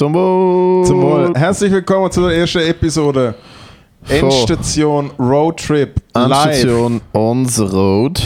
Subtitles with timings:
[0.00, 0.86] Zum Wohl.
[0.86, 1.34] Zum Wohl.
[1.34, 3.34] Herzlich willkommen zu der ersten Episode.
[4.08, 6.46] Endstation Roadtrip live.
[6.46, 8.22] Endstation On the Road.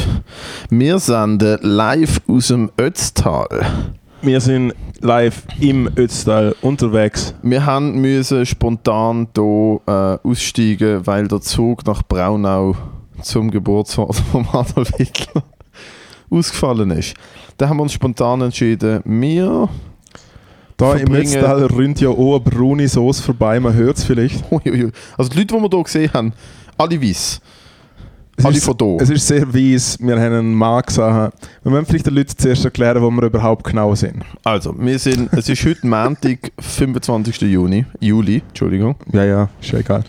[0.71, 3.49] Wir senden live aus dem Ötztal.
[4.23, 7.35] Wir sind live im Ötztal unterwegs.
[7.43, 12.77] Wir haben müssen spontan hier äh, aussteigen, weil der Zug nach Braunau
[13.21, 15.43] zum Geburtsort von Adolf Hitler
[16.31, 17.15] ausgefallen ist.
[17.59, 19.69] Da haben wir uns spontan entschieden, wir.
[20.93, 24.45] Da im Ötztal rinnt ja auch eine braune Sauce vorbei, man hört es vielleicht.
[24.51, 24.91] Uiuiui.
[25.17, 26.33] Also die Leute, die wir hier gesehen haben,
[26.77, 27.41] alle weiss.
[28.37, 28.97] Es Alle ist, von hier.
[29.01, 31.31] es ist sehr weiss, wir haben einen Mann gesehen.
[31.63, 34.25] Wir müssen vielleicht den Leuten zuerst erklären, wo wir überhaupt genau sind.
[34.43, 37.43] Also, wir sind, es ist heute Montag, 25.
[37.43, 38.97] Juni, Juli, Entschuldigung.
[39.13, 40.03] Ja, ja, ist ja egal.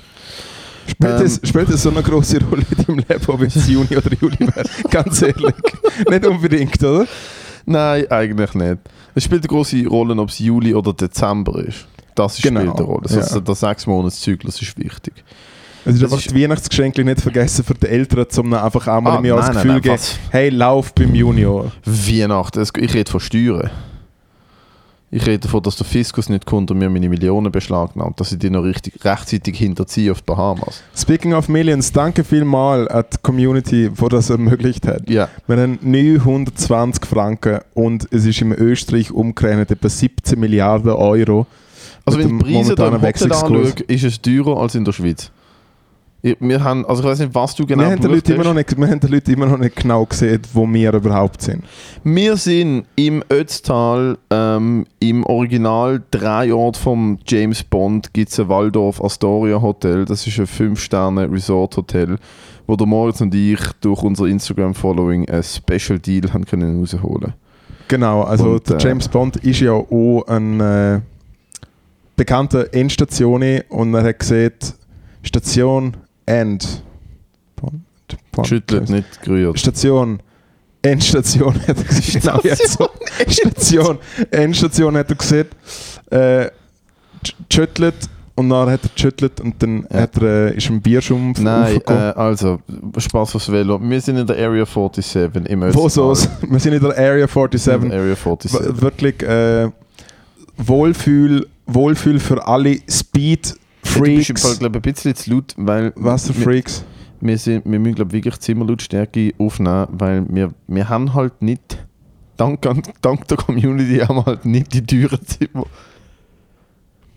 [0.88, 1.26] Spielt, Ähm.
[1.26, 4.40] es, spielt es so eine große Rolle in deinem Leben, ob es Juni oder Juli
[4.40, 4.66] wäre?
[4.90, 5.54] Ganz ehrlich.
[6.10, 7.06] Nicht unbedingt, oder?
[7.68, 8.78] Nein, eigentlich nicht.
[9.16, 11.88] Es spielt eine große Rolle, ob es Juli oder Dezember ist.
[12.16, 13.02] Das Genau, spielt eine Rolle.
[13.10, 13.40] Also ja.
[13.42, 15.14] Der sechs Monats Zyklus ist wichtig.
[15.86, 19.14] Ist Das einfach ist- die Weihnachtsgeschenke nicht vergessen für die Eltern, um ihnen einfach einmal
[19.14, 21.72] Ah, im Jahr das nein, nein, Gefühl nein, geben, hey, lauf beim Junior.
[21.86, 23.70] Weihnachten, ich rede von Steuern.
[25.16, 28.38] Ich rede davon, dass der Fiskus nicht kommt und mir meine Millionen beschlagnahmt, dass ich
[28.38, 30.84] die noch richtig, rechtzeitig hinterziehe auf die Bahamas.
[30.94, 35.10] Speaking of Millions, danke vielmals an die Community, die das ermöglicht hat.
[35.10, 41.48] Ja, Wir haben 920 Franken und es ist im Österreich umgerechnet etwa 17 Milliarden Euro.
[42.04, 44.92] also wenn die Preise da im momentanen Hotel anschaue, ist es teurer als in der
[44.92, 45.32] Schweiz.
[46.26, 48.48] Ich, wir haben, also ich weiß nicht, was du genau wir, haben Leuten immer hast.
[48.48, 51.64] noch nicht, wir haben den Leuten immer noch nicht genau gesehen, wo wir überhaupt sind.
[52.04, 58.50] Wir sind im Ötztal, ähm, im Original drei Ort vom James Bond gibt es ein
[58.50, 60.06] Waldorf Astoria Hotel.
[60.06, 62.18] Das ist ein 5-Sterne-Resort-Hotel,
[62.66, 67.36] wo der Moritz und ich durch unser Instagram-Following ein Special Deal haben können rausholen
[67.88, 71.02] Genau, also Und, der äh, James Bond ist ja auch ein äh,
[72.16, 74.54] bekannter Endstation und er hat gesehen,
[75.22, 76.84] Station End.
[78.44, 79.60] Schüttelt, nicht gerührt.
[79.60, 80.20] Station
[80.82, 82.22] Endstation hat er gesehen.
[82.22, 82.90] Genau, jetzt so.
[83.28, 83.98] Station
[84.30, 85.48] Endstation hat er gesehen.
[86.12, 86.50] Äh,
[87.50, 87.96] geschüttelt
[88.36, 90.02] und dann hat er geschüttelt und dann Ja.
[90.02, 92.60] hat er, äh, ist ein Bierschumpf Nein, äh, also,
[92.98, 93.80] Spaß aufs Velo.
[93.82, 95.16] Wir sind in der Area 47
[95.48, 95.74] im.
[95.74, 96.14] Wo so?
[96.42, 97.84] Wir sind in der Area 47.
[97.84, 98.54] In der Area 47.
[98.54, 99.70] W- wirklich äh,
[100.58, 103.56] Wohlfühl, Wohlfühl für alle Speed
[103.96, 104.60] Du bist im Fall, Freaks.
[104.60, 106.84] glaube ich, ein bisschen zu laut, weil wir, Wasserfreaks.
[107.22, 111.78] wir, sind, wir müssen, glaube ich, wirklich Zimmerlautstärke aufnehmen, weil wir, wir haben halt nicht,
[112.38, 115.66] dank, an- dank der Community, haben wir halt nicht die teuren Zimmer.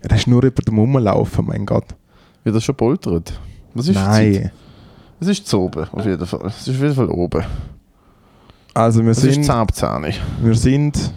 [0.01, 1.85] Das ist nur über den Rumlaufen, mein Gott.
[2.43, 3.33] Wird das schon poltert?
[3.73, 3.95] Was ist?
[3.95, 4.51] Nein.
[5.19, 6.39] Es ist zu oben, auf jeden Fall.
[6.45, 7.43] Es ist auf jeden Fall oben.
[8.73, 10.21] Also wir Es ist sind, zähnzähnig.
[10.41, 11.11] wir sind,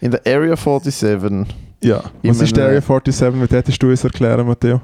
[0.00, 1.46] In der Area 47,
[1.82, 2.02] ja.
[2.22, 3.50] Ich Was ist Area 47?
[3.50, 4.80] Wie hättest du es erklären, Matteo?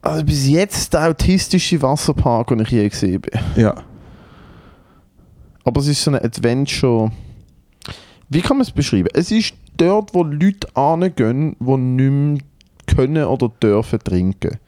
[0.00, 3.40] also bis jetzt der autistische Wasserpark, den ich je gesehen bin.
[3.56, 3.74] Ja.
[5.64, 7.10] Aber es ist so ein Adventure.
[8.28, 9.08] Wie kann man es beschreiben?
[9.12, 12.38] Es ist dort, wo Leute hingehen, die nicht mehr
[12.86, 14.58] können oder dürfen trinken.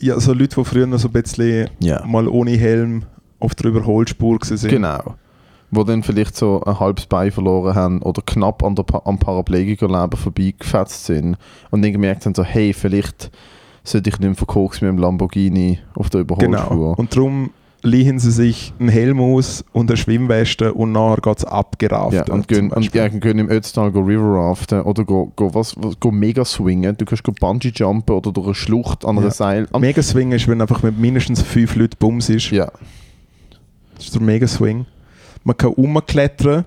[0.00, 2.04] Ja, so Leute, die früher noch so ein bisschen Ja.
[2.06, 3.04] mal ohne Helm
[3.38, 4.68] auf der Überholspur sind.
[4.70, 5.16] Genau.
[5.70, 9.18] Wo dann vielleicht so ein halbes Bein verloren haben oder knapp an der pa am
[9.18, 11.36] Paraplegikerleben vorbeigefetzt sind
[11.70, 13.30] und dann gemerkt haben, so, hey, vielleicht
[13.84, 16.76] sollte ich nicht mehr verkokst mit dem Lamborghini auf der Überholspur.
[16.76, 16.94] Genau.
[16.96, 17.50] Und darum
[17.82, 22.12] liehen sie sich einen Helm aus und eine Schwimmweste und nachher geht es abgerafft.
[22.12, 25.74] Ja, und, gehen, und ja, gehen im Ötztal go River raften oder go, go, was,
[25.98, 26.96] go mega swingen.
[26.98, 29.32] Du kannst go Bungee jumpen oder durch eine Schlucht an einer Ja.
[29.32, 29.66] Seil.
[29.72, 32.50] An, Mega Swing ist, wenn einfach mit mindestens fünf Leuten Bums ist.
[32.50, 32.70] ja,
[33.94, 34.84] Das ist der Mega Swing.
[35.44, 36.64] Man kann rumklettern,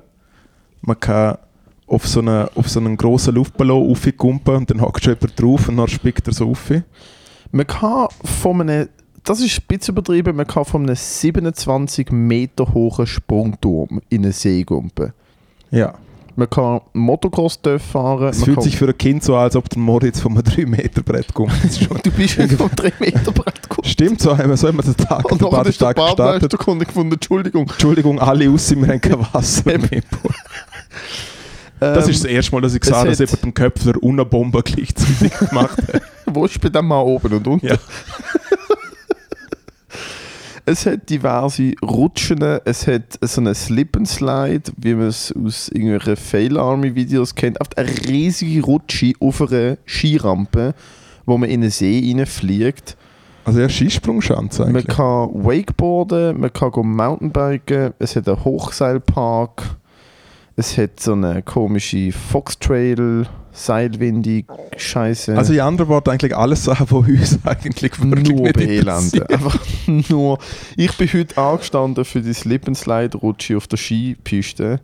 [0.82, 1.38] man kann
[1.88, 5.70] auf so einen, auf so einen grossen Luftballon raufkumpen und dann hockt schon jemand drauf
[5.70, 6.72] und dann spickt er so rauf.
[7.52, 8.90] man kann von einem,
[9.24, 14.32] das ist ein bisschen übertrieben, man kann von einem 27 Meter hohen Sprungturm in einen
[14.34, 15.14] See gumpen.
[15.72, 15.94] Ja.
[16.36, 17.60] Man kann Motocross
[17.92, 18.30] fahren.
[18.30, 21.34] Es fühlt sich für ein Kind so an, als ob der Moritz von einem 3-Meter-Brett
[21.34, 21.52] kommt.
[22.04, 23.88] Du bist schon vom 3 Meter Brett gekommen.
[23.88, 26.18] Stimmt, so haben wir, so haben wir den Tag, Und den Badestag gestartet.
[26.18, 27.64] Badmeister gefunden, gefunden, Entschuldigung.
[27.70, 30.02] Entschuldigung, alle raus, wir haben kein Wasser mehr.
[31.80, 34.12] Das Ähm, ist das erste Mal, dass ich es sah, dass jemand den Köpfler und
[34.14, 36.02] eine Bombe gleichzeitig gemacht hat.
[36.28, 37.68] Wo ist bei dem mal oben und unten?
[37.68, 37.76] Ja.
[40.66, 45.68] Es hat diverse Rutschen, es hat so einen Slip and Slide, wie man es aus
[45.68, 47.60] irgendwelchen Fail Army Videos kennt.
[47.60, 50.74] Auf eine riesige Rutsche auf einer Skirampe,
[51.26, 52.96] wo man in einen See reinfliegt.
[53.44, 54.96] Also ja, Skisprungschanze Man eigentlich.
[54.96, 59.64] kann Wakeboarden, man kann Mountainbiken, es hat einen Hochseilpark,
[60.56, 64.48] Es hat so eine komische Foxtrail, Seilwindig,
[64.78, 65.38] Scheiße.
[65.38, 69.30] Also in anderen Worten eigentlich alles Sachen, die uns eigentlich wirklich nur Elende.
[69.30, 69.60] Einfach
[70.10, 70.40] nur.
[70.76, 74.80] Ich bin heute angestanden für die Slip-and-Slide-Rutsche auf der Skipiste,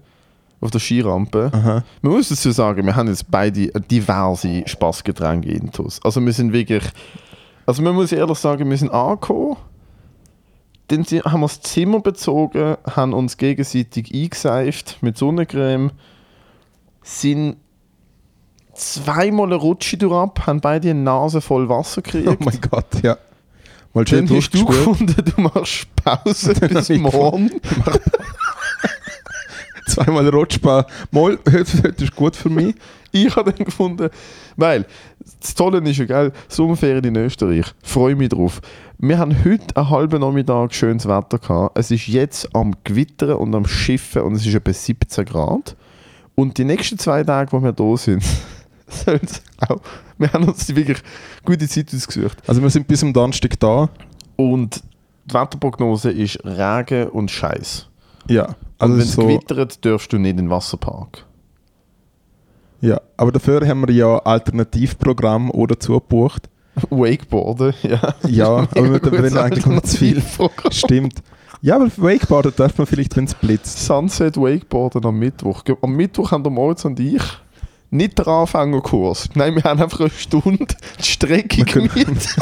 [0.62, 1.50] auf der Skirampe.
[1.52, 1.84] Aha.
[2.02, 6.00] Man muss dazu sagen, wir haben jetzt beide diverse Spaßgetränke intus.
[6.04, 6.84] Also wir sind wirklich,
[7.66, 9.58] also man muss ehrlich sagen, wir sind angekommen,
[10.90, 15.92] dann haben wir das Zimmer bezogen, haben uns gegenseitig eingeseift mit Sonnencreme,
[17.02, 17.58] sind
[18.74, 22.28] zweimal eine Rutsche durchab, haben beide eine Nase voll Wasser gekriegt.
[22.28, 23.18] Oh mein Gott, ja.
[23.94, 27.52] Mal schön Dann hast du gefunden, du machst Pause bis morgen.
[29.88, 30.86] Zweimal Rutschbahn.
[31.10, 32.76] Mal, heute, heute ist gut für mich.
[33.12, 34.10] Ich habe dann gefunden,
[34.56, 34.86] weil
[35.42, 38.62] das Tolle ist ja geil, Sommerferien in Österreich, freue mich drauf.
[39.02, 41.78] Wir haben heute einen halben Nachmittag schönes Wetter gehabt.
[41.80, 45.78] Es ist jetzt am Gewittern und am Schiffen und es ist etwa 17 Grad.
[46.36, 48.22] Und die nächsten zwei Tage, wo wir da sind,
[48.88, 49.80] sollen es auch.
[50.18, 51.02] Wir haben uns wirklich
[51.46, 52.38] gute Zeit ausgesucht.
[52.46, 53.90] Also wir sind bis am Donnerstag da.
[54.36, 54.84] Und
[55.26, 57.88] die Wetterprognose ist Regen und Scheiß.
[58.28, 58.44] Ja.
[58.44, 61.26] Also Also wenn es so, gewittert, darfst du nicht in den Wasserpark.
[62.82, 63.00] ja.
[63.16, 66.50] Aber dafür haben wir ja Alternativprogramm oder zugebucht.
[66.90, 68.16] Wakeboarden, ja.
[68.28, 70.24] Ja, aber wir gutes eigentlich noch zu viel.
[70.72, 71.22] Stimmt.
[71.62, 73.86] Ja, aber Wakeboarden darf man vielleicht, wenn es blitzt.
[73.86, 75.64] Sunset Wakeboarden am Mittwoch.
[75.82, 77.22] Am Mittwoch haben der Moritz und ich
[77.92, 79.30] nicht den Anfängerkurs.
[79.34, 80.68] Nein, wir haben einfach eine Stunde
[81.00, 82.36] die Strecke gemietet.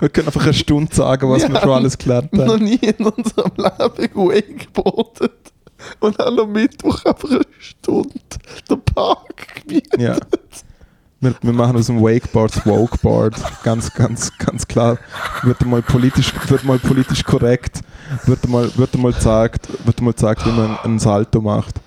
[0.00, 2.64] Wir können einfach eine Stunde sagen, was Wir wir schon alles gelernt noch haben.
[2.64, 5.52] nie in unserem Leben gewakeboardet.
[6.00, 8.20] Und haben am Mittwoch einfach eine Stunde
[8.68, 9.98] den Park gemietet.
[10.00, 10.16] Ja.
[11.20, 13.34] Wir, wir machen aus dem Wakeboard das Wokeboard.
[13.64, 14.98] Ganz, ganz, ganz klar.
[15.42, 17.80] Wird mal politisch, wird mal politisch korrekt.
[18.24, 21.80] Wird mal, wird mal gesagt, wird mal gesagt, wie man einen Salto macht.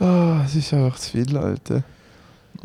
[0.00, 1.84] Ah, es ist einfach zu viel, Alter.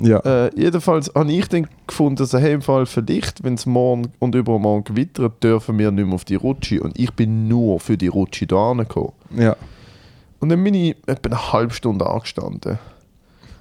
[0.02, 0.20] Ja.
[0.20, 4.12] Äh, jedenfalls habe ich dann gefunden, dass hey, im Fall für dich, wenn es morgen
[4.20, 6.82] und übermorgen gewittert, dürfen wir nicht mehr auf die Rutsche.
[6.82, 9.14] Und ich bin nur für die Rutsche da gekommen.
[9.36, 9.56] Ja.
[10.40, 12.80] Und dann bin ich etwa eine halbe Stunde angestanden.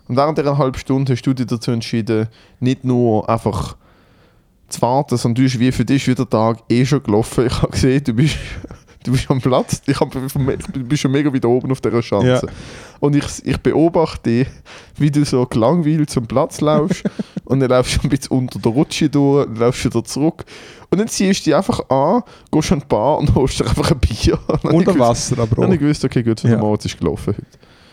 [0.08, 2.28] Und während dieser halben Stunde hast du dich dazu entschieden,
[2.60, 3.76] nicht nur einfach
[4.69, 7.46] zu warten, sondern du bist wie für dich wieder der Tag eh schon gelaufen.
[7.46, 8.37] Ich habe gesehen, du bist,
[9.05, 9.82] du bist am Platz.
[9.87, 12.26] Ich hab, du bist schon mega wieder oben auf dieser Schanze.
[12.28, 12.52] Ja.
[13.00, 14.49] Und ich, ich beobachte dich,
[14.96, 17.04] wie du so gelangweilt zum Platz laufst
[17.44, 20.44] und dann laufst du ein bisschen unter der Rutsche durch, dann laufst du wieder zurück.
[20.90, 23.90] Und dann ziehst du dich einfach an, gehst an die Bar und holst dir einfach
[23.90, 24.38] ein Bier.
[24.49, 25.82] Und Unter gewusst- Wasser aber dann habe ich auch.
[25.82, 26.56] gewusst, okay, gut, für Ja.
[26.56, 27.46] den Moritz ist gelaufen heute.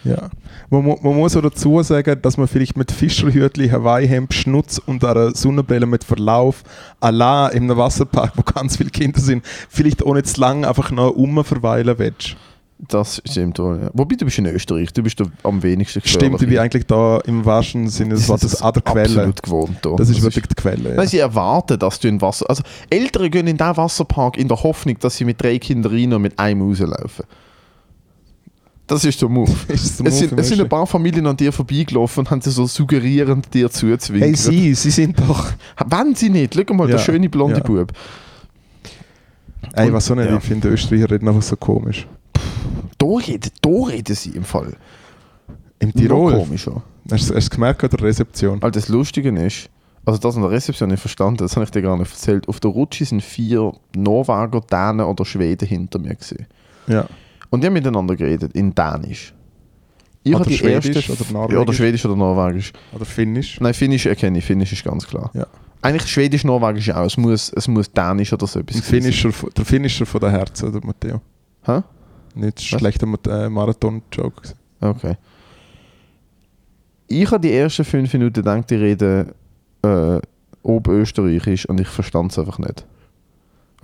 [0.05, 0.29] Ja.
[0.69, 5.35] Man, man muss auch dazu sagen, dass man vielleicht mit Fischerhütli, Hawaii-Hemd, Schnutz und einer
[5.35, 6.63] Sonnenbrille mit Verlauf
[6.99, 11.09] allein in einem Wasserpark, wo ganz viele Kinder sind, vielleicht nicht zu lange einfach noch
[11.09, 12.37] rumverweilen willst.
[12.89, 13.89] Das stimmt wohl, ja.
[13.93, 17.19] Wobei, du bist in Österreich, du bist da am wenigsten Stimmt, ich bin eigentlich da
[17.25, 19.05] im wahrsten Sinne des Wortes an der Quelle.
[19.05, 19.91] Absolut gewohnt da.
[19.95, 20.89] Das ist wirklich die Quelle.
[20.89, 20.95] Ja.
[20.95, 22.49] Nein, sie erwarten, dass du in Wasser...
[22.49, 26.13] Also, Eltern gehen in diesen Wasserpark in der Hoffnung, dass sie mit drei Kindern rein
[26.13, 27.25] und mit einem rauslaufen.
[28.87, 29.51] Das ist der Move.
[29.67, 32.51] Ist der Es sind, es sind ein paar Familien an dir vorbeigelaufen und haben sie
[32.51, 34.29] so suggerierend dir zuzwinkern.
[34.29, 35.51] Hey, Sie, Sie sind doch.
[35.87, 37.63] Wenn sie nicht, schau mal, der Ja, schöne blonde ja.
[37.63, 37.91] Bub.
[39.73, 40.37] Ey, was so nicht, ja.
[40.37, 42.07] ich finde Österreicher reden einfach so komisch.
[42.97, 44.73] Da reden, da reden sie im Fall.
[45.79, 46.33] Im Noch Tirol.
[46.33, 46.81] komischer.
[47.11, 48.61] Hast du hast du gemerkt an der Rezeption?
[48.61, 49.69] Weil das Lustige ist,
[50.05, 52.47] also das an der Rezeption nicht verstanden, das habe ich dir gar nicht erzählt.
[52.47, 56.45] Auf der Rutsche sind vier Norweger, Dänen oder Schweden hinter mir gesehen.
[56.87, 57.07] Ja.
[57.49, 59.33] Und die haben miteinander geredet, in Dänisch.
[60.23, 61.77] Ich Oder die Schwedisch erste, oder Ja, oder Norwegisch?
[61.77, 62.73] Schwedisch oder Norwegisch.
[62.93, 63.59] Oder Finnisch?
[63.61, 65.29] Nein, Finnisch erkenne ich, Finnisch ist ganz klar.
[65.33, 65.45] Ja.
[65.81, 69.51] Eigentlich Schwedisch, Norwegisch auch, es muss, es muss Dänisch oder so etwas Ein Finnischer, von-
[69.55, 71.21] der Finnischer von der Herzen, der Matteo.
[71.63, 71.81] Hä?
[72.33, 72.79] Nicht Was?
[72.79, 74.49] schlechter äh, Marathon-Joke.
[74.81, 75.15] Okay.
[77.07, 79.31] Ich habe die ersten fünf Minuten gedacht, die reden
[79.83, 80.19] äh,
[80.63, 82.83] Oberösterreichisch und ich verstand es einfach nicht.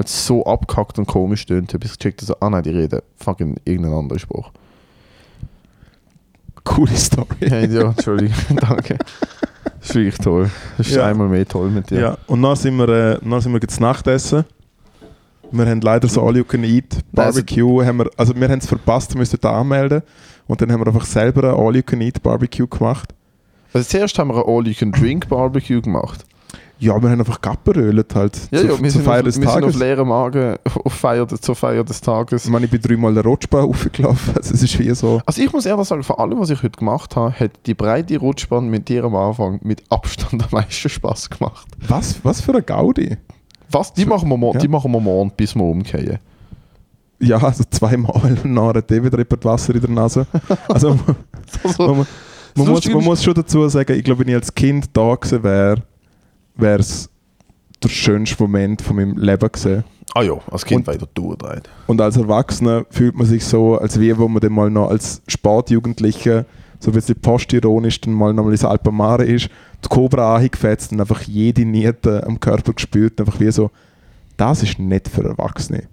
[0.01, 3.01] Weil es so abgehackt und komisch tönt, habe ich gecheckt, also, ah nein, die reden
[3.17, 4.50] fucking irgendeinen anderen Spruch.
[6.63, 7.27] Coole Story.
[7.39, 8.98] Hey, ja, Entschuldigung, danke.
[9.79, 10.50] Das ist wirklich toll.
[10.77, 11.05] Das ist Ja.
[11.05, 12.00] einmal mehr toll mit dir.
[12.00, 12.17] Ja.
[12.25, 14.43] Und dann sind wir, äh, dann sind wir jetzt Nachtessen.
[15.51, 17.86] Wir haben leider so All You Can Eat Barbecue.
[17.86, 20.01] haben wir, also wir haben es verpasst, wir müssen da anmelden.
[20.48, 23.13] Und dann haben wir einfach selber ein All You Can Eat Barbecue gemacht.
[23.74, 26.25] Also zuerst haben wir ein All-You-Can-Drink-Barbecue gemacht.
[26.84, 29.36] Ja, wir haben einfach Gapperölet halt Ja, zu, ja, wir, zur Feier auf, wir des
[29.36, 29.76] sind auf Tages.
[29.78, 32.46] leeren Magen auf Feier, zur Feier des Tages.
[32.46, 34.34] Ich meine, ich bin dreimal eine Rutschbahn aufgelaufen.
[34.36, 35.22] Also es ist wie so.
[35.28, 38.18] Also ich muss ehrlich sagen, von allem, was ich heute gemacht habe, hat die breite
[38.18, 41.68] Rutschbahn mit dir am Anfang mit Abstand am meisten Spaß gemacht.
[41.88, 43.16] Was, was für ein Gaudi.
[43.70, 43.94] Was?
[43.94, 44.60] Die machen wir, Ja.
[44.60, 46.18] die machen wir morgen, bis wir umkehren.
[47.20, 50.26] Ja, also zweimal und nachher David Wasser in der Nase.
[50.68, 50.98] Also
[51.64, 52.08] Also, man, man,
[52.56, 55.44] Das muss, man muss schon dazu sagen, ich glaube, wenn ich als Kind da gewesen
[55.44, 55.84] wäre,
[56.55, 57.10] wäre es
[57.84, 59.84] der schönste Moment von meinem Leben gewesen.
[60.13, 61.70] ah ja, als Kind Und- weiter durchdreht.
[61.88, 65.22] Und als Erwachsener fühlt man sich so, als wie wo man dann mal noch als
[65.27, 66.46] Sportjugendlicher
[66.79, 69.50] so ein bisschen postironisch dann mal nochmal ins Alpamare ist,
[69.84, 73.70] die Cobra angefetzt und einfach jede Niete am Körper gespürt, einfach wie so,
[74.38, 75.84] das ist nicht für Erwachsene.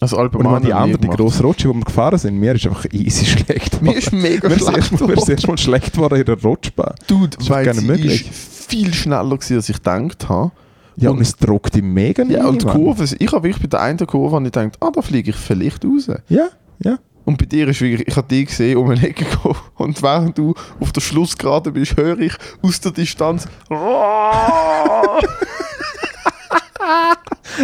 [0.00, 1.84] Also Und ich meine, Alpamare die habe ich nie anderen, die grossen Rutsche, die wir
[1.84, 5.30] gefahren sind, mir ist einfach easy schlecht Mir ist mega schlecht erstmal, mir ist geworden.
[5.32, 6.94] erstmal schlecht geworden in der Rutschbahn.
[7.06, 8.30] Dude, weil gar nicht sie möglich.
[8.30, 10.52] ist viel schneller gewesen, als ich gedacht habe.
[10.96, 12.66] Ja, und, Und- es druckt die mega Ja, und die.
[12.66, 15.84] Kurve, ich habe wirklich bei der einen Kurve ich gedacht, ah, da fliege ich vielleicht
[15.84, 16.08] raus.
[16.28, 16.48] Ja,
[16.82, 16.98] ja.
[17.24, 20.38] Und bei dir ist wirklich, ich habe dich gesehen, um eine Ecke gekommen und während
[20.38, 22.32] du auf der Schlussgerade bist, höre ich
[22.62, 23.46] aus der Distanz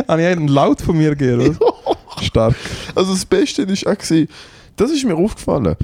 [0.09, 1.57] Habe ich einen Laut von mir gegeben?
[1.57, 1.97] oder?
[2.23, 2.55] Stark.
[2.95, 4.29] Also das Beste war auch, gewesen,
[4.77, 5.77] das ist mir aufgefallen.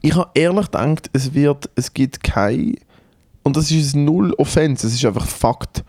[0.00, 2.76] Ich habe ehrlich gedacht, es wird, es gibt kein,
[3.42, 5.84] und das ist null Offense, es ist einfach Fakt.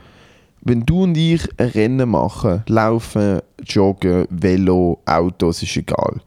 [0.61, 6.21] Wenn du und ich ein Rennen machen, laufen, joggen, Velo, Auto, ist egal.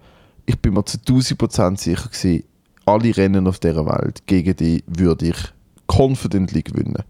[0.45, 2.45] Ich bin mir zu 1000% sicher gewesen,
[2.85, 5.37] alle Rennen auf dieser Welt gegen dich würde ich
[5.87, 7.03] confidently gewinnen.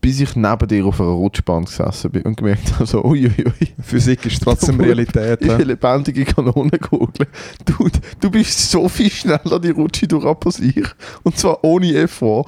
[0.00, 4.24] Bis ich neben dir auf einer Rutschbahn gesessen bin und gemerkt habe, so, uiuiui, Physik
[4.24, 5.42] ist trotzdem Realität.
[5.42, 5.58] ich ja.
[5.58, 7.28] lebendige Kanonenkugeln.
[7.66, 7.88] Du,
[8.18, 10.86] du bist so viel schneller die Rutsche durch als ich.
[11.22, 12.46] Und zwar ohne Effort.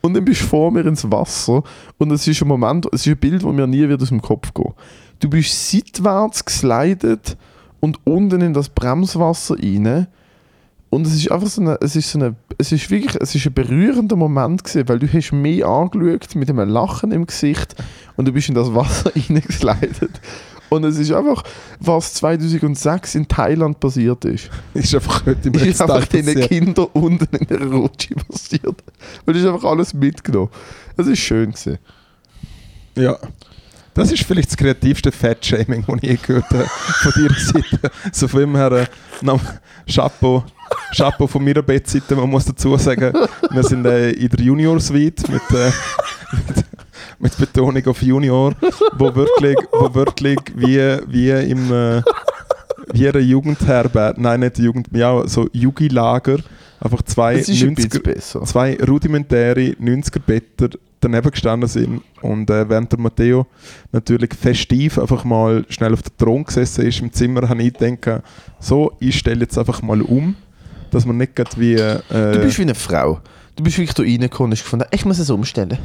[0.00, 1.62] Und dann bist du vor mir ins Wasser.
[1.98, 4.22] Und es ist ein Moment, es ist ein Bild, das mir nie wird aus dem
[4.22, 4.72] Kopf gehen.
[5.20, 7.36] Du bist seitwärts geslidet
[7.80, 10.06] und unten in das Bremswasser rein.
[10.90, 13.46] Und es ist einfach so eine, es ist so eine, es ist wirklich, es ist
[13.46, 17.74] ein berührender Moment gewesen, weil du hast mich angeschaut mit einem Lachen im Gesicht
[18.16, 20.20] und du bist in das Wasser reingeslidet.
[20.70, 21.42] Und es ist einfach,
[21.80, 24.50] was 2006 in Thailand passiert ist.
[24.74, 26.48] Ist einfach heute im Ist einfach passiert.
[26.48, 28.82] Kindern unten in der Rutsche passiert.
[29.24, 30.50] Und es ist einfach alles mitgenommen.
[30.96, 31.78] Es ist schön gewesen.
[32.96, 33.16] Ja.
[33.94, 37.90] Das ist vielleicht das kreativste Fat-Shaming, das ich je gehört habe von deiner Seite.
[38.12, 38.86] So von ihm her, äh,
[39.90, 40.44] Chapeau,
[40.96, 42.16] Chapeau von meiner Bettseite.
[42.16, 43.12] Man muss dazu sagen,
[43.50, 45.70] wir sind äh, in der Junior-Suite mit, äh,
[46.32, 46.64] mit,
[47.18, 48.54] mit Betonung auf Junior,
[48.96, 52.02] wo wirklich, wo wirklich wie, wie im äh,
[52.92, 56.38] wie eine Jugendherberge, nein, nicht Jugend, ja, so Jugilager,
[56.80, 58.44] einfach zwei Es ist ein bisschen 90er, besser.
[58.44, 60.70] zwei rudimentäre 90er-Better
[61.00, 63.46] daneben gestanden sind und äh, während der Matteo
[63.92, 68.22] natürlich festiv einfach mal schnell auf der Thron gesessen ist im Zimmer, habe ich gedacht,
[68.58, 70.34] so, ich stelle jetzt einfach mal um,
[70.90, 71.74] dass man nicht gerade wie...
[71.74, 73.20] Äh, Du bist wie eine Frau.
[73.56, 75.78] Du bist wirklich da reingekommen und hast gefunden, ich muss es umstellen.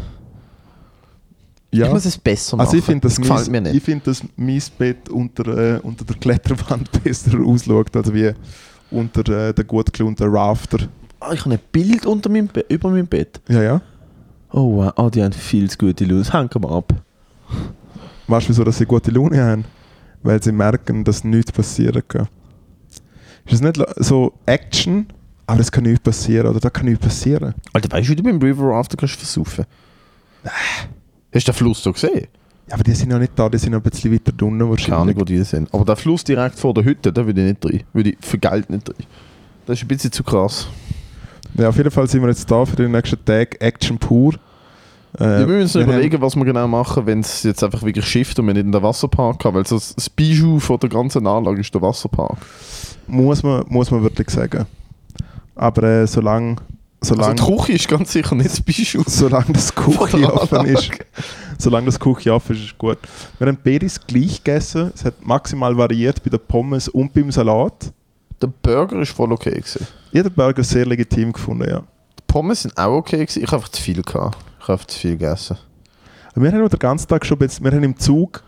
[1.71, 2.67] Ich ja, muss es besser machen.
[2.67, 3.87] also ich finde, dass das gefällt mir nicht.
[3.87, 8.31] ich dass mein Bett unter, äh, unter der Kletterwand besser ausschaut, als wie
[8.91, 10.87] unter äh, der gut gelohnten Rafter.
[11.19, 13.41] Ah, ich habe ein Bild unter meinem Be über meinem Bett.
[13.49, 13.81] Ja, ja.
[14.51, 16.31] Oh wow, oh, die haben viel zu gute Lust.
[16.31, 16.93] Hängen wir ab.
[18.27, 19.65] Weißt du, wieso dass sie gute Laune haben?
[20.21, 22.27] Weil sie merken, dass nichts passieren kann.
[23.45, 25.07] Ist das nicht so Action,
[25.47, 27.53] aber es kann nichts passieren oder da kann nichts passieren?
[27.73, 29.65] Alter, weißt du, wie du beim River Rafter kannst versaufen?
[31.33, 32.27] Hast du den Fluss da gesehen?
[32.67, 34.53] Ja, aber die sind ja nicht da, die sind noch ein bisschen weiter unten Keine
[34.63, 35.17] Ahnung, wahrscheinlich.
[35.17, 35.73] wo die sind.
[35.73, 37.83] Aber der Fluss direkt vor der Hütte, da würde ich nicht rein.
[37.91, 38.95] Würde ich für Geld nicht rein.
[39.65, 40.67] Das ist ein bisschen zu krass.
[41.55, 44.33] Ja, auf jeden Fall sind wir jetzt da für den nächsten Tag Action pur.
[45.19, 47.83] Äh, Ja, wir müssen uns wir überlegen, was wir genau machen, wenn es jetzt einfach
[47.83, 49.55] wirklich schifft und wir nicht in den Wasserpark haben.
[49.55, 52.37] Weil so das Bijou von der ganzen Anlage ist der Wasserpark.
[53.07, 54.65] Muss, man, muss man wirklich sagen.
[55.55, 56.57] Aber äh, solange
[57.01, 59.03] Also solange die Küche ist ganz sicher nicht das Bijou.
[59.05, 60.89] solange das Küche der offen ist,
[61.57, 62.97] solange das Küche offen ist, ist gut.
[63.39, 64.91] Wir haben beides gleich gegessen.
[64.95, 67.91] Es hat maximal variiert bei den Pommes und beim Salat.
[68.41, 69.51] Der Burger ist voll okay.
[69.51, 69.85] Gewesen.
[70.11, 71.79] Ich habe den Burger sehr legitim gefunden, ja.
[71.79, 73.17] Die Pommes sind auch okay.
[73.17, 73.43] Gewesen.
[73.43, 74.37] Ich habe einfach zu viel gehabt.
[74.59, 75.57] Ich habe einfach zu viel gegessen.
[76.35, 78.43] Wir haben den ganzen Tag schon, wir haben im Zug,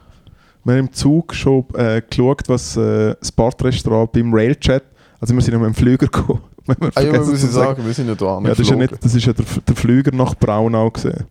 [0.65, 4.83] wir haben im Zug schon äh, geschaut, was äh, das Bordrestaurant beim Railchat,
[5.19, 6.41] also wir sind ja mit dem Flüger gekommen.
[6.65, 8.75] wenn wir Ah, ja, zu ich sagen, wir sind ja da Ja, das ist ja,
[8.75, 11.23] nicht, das ist ja der, der Flüger nach Braunau gesehen.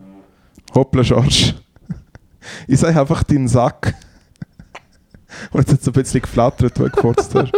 [0.75, 1.55] Hoppla, Schorsch.
[2.69, 3.95] Ich sage einfach deinen Sack.
[5.51, 7.51] Und jetzt hat es ein bisschen geflattert, wo du gefurzt hast.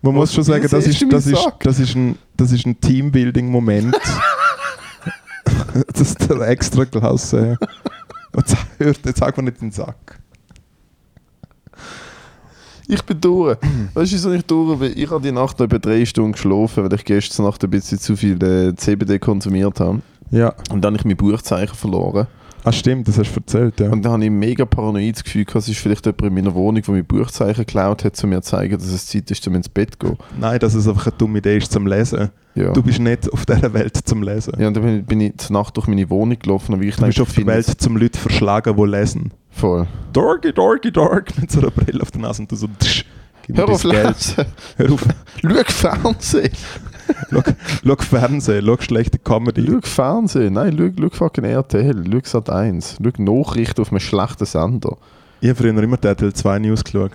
[0.00, 3.94] Man muss schon sagen, das ist, das, ist, das, ist ein, das ist ein Teambuilding-Moment.
[5.92, 7.58] das ist der extra Klasse.
[8.32, 10.18] Und jetzt, hört, jetzt sag mal nicht den Sack.
[12.88, 13.56] Ich bin durch.
[13.94, 14.92] Weißt du, wieso ich durch bin?
[14.94, 18.16] Ich habe die Nacht etwa drei Stunden geschlafen, weil ich gestern Nacht ein bisschen zu
[18.16, 20.00] viel äh, CBD konsumiert habe.
[20.30, 20.54] Ja.
[20.70, 22.26] Und dann habe ich mein Buchzeichen verloren.
[22.66, 23.90] Ah, stimmt, das hast du erzählt, ja.
[23.92, 26.82] Und dann habe ich mega paranoides Gefühl, gehabt, es ist vielleicht jemand in meiner Wohnung,
[26.82, 29.68] der mir Buchzeichen geklaut hat, um mir zu zeigen, dass es Zeit ist, um ins
[29.68, 30.18] Bett zu gehen.
[30.40, 32.30] Nein, dass es einfach eine dumme Idee ist zum Lesen.
[32.56, 32.72] Ja.
[32.72, 34.54] Du bist nicht auf dieser Welt zum Lesen.
[34.58, 37.20] ja, und dann bin ich, zur Nacht durch meine Wohnung gelaufen und ich Du bist
[37.20, 39.30] auf der Welt zum Leute verschlagen, die lesen.
[39.56, 39.86] Voll.
[40.12, 43.04] Dorky, dorky, dork, mit so einer Brille auf der Nase und du so, tsch,
[43.46, 44.06] gib Hör auf Geld.
[44.06, 44.44] lesen.
[44.76, 45.04] Hör auf,
[45.42, 46.52] Schau Fernsehen.
[47.84, 49.66] schau, Fernsehen, schau schlechte Comedy.
[49.66, 50.52] Schau Fernsehen.
[50.54, 52.04] Nein, schau, schau fucking RTL.
[52.10, 52.98] Schau Sat 1.
[53.02, 54.96] Schau Nachrichten auf einem schlechten Sender.
[55.40, 57.12] Ich habe früher immer die RTL 2 News geschaut.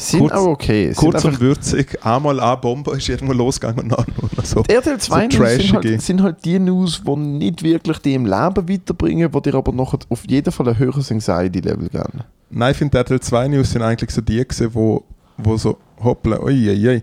[0.00, 0.92] Sind Kurz- auch okay.
[0.94, 4.62] Kurz und würzig, einmal eine Bombe ist irgendwo losgegangen und dann nur so.
[4.62, 8.14] Die RTL 2 So News sind halt, sind halt die News, die nicht wirklich die
[8.14, 12.20] im Leben weiterbringen, die dir aber noch auf jeden Fall ein höheres Anxiety-Level geben.
[12.48, 15.02] Nein, ich finde, RTL 2 News sind eigentlich so die gesehen, wo,
[15.36, 17.02] wo so, hoppla, ui, ui, ui,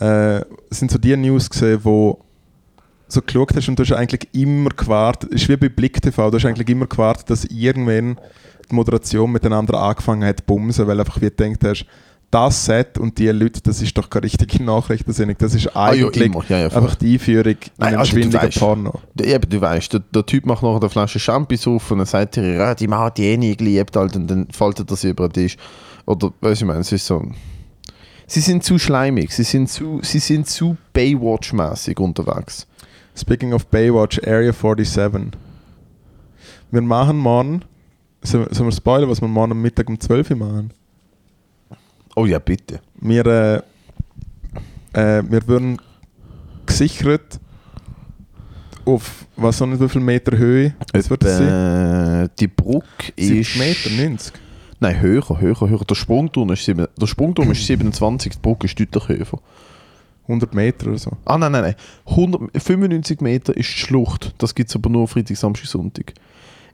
[0.00, 2.20] äh, sind so die News gesehen, wo
[3.08, 6.36] so geschaut hast und du hast eigentlich immer gewartet, ist wie bei Blick TV, du
[6.36, 8.18] hast eigentlich immer gewartet, dass irgendwann
[8.70, 11.86] die Moderation miteinander angefangen hat zu bumsen, weil einfach wie du gedacht hast,
[12.30, 16.06] das Set und die Leute, das ist doch keine richtige Nachrichtensendung, das ist Ah, ja,
[16.06, 16.44] eigentlich immer.
[16.48, 16.82] Ja, ja, voll.
[16.82, 18.60] einfach die Einführung in einen also du schwindeligen.
[18.60, 19.00] Porno.
[19.14, 22.06] Der, eben, du weißt, der, der Typ macht nachher eine Flasche Champis auf und dann
[22.06, 24.96] sagt er, ja, die Mann hat die eh nie geliebt, halt, und dann faltet er
[24.96, 25.56] sie über den Tisch.
[26.06, 27.22] Oder, weißt du, ich meine, es ist so.
[28.26, 32.66] Sie sind zu schleimig, sie sind zu, sie sind zu Baywatch-mäßig unterwegs.
[33.16, 35.32] Speaking of Baywatch, Area 47.
[36.70, 37.62] Wir machen morgen,
[38.22, 40.72] sollen wir spoilern, was wir morgen am Mittag um 12 Uhr machen?
[42.20, 42.80] Oh ja, bitte.
[43.00, 43.56] Wir, äh,
[44.92, 45.80] äh, wir würden
[46.66, 47.40] gesichert
[48.84, 50.74] auf, was auch nicht wie viel Meter Höhe.
[50.92, 52.24] Was wird das sein?
[52.24, 53.56] Äh, die Brücke 70 ist.
[53.56, 54.34] Meter, 90.
[54.80, 55.84] Nein, höher, höher, höher.
[55.88, 59.40] Der Sprungturm ist, sieben, der Sprungturm ist 27, die Brücke ist deutlich höher.
[60.24, 61.12] 100 Meter oder so.
[61.24, 61.74] Ah, nein, nein, nein.
[62.04, 64.34] 100, 95 Meter ist die Schlucht.
[64.36, 66.12] Das gibt es aber nur Freitag, Samstag, Sonntag.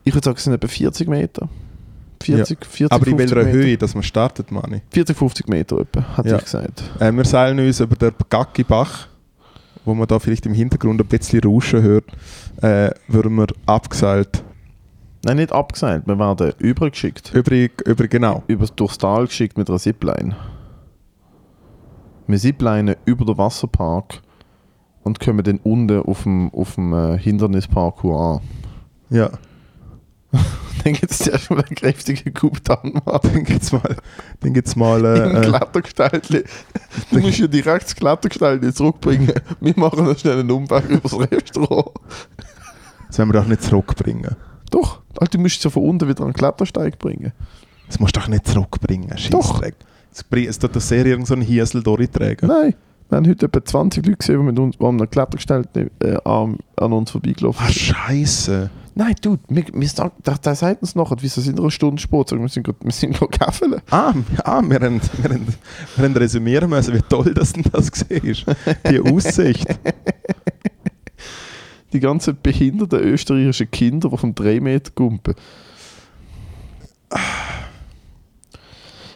[0.03, 1.49] Ich würde sagen, es sind etwa 40 Meter.
[2.23, 3.59] 40, 40, Aber in 50 welcher Meter.
[3.67, 4.83] Höhe, dass man startet, meine ich.
[4.91, 6.37] 40, 50 Meter etwa, hat Ja.
[6.37, 6.83] ich gesagt.
[7.01, 9.09] Äh, wir seilen uns über den Gacki-Bach,
[9.85, 12.05] wo man da vielleicht im Hintergrund ein bisschen Rauschen hört,
[12.63, 14.43] äh, würden wir abgeseilt.
[15.25, 16.07] Nein, nicht abgesagt.
[16.07, 17.33] Wir werden übergeschickt.
[17.35, 18.43] Übrig, übrig, genau.
[18.47, 20.37] Über, durchs Tal geschickt mit einer Zipline.
[22.29, 24.21] Wir ziplinen über den Wasserpark
[25.03, 28.45] und kommen dann unten auf dem, auf dem äh, Hindernisparcours an.
[29.17, 29.31] Ja.
[30.87, 33.03] Dann gibt es zuerst mal einen kräftigen Kubtan.
[33.05, 33.97] Dann gibt's mal,
[34.39, 36.45] dann gibt's mal äh, äh, Klettergestell.
[37.11, 39.33] Du musst ja direkt das Klettergestell zurückbringen.
[39.61, 41.91] Wir machen noch schnell einen Umweg übers Restaurant.
[43.09, 44.37] das werden wir doch nicht zurückbringen.
[44.71, 47.33] Doch, Alter, du musst es ja von unten wieder an den Klettersteig bringen.
[47.89, 49.59] Das musst du doch nicht zurückbringen, Doch.
[49.59, 49.75] Scheissdreck.
[50.47, 52.49] Es tut der Serie irgend so Hiesel durchtragen.
[52.49, 52.75] Nein,
[53.09, 55.65] wir haben heute etwa 20 Leute gesehen, die mit uns, die an einem Klettergestell
[56.01, 58.71] äh, an, an uns vorbeigelaufen Ah, Scheiße.
[58.95, 62.01] Nein, du, wir, wir sagen, da, da sagt uns nachher, wie sie in einer Stunde
[62.01, 63.77] Sport wir sind gerade wir sind gerade gäfeln.
[63.91, 65.47] Ah, ah wir, haben, wir, haben,
[65.97, 68.47] wir haben resümieren müssen, wie toll das denn das siehst.
[68.91, 69.67] Die Aussicht.
[71.93, 75.35] Die ganzen behinderten österreichischen Kinder, die vom 3 Meter gumpen.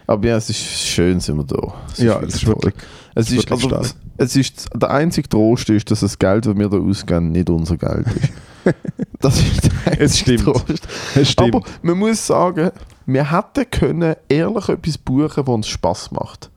[0.07, 1.75] Aber ja, es ist schön, sind wir da.
[1.93, 2.75] Es ja, es ist wirklich.
[3.15, 3.71] Es ist also,
[4.19, 7.77] es ist, der einzige Trost ist, dass das Geld, das wir da ausgeben, nicht unser
[7.77, 8.33] Geld ist.
[9.21, 10.45] das ist der Es stimmt.
[10.45, 10.87] Trost.
[11.15, 11.55] Es stimmt.
[11.57, 12.71] Aber man muss sagen,
[13.07, 16.51] wir hätten können ehrlich etwas buchen, was uns Spaß macht.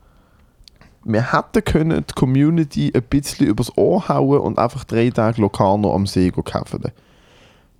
[1.04, 5.94] Wir hätten können die Community ein bisschen übers Ohr hauen und einfach drei Tage Locarno
[5.94, 6.82] am See kaufen.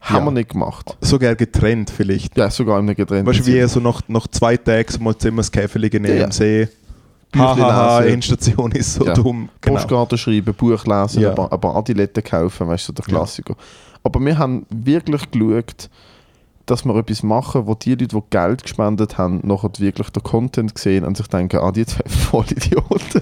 [0.01, 0.25] Haben Ja.
[0.25, 0.97] wir nicht gemacht.
[1.01, 2.37] Sogar getrennt vielleicht.
[2.37, 5.39] Ja, sogar in einem getrennten Weißt du, wie so nach, nach zwei Tagen mal Zimmer
[5.39, 6.25] das Käferli nehmen Ja, ja.
[6.25, 6.69] am See.
[7.40, 8.05] Hahaha.
[8.05, 9.14] Endstation ist so Ja.
[9.14, 9.49] dumm.
[9.61, 9.77] Genau.
[9.77, 11.31] Postkarten schreiben, Buch lesen, Ja.
[11.35, 13.14] ein paar- Adiletten kaufen, weißt du, der Ja.
[13.18, 13.55] Klassiker.
[14.03, 15.88] Aber wir haben wirklich geschaut,
[16.66, 20.79] dass wir etwas machen, wo die Leute, die Geld gespendet haben, nachher wirklich den Content
[20.79, 23.20] sehen und sich denken, ah, die zwei Vollidioten.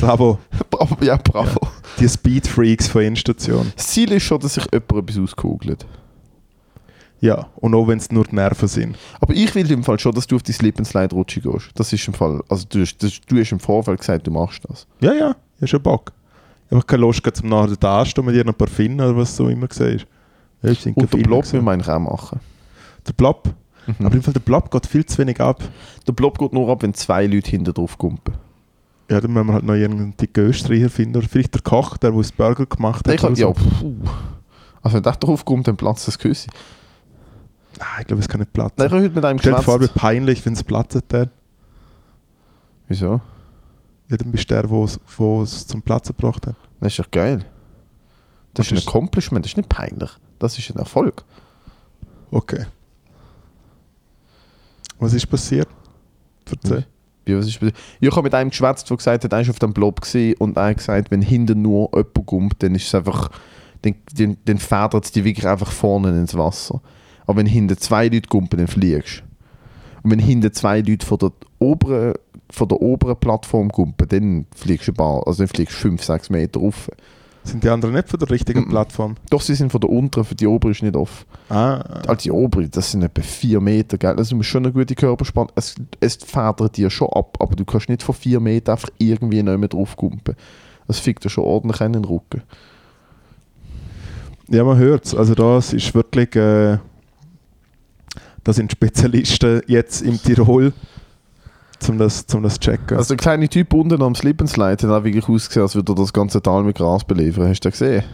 [0.00, 0.38] Bravo.
[0.70, 1.60] bravo, ja, bravo.
[1.98, 3.72] Die Speedfreaks von Endstation.
[3.76, 5.86] Das Ziel ist schon, dass sich jemand etwas auskugelt.
[7.24, 8.98] Ja, und auch wenn es nur die Nerven sind.
[9.18, 11.70] Aber ich will im Fall schon, dass du auf die Slip and Slide Rutsche gehst.
[11.74, 14.60] Das ist im Fall, also du, hast- das, du hast im Vorfeld gesagt, du machst
[14.68, 14.86] das.
[15.00, 16.12] Ja, ja, habe schon Bock.
[16.68, 19.48] Ich habe keine Lust, zum nachher da stehen mit ihren paar Finnen oder was du
[19.48, 20.06] immer siehst.
[20.62, 22.40] Ja, bin Und den Blob müssen wir eigentlich auch machen.
[23.08, 23.48] Der Blob.
[23.86, 24.06] Mhm.
[24.06, 25.62] Aber im Fall der Blob geht viel zu wenig ab.
[26.06, 28.34] Der Blob geht nur ab, wenn zwei Leute hinter drauf kumpen.
[29.10, 31.16] Ja, dann müssen wir halt noch irgendeinen dicken Österreicher finden.
[31.16, 33.14] Oder vielleicht der Koch, der, der das Burger gemacht hat.
[33.14, 33.54] Ich ja, so.
[34.82, 36.48] Also wenn der drauf kommt, dann platzt das Küssi.
[37.78, 38.74] Nein, ich glaube, es kann nicht platzen.
[38.78, 41.30] Nein, ich habe heute mit einem Stell dir vor, wie peinlich, wenn es platzt hat.
[42.88, 43.20] Wieso?
[44.10, 44.84] Ja, dann bist du der, wo
[45.42, 46.54] es- zum Platzen gebracht hat.
[46.80, 47.44] Das ist doch geil.
[48.52, 50.10] Das Was ist ein Accomplishment, das ist nicht peinlich.
[50.38, 51.24] Das ist ein Erfolg.
[52.30, 52.66] Okay.
[54.98, 55.68] Was ist passiert?
[56.50, 56.86] Erzähl.
[57.24, 57.76] Wie, was ist passiert?
[58.00, 60.00] ich habe mit einem geschwätzt, der gesagt hat, er war auf dem Blob
[60.38, 63.30] und er hat gesagt, wenn hinten nur jemand kommt, dann ist es einfach,
[63.82, 66.80] dann, dann, dann federt es dich wirklich einfach vorne ins Wasser.
[67.26, 69.22] Aber wenn hinten zwei Leute kommen, dann fliegst du.
[70.02, 72.14] Und wenn hinten zwei Leute von der oberen,
[72.50, 76.02] von der oberen Plattform kommen, dann fliegst du ein paar, also dann fliegst du 5,
[76.04, 76.90] 6 Meter rauf.
[77.42, 78.68] Sind die anderen nicht von der richtigen.
[78.68, 79.16] Plattform?
[79.28, 81.26] Doch, sie sind von der unteren, für die obere ist nicht offen.
[81.50, 84.16] Ah, Also die obere, das sind etwa 4 Meter, gell?
[84.16, 87.64] Also du musst schon eine gute Körperspannung, es, es federt dir schon ab, aber du
[87.66, 90.36] kannst nicht von 4 Meter einfach irgendwie nicht mehr drauf kumpen.
[90.86, 92.42] Das fickt dir schon ordentlich in den Rücken.
[94.48, 95.14] ja, man hört es.
[95.14, 96.78] Also das ist wirklich, äh,
[98.44, 100.72] da sind Spezialisten jetzt im Tirol,
[101.88, 102.96] um das, zum das zu checken.
[102.96, 106.12] Also der kleine Typ unten am Slippenslide hat auch wirklich ausgesehen, als würde er das
[106.12, 107.48] ganze Tal mit Gras beliefern.
[107.48, 108.04] Hast du das gesehen?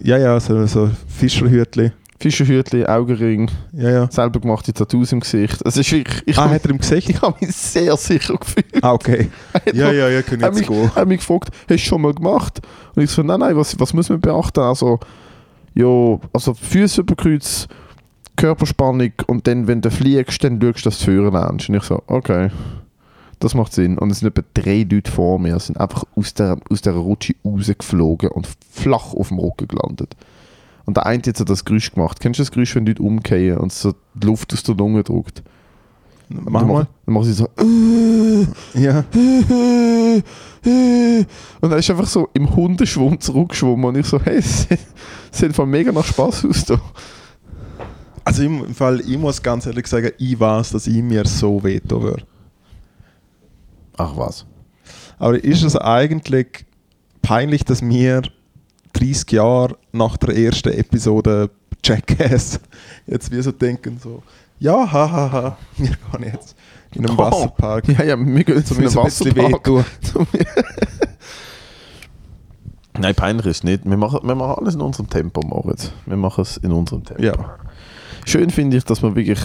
[0.00, 1.90] ja, ja, so, so Fischerhütli.
[2.20, 4.10] Fischerhütli, Augenring, Ja, ja.
[4.10, 5.60] selber gemachte Tattoos im Gesicht.
[5.64, 7.08] Es ist wirklich, ich, Ah, hat er im Gesicht?
[7.10, 8.82] ich habe mich sehr sicher gefühlt.
[8.82, 9.28] Ah, okay.
[9.72, 10.90] Ja, noch- ja, ja, können jetzt mich, gehen.
[10.94, 12.60] er hat mich gefragt, hast du schon mal gemacht?
[12.96, 14.58] Und ich so, nein, nein, was, was muss man beachten?
[14.60, 14.98] Also,
[15.74, 17.68] ja, also Füße über Kreuz,
[18.38, 21.68] Körperspannung und dann, wenn du fliegst, dann schaust du, dass du Führer lernst.
[21.68, 22.50] Und ich so, okay,
[23.40, 23.98] das macht Sinn.
[23.98, 27.34] Und es sind etwa drei Leute vor mir, sind einfach aus der, aus der Rutsche
[27.44, 30.16] rausgeflogen und flach auf dem Rücken gelandet.
[30.86, 32.20] Und der eine hat so das Geräusch gemacht.
[32.20, 35.42] Kennst du das Geräusch, wenn Leute umkehren und so die Luft aus der Lunge drückt?
[36.28, 36.86] Mach dann mal.
[37.06, 37.48] Dann machen sie so,
[38.74, 39.04] Ja.
[41.60, 44.68] und er ist einfach so im Hundeschwung zurückgeschwommen und ich so, hey, es
[45.32, 46.80] sieht von mega nach Spaß aus da.
[48.28, 52.02] Also im Fall, ich muss ganz ehrlich sagen, ich weiß, dass ich mir so wehtun
[52.02, 52.24] würde.
[53.96, 54.44] Ach was.
[55.18, 56.66] Aber ist es eigentlich
[57.22, 58.20] peinlich, dass wir
[58.92, 61.48] 30 Jahre nach der ersten Episode
[61.82, 62.60] Jackass
[63.06, 64.22] jetzt wie so denken, so,
[64.58, 66.54] ja, hahaha, ha, wir gehen jetzt
[66.94, 67.22] in einem Oh.
[67.22, 67.88] Wasserpark.
[67.88, 69.86] Ja, ja, wir gehen jetzt in einen ein bisschen Wasserpark.
[72.98, 73.86] Nein, peinlich ist nicht.
[73.86, 75.92] Wir machen, wir machen alles in unserem Tempo, Moritz.
[76.04, 77.22] Wir machen es in unserem Tempo.
[77.22, 77.32] Ja.
[78.28, 79.38] Schön finde ich, dass man wirklich...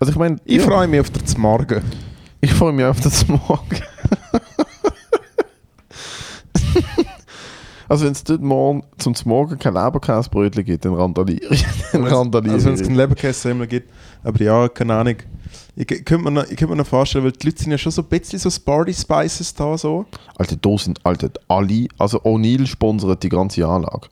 [0.00, 1.82] Also ich meine, Ich ja, freue mich auf den Morgen.
[2.40, 3.68] ich freue mich auf das Morgen.
[7.88, 11.64] also wenn es dort morgen zum Morgen kein Leberkäsebrötchen gibt, dann randaliere ich.
[11.92, 12.86] Dann randaliere Also wenn es ich.
[12.86, 13.90] keinen Leberkässemmel gibt.
[14.22, 15.16] Aber ja, keine Ahnung.
[15.76, 17.92] Ich, könnte mir, noch- ich könnte mir noch vorstellen, weil die Leute sind ja schon
[17.92, 20.06] so ein bisschen so Sparty Spices da so.
[20.36, 24.08] Alter, da sind Alter, alle, also O'Neill sponsert die ganze Anlage.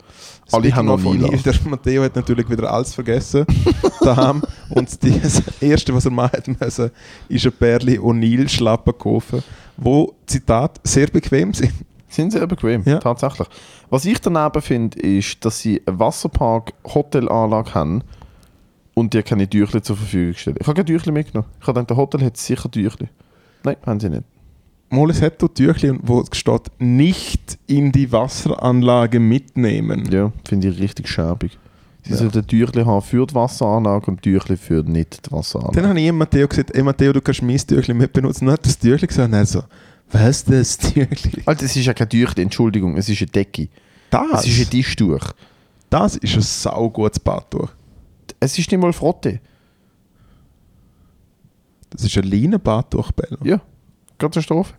[0.53, 1.25] Alle haben of O'Neill.
[1.31, 3.45] O'Neill, Der Matteo hat natürlich wieder alles vergessen
[4.01, 4.43] daheim.
[4.71, 6.91] Und die- das Erste, was er machen müssen,
[7.29, 9.43] ist ein Pärli O'Neill-Schlappen kaufen,
[9.77, 11.73] wo, Zitat, sehr bequem sind.
[12.09, 12.99] Sind sehr bequem, Ja.
[13.01, 13.49] tatsächlich.
[13.91, 18.03] Was ich daneben finde, ist, dass sie eine Wasserpark-Hotelanlage haben
[18.95, 20.57] und dir keine Tüchle zur Verfügung stellen.
[20.61, 21.49] Ich habe keine Tüchle mitgenommen.
[21.61, 23.09] Ich habe gedacht, der Hotel hat sicher Tüchle.
[23.65, 24.23] Nein, haben sie nicht.
[24.89, 30.09] Moles hat dort Tüchli, wo es steht, nicht in die Wasseranlage mitnehmen.
[30.11, 31.59] Ja, finde ich richtig schäbig.
[32.05, 32.19] Sie Ja.
[32.19, 35.75] sollten Tüchle haben für die Wasseranlage und Tüchle für nicht die Wasseranlage.
[35.81, 38.45] Dann habe ich ihm Matteo gesagt, ey Matteo, du kannst mein Tüchli mit benutzen.
[38.45, 39.63] Und dann hat das Tüchli gesagt er so,
[40.13, 41.43] was das Tüchli?
[41.47, 43.69] Alter, es ist ja kein Tüchli, Entschuldigung, es ist eine Decke.
[44.11, 45.33] Das, Es ist ein Tischtuch.
[45.91, 47.71] das ist ein saugutes Badtuch.
[48.39, 49.41] Es ist nicht mal Frotte.
[51.91, 53.39] Das ist ein Leinenbadtuch, Bello.
[53.43, 53.61] Ja,
[54.19, 54.75] Katastrophe.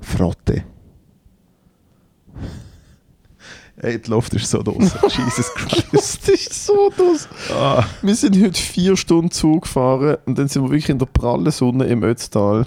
[0.00, 0.64] Frotte.
[3.76, 4.92] Ey, die Luft ist so los.
[5.02, 5.86] Jesus Christ.
[5.92, 7.28] Das ist so das.
[7.50, 7.84] Ah.
[8.02, 11.50] Wir sind heute vier Stunden Zug gefahren und dann sind wir wirklich in der prallen
[11.50, 12.66] Sonne im Ötztal.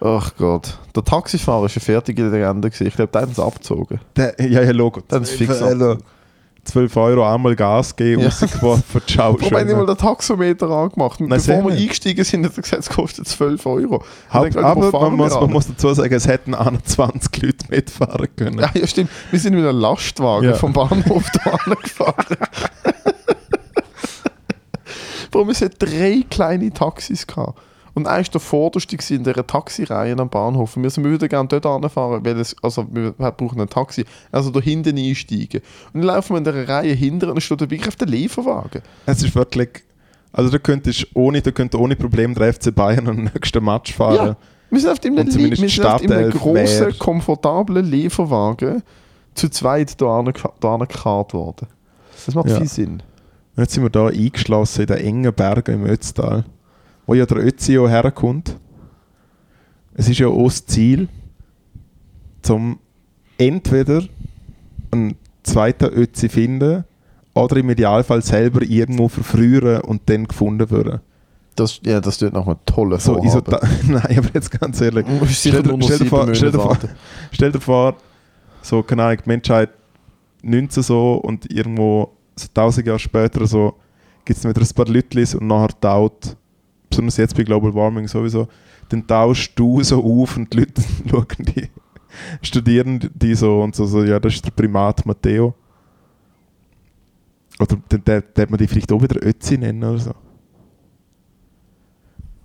[0.00, 0.78] Ach Gott.
[0.94, 2.68] Der Taxifahrer war eine fertige Legende.
[2.68, 4.00] Ich glaube, der hat uns abgezogen.
[4.16, 5.02] Der, ja, ja, Logo.
[5.08, 5.98] Dann ist fix 12,
[6.68, 8.28] 12 Euro einmal Gas geben, Ja.
[8.28, 9.76] rausgeworfen, ciao, Warum haben wir schön.
[9.78, 11.20] mal den Taxometer angemacht?
[11.20, 11.82] Und Nein, bevor wir nicht.
[11.82, 14.04] eingestiegen sind, hat er gesagt, es kostet 12 Euro.
[14.32, 15.50] Haupt, Ich denke, aber man muss, man an?
[15.50, 18.58] muss dazu sagen, es hätten 21 Leute mitfahren können.
[18.58, 19.10] Ja, ja, stimmt.
[19.30, 20.54] Wir sind mit einem Lastwagen Ja.
[20.54, 22.36] vom Bahnhof da gefahren.
[25.32, 27.58] Warum es hat drei kleine Taxis gehabt.
[27.98, 30.76] Und er war der vorderste in dieser Taxireihe am Bahnhof.
[30.76, 34.04] Und wir sind wieder gerne dort anfahren, weil es, also wir brauchen ein Taxi.
[34.32, 35.60] Also da hinten einsteigen.
[35.92, 38.82] Und dann laufen wir in dieser Reihe hinter und dann steht wirklich auf den Lieferwagen.
[39.06, 39.82] Es ist wirklich.
[40.30, 44.14] Also, da könntest ohne, da könnte ohne Problem der FC Bayern am nächsten Match fahren.
[44.14, 44.36] Ja,
[44.70, 46.50] wir sind auf dem, grossen,
[46.86, 48.82] wär- komfortablen Lieferwagen
[49.34, 51.66] zu zweit da angekarrt worden.
[52.26, 52.56] Das macht Ja.
[52.58, 53.02] viel Sinn.
[53.56, 56.44] Und jetzt sind wir da eingeschlossen in den engen Bergen im Ötztal,
[57.08, 58.56] wo ja der Ötzio herkommt.
[59.94, 61.08] Es ist ja auch das Ziel,
[62.42, 62.78] zum
[63.38, 64.02] entweder
[64.90, 66.84] einen zweiten Ötzi finden
[67.34, 71.00] oder im Idealfall selber irgendwo verfrühen und dann gefunden werden.
[71.56, 73.68] Das, ja, das tut nach einem tollen So, Vorhaben.
[73.88, 75.06] Nein, aber jetzt ganz ehrlich.
[75.30, 76.78] Stell dir- noch stell dir vor- stell dir vor-.
[77.32, 77.96] Stell dir vor,
[78.62, 79.70] so, keine Ahnung, die Menschheit
[80.42, 83.74] 19 so und irgendwo so 1000 Jahre später so
[84.24, 86.36] gibt es wieder ein paar Leute und nachher taut,
[86.88, 88.48] besonders jetzt bei Global Warming sowieso,
[88.88, 91.68] dann tauschst du so auf und die Leute schauen die,
[92.42, 95.54] studieren die so und so, so, ja, das ist der Primat Matteo.
[97.60, 100.14] Oder dann darf man die vielleicht auch wieder Ötzi nennen oder so.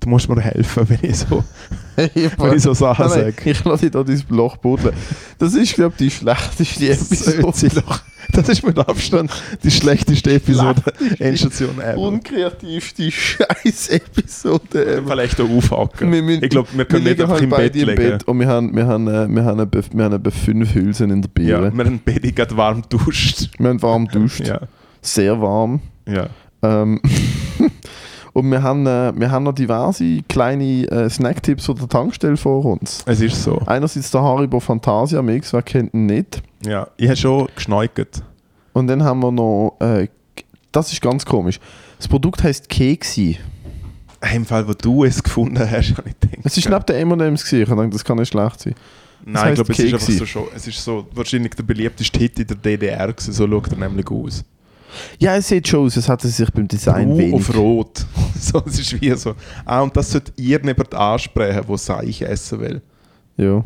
[0.04, 1.44] Du musst mir helfen, wenn ich so,
[1.96, 3.50] wenn ich so Sachen Nein, nein, sage.
[3.50, 4.94] Ich lasse dich da dein Loch buddeln.
[5.40, 7.84] Das ist, glaube ich, die schlechteste Episode.
[8.32, 9.32] Das ist mit Abstand
[9.64, 10.82] die schlechteste Episode
[11.20, 11.98] Endstation ever.
[11.98, 15.12] unkreativste Scheiß-Episode ever.
[15.12, 15.48] Vielleicht auch
[16.22, 17.96] müssen- ich glaube, wir können wir nicht einfach halt im Bett beide im.
[17.96, 21.22] Bett und wir haben, wir haben, äh, wir haben, wir haben etwa fünf Hülsen in
[21.22, 21.74] der Ja, Biere.
[21.78, 23.50] wir haben Bett ich gerade warm duscht.
[23.60, 24.62] Wir haben warm duscht, Ja,
[25.02, 25.82] sehr warm.
[26.08, 26.28] ja.
[26.64, 27.02] Ähm,
[28.34, 32.66] und wir haben, äh, wir haben noch diverse kleine äh, Snacktipps von der Tankstelle vor
[32.66, 33.04] uns.
[33.06, 33.62] Es ist so.
[33.68, 36.42] Einerseits der Haribo Fantasia Mix, wer kennt ihn nicht.
[36.66, 38.24] Ja, ich habe schon geschneugt.
[38.74, 40.08] Und dann haben wir noch, äh,
[40.72, 41.60] das ist ganz komisch,
[41.98, 43.38] das Produkt heißt Keksi.
[44.34, 46.40] Im Fall, wo du es gefunden hast, habe ich gedacht.
[46.44, 48.76] Es ist neben den M&M's gesehen, ich dachte, das kann nicht schlecht sein.
[49.26, 50.48] Nein, heißt ich glaube, es ist einfach so schon.
[50.56, 53.32] Es ist so wahrscheinlich der beliebteste Hit in der DDR gewesen.
[53.32, 54.44] So schaut er nämlich aus.
[55.20, 57.34] Ja, es sieht schon aus, als hätte es sich beim Design Grau wenig.
[57.34, 58.06] auf Rot.
[58.40, 59.34] so, es ist wie so.
[59.66, 62.82] Ah, und das sollte irgendjemand ansprechen, der Seich essen will.
[63.38, 63.64] Ja.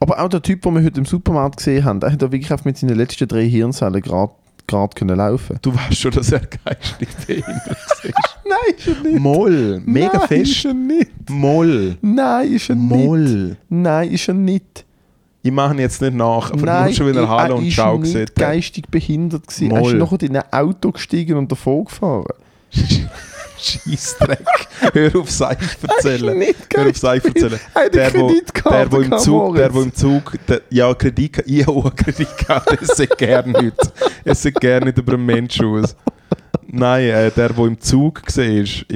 [0.00, 2.64] Aber auch der Typ, den wir heute im Supermarkt gesehen haben, der hat ja wirklich
[2.64, 4.32] mit seinen letzten drei Hirnzellen gerade
[4.68, 5.58] gerade können laufen.
[5.62, 7.56] Du weißt schon, dass er geistig behindert
[8.04, 8.12] ist.
[8.44, 9.18] Nein, ist er nicht.
[9.18, 9.82] Moll.
[9.84, 10.52] Mega Nein, fest.
[10.52, 11.10] ist er nicht.
[11.30, 11.96] Moll.
[12.02, 13.04] Nein, ist er nicht.
[13.04, 13.56] Moll.
[13.68, 14.84] Nein, ist er nicht.
[15.42, 18.12] Ich mache ihn jetzt nicht nach, aber Nein, nur schon wieder Hallo und Ciao nicht
[18.12, 18.28] gesehen.
[18.36, 19.70] geistig behindert gewesen.
[19.70, 19.94] Er ist Moll.
[19.94, 22.26] nachher in ein Auto gestiegen und davon gefahren.
[23.58, 24.46] Scheissdreck.
[24.92, 26.42] Hör auf Seich erzählen.
[26.74, 27.58] Hör auf Seich erzählen.
[27.74, 28.32] Er Der, wo,
[28.70, 32.78] der, wo im Zug, der, wo im Zug, der, ja, Kreditkarte, ich habe auch Kreditkarte,
[32.80, 33.76] es sieht gerne nicht.
[34.24, 35.96] Es sieht gerne nicht über einen Menschen aus.
[36.66, 38.44] Nein, äh, der, der im Zug war,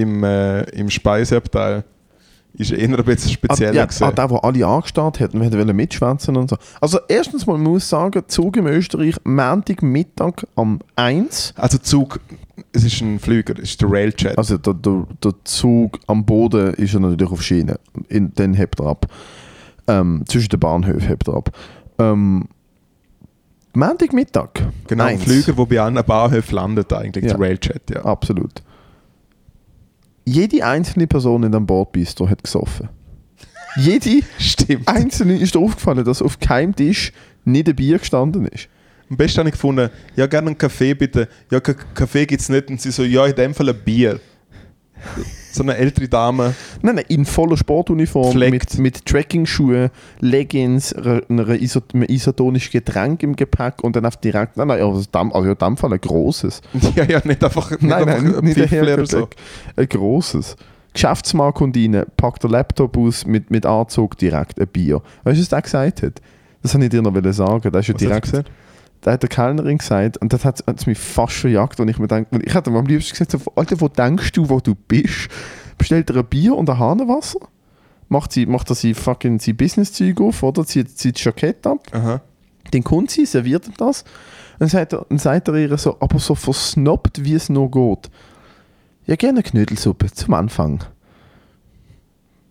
[0.01, 1.85] im, äh, im Speiseabteil,
[2.71, 3.73] ist eher ein bisschen spezieller.
[3.73, 4.05] ja, gewesen.
[4.05, 6.57] ah, der, der alle angestarrt hat und wir wollten mitschwätzen und so.
[6.81, 11.55] Also erstens mal, man muss sagen, Zug im Österreich, Montagmittag am 1.
[11.57, 12.21] also Zug,
[12.73, 14.39] es ist ein Flüger, es ist der Railjet.
[14.39, 17.79] Also der, der, der Zug am Boden ist ja natürlich auf Schiene.
[18.09, 19.07] In, dann hebt er ab.
[19.89, 21.51] Ähm, zwischen den Bahnhöfen hebt er ab.
[21.99, 22.49] Ähm,
[23.75, 24.51] Montagmittag.
[24.87, 25.25] genau, ein eins.
[25.25, 27.35] Flüger, der bei allen Bahnhöfen landet eigentlich, Ja.
[27.35, 28.05] der Railjet, ja.
[28.05, 28.63] Absolut.
[30.25, 32.89] Jede einzelne Person in dem Bordbistro hat gesoffen.
[33.77, 34.87] Jede Stimmt.
[34.87, 37.13] einzelne ist aufgefallen, dass auf keinem Tisch
[37.45, 38.69] nicht ein Bier gestanden ist.
[39.11, 41.29] Am besten habe ich gefunden, ja, gerne einen Kaffee bitte.
[41.51, 42.71] Ja, K Kaffee gibt es nicht.
[42.71, 44.21] Und sie so, ja, in dem Fall ein Bier.
[45.53, 46.55] So eine ältere Dame.
[46.83, 53.97] Nein, nein, in voller Sportuniform, mit, mit Tracking-Schuhen, Leggings, einem isotonischen Getränk im Gepäck und
[53.97, 56.61] dann auf direkt, nein, nein, also, also in dem Fall ein grosses.
[56.95, 59.29] Ja, ja, nicht einfach, nicht Nein, einfach nein, ein nicht Pfiffler so.
[59.77, 60.57] ein grosses.
[60.93, 65.01] Geschäftsmarktkundine packt der Laptop aus mit, mit Anzug direkt ein Bier.
[65.25, 66.21] Weißt du, was der gesagt hat?
[66.63, 67.73] Das wollte ich dir noch sagen.
[67.73, 68.51] Der ist ja direkt, gesagt?
[69.03, 72.09] Da hat der Kellnerin gesagt und das hat es mich fast verjagt und ich mir
[72.09, 75.29] denke, ich hätte am liebsten gesagt, Alter, wo denkst du, wo du bist?
[75.77, 77.41] Bestellt er ein Bier und ein Hahnenwasser?
[78.09, 80.65] Macht, sie, macht er sie fucking sein Business-Zeug auf, oder?
[80.65, 82.21] Zieht, zieht das Jackett ab, Aha.
[82.73, 84.05] den kommt sie, serviert ihm das
[84.63, 88.11] dann sagt er, dann sagt er ihr so, aber so versnobbt, wie es nur geht.
[89.07, 90.85] Ja, gerne Knödelsuppe zum Anfang.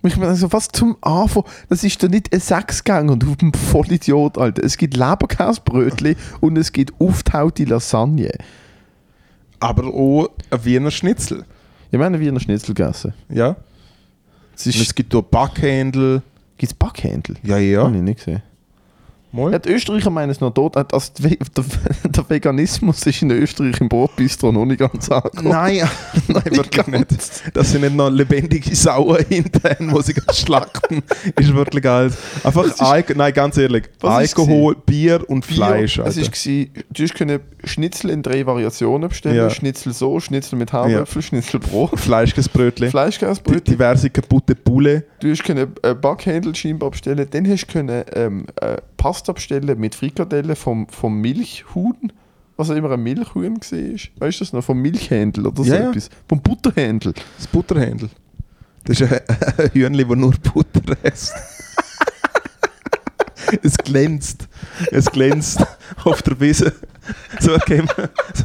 [0.03, 1.43] Ich meine, also, was zum Anfang?
[1.69, 4.63] Das ist doch nicht ein Sechsgang und auf dem Vollidiot, Alter.
[4.63, 8.31] Es gibt Leberkäsebrötli und es gibt auftaute Lasagne.
[9.59, 11.45] Aber auch ein Wiener Schnitzel.
[11.91, 13.13] Ich meine, wie in der Schnitzel gegessen.
[13.29, 13.55] Ja.
[14.55, 16.23] Es Und es ist, gibt auch Backhändel.
[16.57, 17.35] gibt es Backhändel?
[17.43, 17.91] Ja, Habe ja.
[17.91, 18.41] ich nicht gesehen.
[19.33, 19.51] Mal.
[19.53, 20.75] Ja, die Österreicher meinen es noch tot.
[20.75, 21.63] Also der,
[22.03, 25.49] der Veganismus ist in Österreich im Brotbistro noch nicht ganz angekommen.
[25.49, 25.89] Nein,
[26.27, 27.55] nein, wirklich nicht.
[27.55, 31.03] Das sind nicht noch lebendige Sauen hinten, wo sie gerade schlachten.
[31.39, 32.11] Ist wirklich geil.
[32.43, 32.81] Einfach, ist-
[33.15, 35.97] nein, ganz ehrlich, Alkohol, Bier und Bier, Fleisch.
[35.99, 36.21] Es Alter.
[36.21, 39.35] ist gsi, du hast können Schnitzel in drei Variationen bestellen.
[39.35, 39.49] Ja.
[39.49, 42.89] Schnitzel so, Schnitzel mit Haarwürfel, Schnitzel Brot, Fleischkäsebrötli.
[42.89, 43.63] Fleischkäsebrötchen.
[43.63, 45.05] Diverse kaputte Bulle.
[45.19, 47.27] Du hast können äh, Backhändel scheinbar bestellen.
[47.29, 52.13] Dann hast du können ähm, äh, Pasta bestellen mit Frikadelle vom, vom Milchhuhn.
[52.55, 53.99] Was auch immer ein Milchhuhn war.
[54.19, 54.63] Weißt du das noch?
[54.63, 55.89] Vom Milchhändel oder so Ja, ja.
[55.89, 56.11] etwas.
[56.29, 57.13] Vom Butterhändel.
[57.35, 58.11] Das Butterhändel.
[58.83, 59.19] Das ist ein,
[59.57, 61.33] ein Hühnchen, das nur Butter isst.
[63.63, 64.47] es glänzt.
[64.91, 65.65] Es glänzt
[66.03, 66.71] auf der Wiese.
[67.39, 68.43] so, erkennt man, so,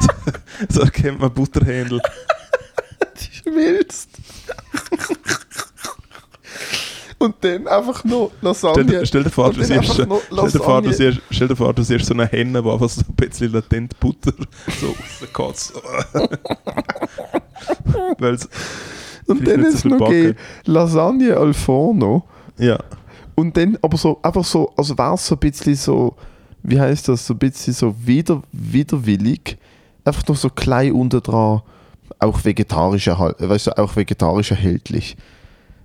[0.00, 0.32] so,
[0.68, 2.02] so erkennt man Butterhändel.
[3.32, 4.10] Schmilzt.
[7.24, 9.06] Und dann einfach noch Lasagne.
[9.06, 12.04] stell dir vor, du siehst, stell dir vor, du siehst, stell dir vor, du siehst
[12.04, 14.34] so eine Henne, die einfach so ein bisschen latent Butter
[14.78, 15.72] so rauskotzt.
[18.18, 18.38] Weil
[19.26, 22.24] Und dann so ist viel noch gegeben Lasagne al forno.
[22.58, 22.78] Ja.
[23.36, 26.14] Und dann aber so, einfach so, also war es so ein bisschen so,
[26.62, 29.56] wie heißt das, so ein bisschen so wider, widerwillig,
[30.04, 31.62] einfach noch so klein unten dran,
[32.18, 35.16] auch vegetarisch, weißt du, auch vegetarisch erhältlich.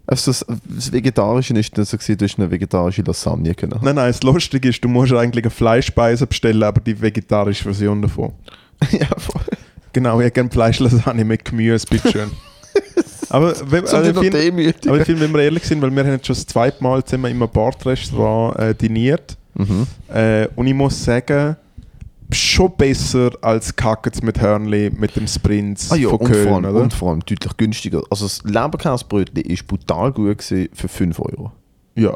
[0.10, 3.80] Also das, das Vegetarische ist dann so gewesen, du hast eine vegetarische Lasagne können.
[3.84, 8.02] Nein, nein, das Lustige ist, du musst eigentlich eine Fleischspeise bestellen, aber die vegetarische Version
[8.02, 8.34] davon.
[8.92, 9.42] ja, voll.
[9.94, 12.32] Genau, ich gerne Fleischlasagne mit Gemüse, bitteschön.
[13.30, 16.04] aber, wenn, So also ich finde, aber ich finde, wenn wir ehrlich sind, weil wir
[16.04, 19.88] haben jetzt schon das zweite Mal zusammen in einem Bordrestaurant äh, diniert Mhm.
[20.14, 21.58] äh, und ich muss sagen,
[22.32, 26.66] schon besser als Kackets mit Hörnli mit dem Sprints Ah ja, von Köln, vor allem,
[26.76, 26.84] oder?
[26.84, 28.04] und vor allem deutlich günstiger.
[28.10, 31.52] Also das Leberkäsebrötchen ist brutal gut gewesen für 5 Euro.
[31.96, 32.16] ja.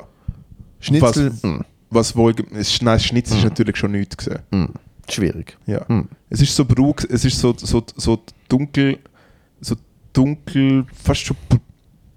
[0.79, 4.39] Schnitzel, Was- mm, Was wohl, nein, das Schnitz ist natürlich schon nichts gesehen.
[4.51, 4.65] mm,
[5.09, 5.57] schwierig.
[5.65, 5.85] Ja.
[5.87, 6.09] Mm.
[6.29, 8.97] Es ist so brug, es ist so, so, so dunkel,
[9.61, 9.75] so
[10.11, 11.57] dunkel, fast schon br-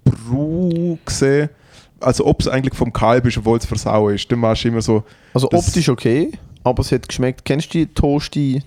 [0.03, 1.49] brau gesehen.
[1.99, 4.29] Also ob es eigentlich vom Kalb ist, obwohl es versauen ist.
[4.31, 6.31] Dann warst du immer so, Also optisch okay,
[6.69, 7.45] aber es hat geschmeckt.
[7.45, 8.63] Kennst du die Toasti?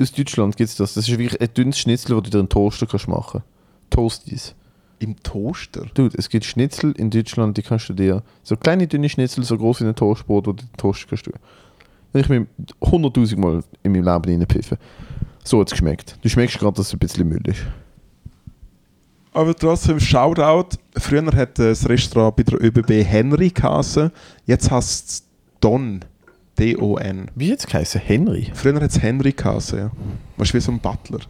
[0.00, 0.94] Aus Deutschland gibt es das.
[0.94, 3.42] Das ist wirklich ein dünnes Schnitzel, das du dir in den Toaster kannst machen
[3.90, 4.54] Toasties.
[4.98, 5.86] im Toaster.
[5.94, 8.22] Dude, es gibt Schnitzel in Deutschland, die kannst du dir.
[8.42, 11.26] So kleine, dünne Schnitzel, so groß wie ein Toastbrot, wo du den Toaster kannst.
[11.26, 11.38] Habe
[12.20, 12.46] Ich mir
[12.80, 14.78] 100.000 Mal in meinem Leben reinpfiffen.
[15.44, 16.18] So hat es geschmeckt.
[16.22, 17.60] Du schmeckst gerade, dass es ein bisschen Müll ist.
[19.32, 20.78] Aber trotzdem, Shoutout.
[20.96, 24.10] Früher hat das Restaurant bei der ÖBB Henry geheißen.
[24.46, 25.24] Jetzt heißt es
[25.60, 26.00] Don.
[26.58, 27.30] D-O-N.
[27.34, 28.00] Wie jetzt geheißen?
[28.00, 28.50] Henry?
[28.54, 29.90] Früher hat es Henry geheißen, ja.
[30.36, 31.20] Weißt du, wie so ein Butler.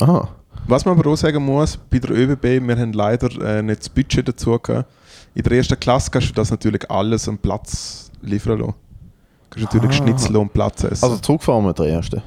[0.00, 0.28] Aha.
[0.68, 3.88] Was man aber auch sagen muss, bei der ÖBB, wir haben leider äh, nicht das
[3.88, 4.90] Budget dazu gehabt.
[5.34, 8.74] In der ersten Klasse kannst du das natürlich alles am Platz liefern lassen.
[8.74, 10.02] Du kannst natürlich Ah.
[10.04, 11.04] Schnitzel und Platz essen.
[11.04, 12.22] Also zurückfahren wir der erste.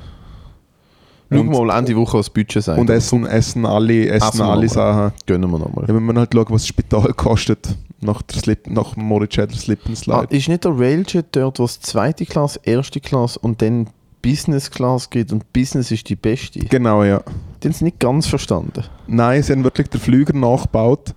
[1.31, 2.79] Schauen Und- wir mal Ende Woche was Budget sein.
[2.79, 4.69] und essen, essen alle, essen Essen wir alle.
[4.69, 5.11] Sachen.
[5.25, 5.85] Gönnen wir nochmal.
[5.87, 9.35] Ja, wenn man halt schaut, was das Spital kostet, nach, der Slip, nach dem Moritz
[9.35, 10.27] Schädler Ah, Slippenslide.
[10.35, 13.87] ist nicht der Railjet dort, wo es zweite Klasse, erste Klasse und dann
[14.21, 16.59] Business Class gibt und Business ist die beste?
[16.59, 17.21] Genau, ja.
[17.63, 18.83] Die haben es nicht ganz verstanden.
[19.07, 21.13] Nein, sie haben wirklich den Flüger nachgebaut.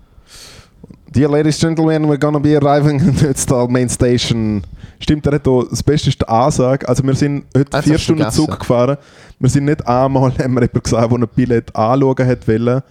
[1.10, 4.62] Dear ladies and gentlemen, we're gonna be arriving at Ötztal Main Station.
[4.98, 6.88] Stimmt, er hat auch, das Beste ist die Ansage.
[6.88, 8.46] Also wir sind heute Hat's vier Stunden vergessen.
[8.46, 8.96] Zug gefahren.
[9.38, 12.82] Wir sind nicht einmal, haben wir jemanden gesagt, der ein Billett anschauen hat wollen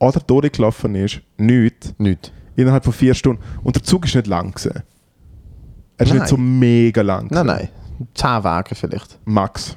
[0.00, 1.20] oder durchgelaufen ist.
[1.38, 1.94] Nichts.
[1.98, 2.32] Nicht.
[2.56, 3.42] Innerhalb von vier Stunden.
[3.62, 4.82] Und der Zug ist nicht lang gewesen.
[5.96, 6.18] Er ist Nein.
[6.18, 7.28] nicht so mega lang.
[7.30, 7.68] Nein, gewesen.
[7.98, 8.08] nein.
[8.14, 9.18] Zehn Wagen vielleicht.
[9.24, 9.76] Max.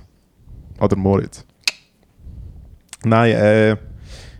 [0.80, 1.46] Oder Moritz.
[3.04, 3.78] Nein, äh,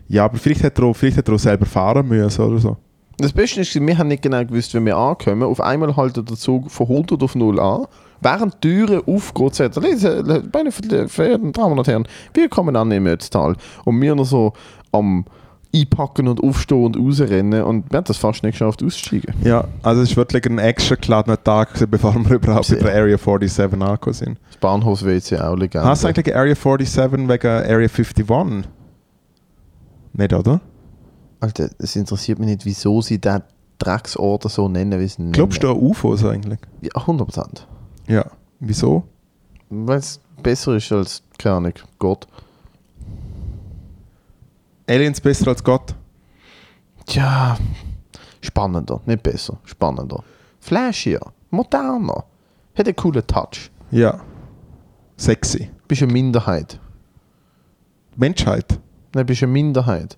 [0.08, 2.76] ja, aber vielleicht hat, er auch, vielleicht hat er auch selber fahren müssen oder so.
[3.18, 5.42] Das Beste ist, wir haben nicht genau gewusst, wenn wir ankommen.
[5.44, 7.86] Auf einmal haltet der Zug von 100 auf 0 an.
[8.20, 12.90] Während die Türen aufgeht, sagt er, «Lese, meine verehrten Damen und Herren, wir kommen an
[12.90, 13.56] im Ötztal.
[13.84, 14.52] Und wir noch so
[14.92, 15.24] am
[15.74, 17.62] einpacken und aufstehen und rausrennen.
[17.62, 19.34] Und wir haben das fast nicht geschafft, auszusteigen.
[19.42, 22.82] Ja, also es war wirklich ein extra geladener Tag, bevor wir überhaupt bei Sehr.
[22.82, 24.38] der Area 47 angekommen sind.
[24.48, 25.86] Das Bahnhofs-WC auch Legende.
[25.88, 28.64] Hast du eigentlich Area 47 wegen Area 51?
[30.14, 30.60] Nicht, oder?
[31.40, 33.42] Alter, es interessiert mich nicht, wieso sie den
[33.78, 35.32] Drecksort so nennen, wie sie ihn nennen.
[35.32, 36.58] Glaubst du an UFOs eigentlich?
[36.80, 37.66] Ja, 100%.
[38.08, 38.24] Ja.
[38.58, 39.04] Wieso?
[39.68, 42.26] Weil es besser ist als, keine Ahnung, Gott.
[44.88, 45.94] Aliens besser als Gott?
[47.06, 47.56] Tja,
[48.40, 50.22] spannender, nicht besser, spannender.
[50.60, 51.20] Flashier,
[51.50, 52.24] moderner,
[52.76, 53.70] hat einen coolen Touch.
[53.90, 54.20] Ja.
[55.16, 55.70] Sexy.
[55.88, 56.78] Bist eine Minderheit.
[58.16, 58.78] Menschheit.
[59.14, 60.16] Nein, bist eine Minderheit.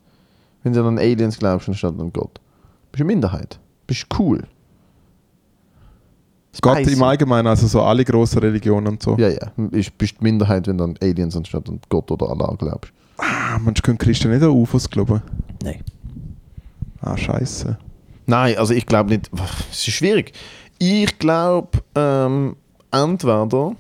[0.62, 2.40] Wenn du an Aliens glaubst anstatt an Gott.
[2.90, 3.58] Bist eine Minderheit.
[3.86, 4.46] Bist cool.
[6.60, 6.94] Gott Spicy.
[6.94, 9.16] im Allgemeinen, also so alle großen Religionen und so.
[9.16, 9.52] Ja, ja.
[9.56, 12.92] Bist, bist die Minderheit, wenn du an Aliens anstatt an Gott oder Allah glaubst.
[13.58, 15.22] Ah, manchmal können Christen nicht an UFOs glauben.
[15.62, 15.82] Nein.
[17.00, 17.76] Ah, scheiße.
[18.26, 19.30] Nein, also ich glaube nicht.
[19.70, 20.32] Es ist schwierig.
[20.78, 22.56] Ich glaube, ähm,
[22.90, 23.72] entweder.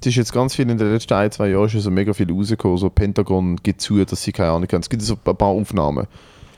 [0.00, 2.30] Es ist jetzt ganz viel in den letzten ein, zwei Jahren schon so mega viel
[2.30, 2.76] rausgekommen.
[2.76, 4.80] So Pentagon gibt zu, dass sie keine Ahnung haben.
[4.80, 6.06] Es gibt so ein paar Aufnahmen.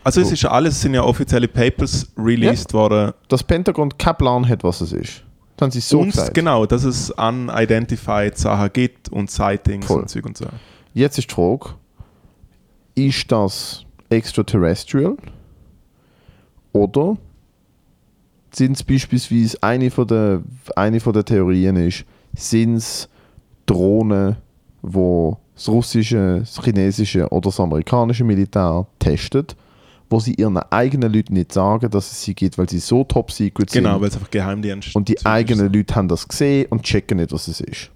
[0.02, 3.12] Also es ist ja alles, es sind ja offizielle Papers released worden.
[3.28, 5.22] Dass Pentagon keinen Plan hat, was es ist.
[5.56, 6.34] Das haben sie so und gesagt.
[6.34, 10.00] genau, dass es unidentified Sachen gibt und Sightings Voll.
[10.00, 10.46] und Zeug und so.
[10.92, 11.74] Jetzt ist die Frage,
[12.96, 15.16] ist das extraterrestrial?
[16.72, 17.16] Oder
[18.50, 20.42] sind es beispielsweise eine von der,
[20.74, 23.08] eine von der Theorien ist, sind es
[23.66, 24.36] Drohnen,
[24.82, 29.56] wo das russische, das chinesische oder das amerikanische Militär testet,
[30.08, 33.30] wo sie ihren eigenen Leuten nicht sagen, dass es sie gibt, weil sie so top
[33.30, 33.84] secret sind.
[33.84, 37.32] Genau, weil es einfach Geheimdienst Und die eigenen Leute haben das gesehen und checken nicht,
[37.32, 37.90] was es ist.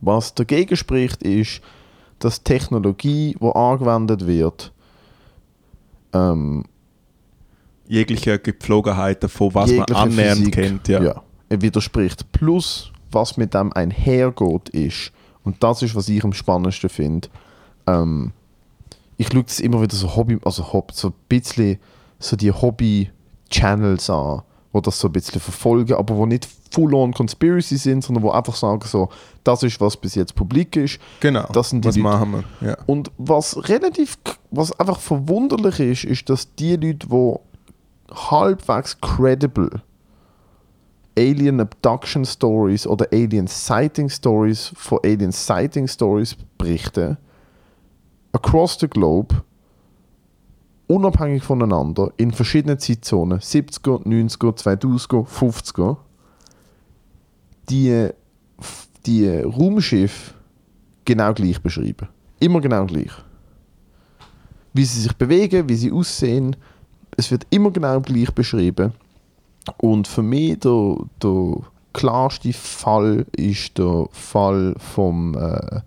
[0.00, 1.60] Was dagegen spricht, ist,
[2.18, 4.72] dass Technologie, die angewendet wird,
[6.12, 6.64] ähm,
[7.88, 10.88] jegliche Gepflogenheiten von was man annähernd Physik, kennt.
[10.88, 11.22] Ja.
[11.48, 12.30] er widerspricht.
[12.32, 15.12] Plus, was mit dem einhergeht, ist,
[15.44, 17.28] und das ist, was ich am spannendsten finde,
[17.86, 18.32] ähm,
[19.16, 21.78] ich schaue das immer wieder so Hobby, also Hob- so ein bisschen
[22.18, 24.42] so die Hobby-Channels an,
[24.76, 28.54] wo das so ein bisschen verfolgen, aber wo nicht full-on Conspiracy sind, sondern wo einfach
[28.54, 29.08] sagen so,
[29.42, 30.98] das ist, was bis jetzt publik ist.
[31.20, 31.48] Genau.
[31.52, 32.68] Das sind die was Leute- machen wir?
[32.68, 32.76] Ja.
[32.86, 34.18] Und was relativ,
[34.50, 37.34] was einfach verwunderlich ist, ist, dass die Leute, die
[38.30, 39.70] halbwegs credible
[41.18, 47.16] Alien Abduction Stories oder Alien Sighting Stories von Alien Sighting Stories berichten,
[48.32, 49.34] across the globe,
[50.86, 55.96] unabhängig voneinander, in verschiedenen Zeitzonen, 70er, 90er, 2000er, 50er,
[57.68, 58.08] die,
[59.06, 60.34] die Raumschiffe
[61.04, 62.08] genau gleich beschreiben.
[62.38, 63.12] Immer genau gleich.
[64.72, 66.54] Wie sie sich bewegen, wie sie aussehen,
[67.16, 68.92] es wird immer genau gleich beschrieben.
[69.78, 71.56] Und für mich der, der
[71.92, 75.34] klarste Fall ist der Fall vom.
[75.34, 75.80] Äh,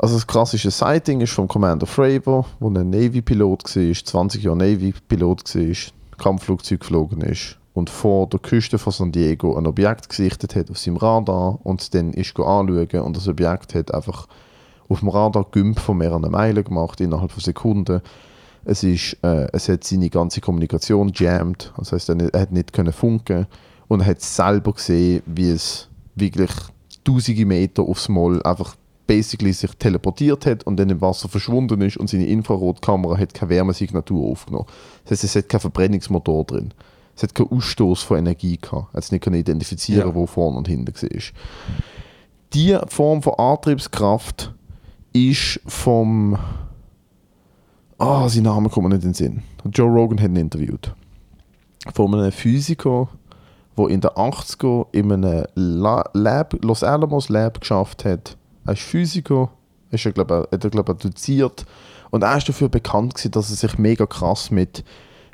[0.00, 5.54] also das klassische Sighting ist vom Commander Fravor, wo ein Navy-Pilot war, 20 Jahre Navy-Pilot
[5.54, 5.76] war,
[6.16, 10.78] Kampfflugzeug geflogen ist und vor der Küste von San Diego ein Objekt gesichtet hat auf
[10.78, 14.26] seinem Radar und dann ist anschauen und das Objekt hat einfach
[14.88, 18.00] auf dem Radar Gümp von mehreren Meilen gemacht innerhalb von Sekunden.
[18.64, 22.72] Es, ist, äh, es hat seine ganze Kommunikation jammed, das heißt, er, er hat nicht
[22.72, 23.46] können funken
[23.88, 26.50] und er hat selber gesehen, wie es wirklich
[27.04, 28.76] tausende Meter aufs Mal einfach
[29.10, 33.50] basically sich teleportiert hat und dann im Wasser verschwunden ist und seine Infrarotkamera hat keine
[33.50, 34.66] Wärmesignatur aufgenommen.
[35.02, 36.72] Das heißt, es hat keinen Verbrennungsmotor drin.
[37.16, 38.94] Es hat keinen Ausstoß von Energie gehabt.
[38.94, 40.14] Es hat nicht können identifizieren, Ja.
[40.14, 41.20] wo vorne und hinten war.
[42.52, 44.54] Diese Form von Antriebskraft
[45.12, 46.38] ist vom.
[47.98, 49.42] Ah, sein Name kommt mir nicht in den Sinn.
[49.72, 50.94] Joe Rogan hat ihn interviewt.
[51.92, 53.08] Von einem Physiker,
[53.76, 58.36] der in den 80er in einem La Lab, Los Alamos Lab geschafft hat.
[58.66, 59.50] Er ist Physiker,
[59.90, 61.64] ist er, glaub, er- hat er, glaub, er doziert.
[62.10, 64.84] Und er ist dafür bekannt, gewesen, dass er sich mega krass mit,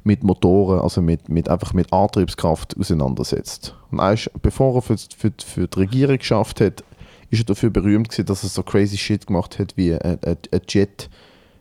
[0.05, 3.75] mit Motoren, also mit, mit, einfach mit Antriebskraft auseinandersetzt.
[3.91, 6.85] Und er ist, bevor er für, für, für die Regierung geschafft hat,
[7.31, 10.37] ist er dafür berühmt gewesen, dass er so crazy shit gemacht hat wie ein, ein,
[10.53, 11.11] ein Jet.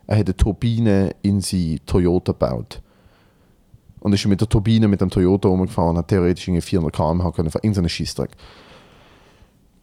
[0.06, 2.80] Er hat eine Turbine in sein Toyota gebaut.
[3.98, 7.30] Und ist mit der Turbine mit dem Toyota rumgefahren und hat theoretisch irgendwie 400 km/h
[7.32, 7.62] können fahren.
[7.64, 8.30] Irgendeinen Scheissdreck.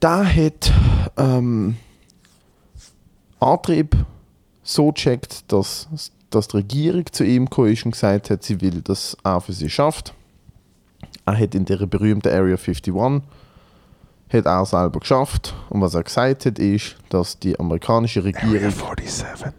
[0.03, 0.73] Der hat
[1.15, 1.77] ähm,
[3.39, 3.95] Antrieb
[4.61, 5.87] so gecheckt, dass,
[6.29, 9.53] dass die Regierung zu ihm gekommen ist und gesagt hat, sie will, dass er für
[9.53, 10.13] sie schafft.
[11.25, 15.53] Er hat in der berühmten Area 51 hat er selber geschafft.
[15.69, 19.53] Und was er gesagt hat, ist, dass die amerikanische Regierung, 47.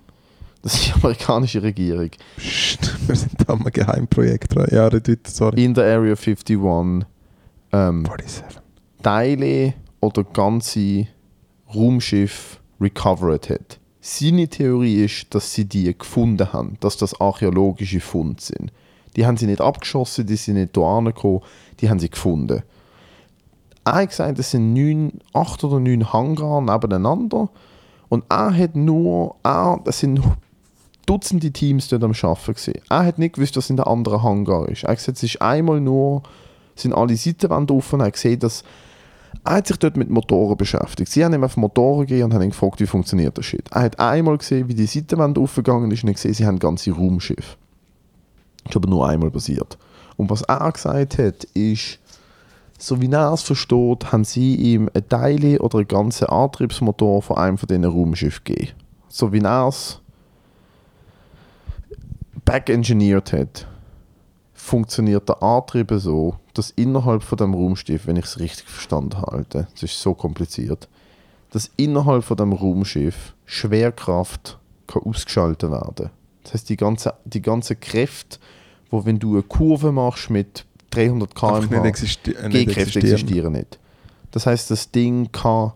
[0.61, 4.67] dass die amerikanische Regierung Psst, wir sind da am Geheimprojekt dran.
[4.71, 4.91] Ja,
[5.27, 5.65] sorry.
[5.65, 7.07] in der Area 51 ähm,
[7.73, 8.45] 47.
[9.03, 9.75] Teile
[10.05, 11.07] oder ganze
[11.75, 13.79] Raumschiff recovered hat.
[14.01, 18.73] Seine Theorie ist, dass sie die gefunden haben, dass das archäologische Funde sind.
[19.17, 21.41] Die haben sie nicht abgeschossen, die sind nicht hierher gekommen,
[21.81, 22.63] die haben sie gefunden.
[23.85, 27.49] Er hat gesagt, es sind neun, acht oder neun Hangar nebeneinander
[28.09, 30.21] und er hat nur, er, es sind
[31.07, 32.81] Dutzende Teams dort am Arbeiten gesehen.
[32.89, 34.85] Er hat nicht gewusst, was in der anderen Hangar ist.
[34.85, 36.23] Er hat gesagt, es ist einmal nur,
[36.77, 38.01] sind alle Seitenwände offen.
[38.01, 38.65] Er hat gesehen, dass
[39.45, 41.11] er hat sich dort mit Motoren beschäftigt.
[41.11, 43.69] Sie haben ihm auf Motoren gegeben und haben ihn gefragt, wie funktioniert das Shit.
[43.73, 47.57] Er hat einmal gesehen, wie die Seitenwände aufgegangen ist und gesehen, sie haben ganze Raumschiffe.
[48.65, 49.79] Das ist aber nur einmal passiert.
[50.17, 51.99] Und was er gesagt hat, ist,
[52.79, 57.37] so wie er es versteht, haben sie ihm ein Teil oder einen ganzen Antriebsmotor von
[57.37, 58.73] einem von diesen Raumschiffen gegeben.
[59.09, 60.01] So wie er es
[62.45, 63.67] back-engineert hat,
[64.65, 69.67] funktioniert der Antrieb so, dass innerhalb von dem Raumschiff, wenn ich es richtig verstanden habe,
[69.75, 70.89] es ist so kompliziert,
[71.51, 76.11] dass innerhalb von dem Raumschiff Schwerkraft kann ausgeschaltet werden.
[76.43, 78.39] Das heißt, die ganze, die ganze Kräfte,
[78.91, 83.13] wo wenn du eine Kurve machst mit 300 Einfach nicht, km/h, äh, G-Kräfte existieren.
[83.13, 83.79] existieren nicht.
[84.31, 85.73] Das heißt, das Ding kann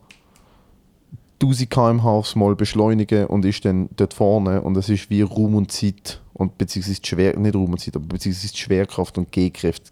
[1.41, 5.55] 1000 km/h aufs Mal beschleunigen und ist dann dort vorne und es ist wie Raum
[5.55, 9.91] und Zeit und beziehungsweise Schwer nicht Raum und Zeit, aber beziehungsweise die Schwerkraft und G-Kräfte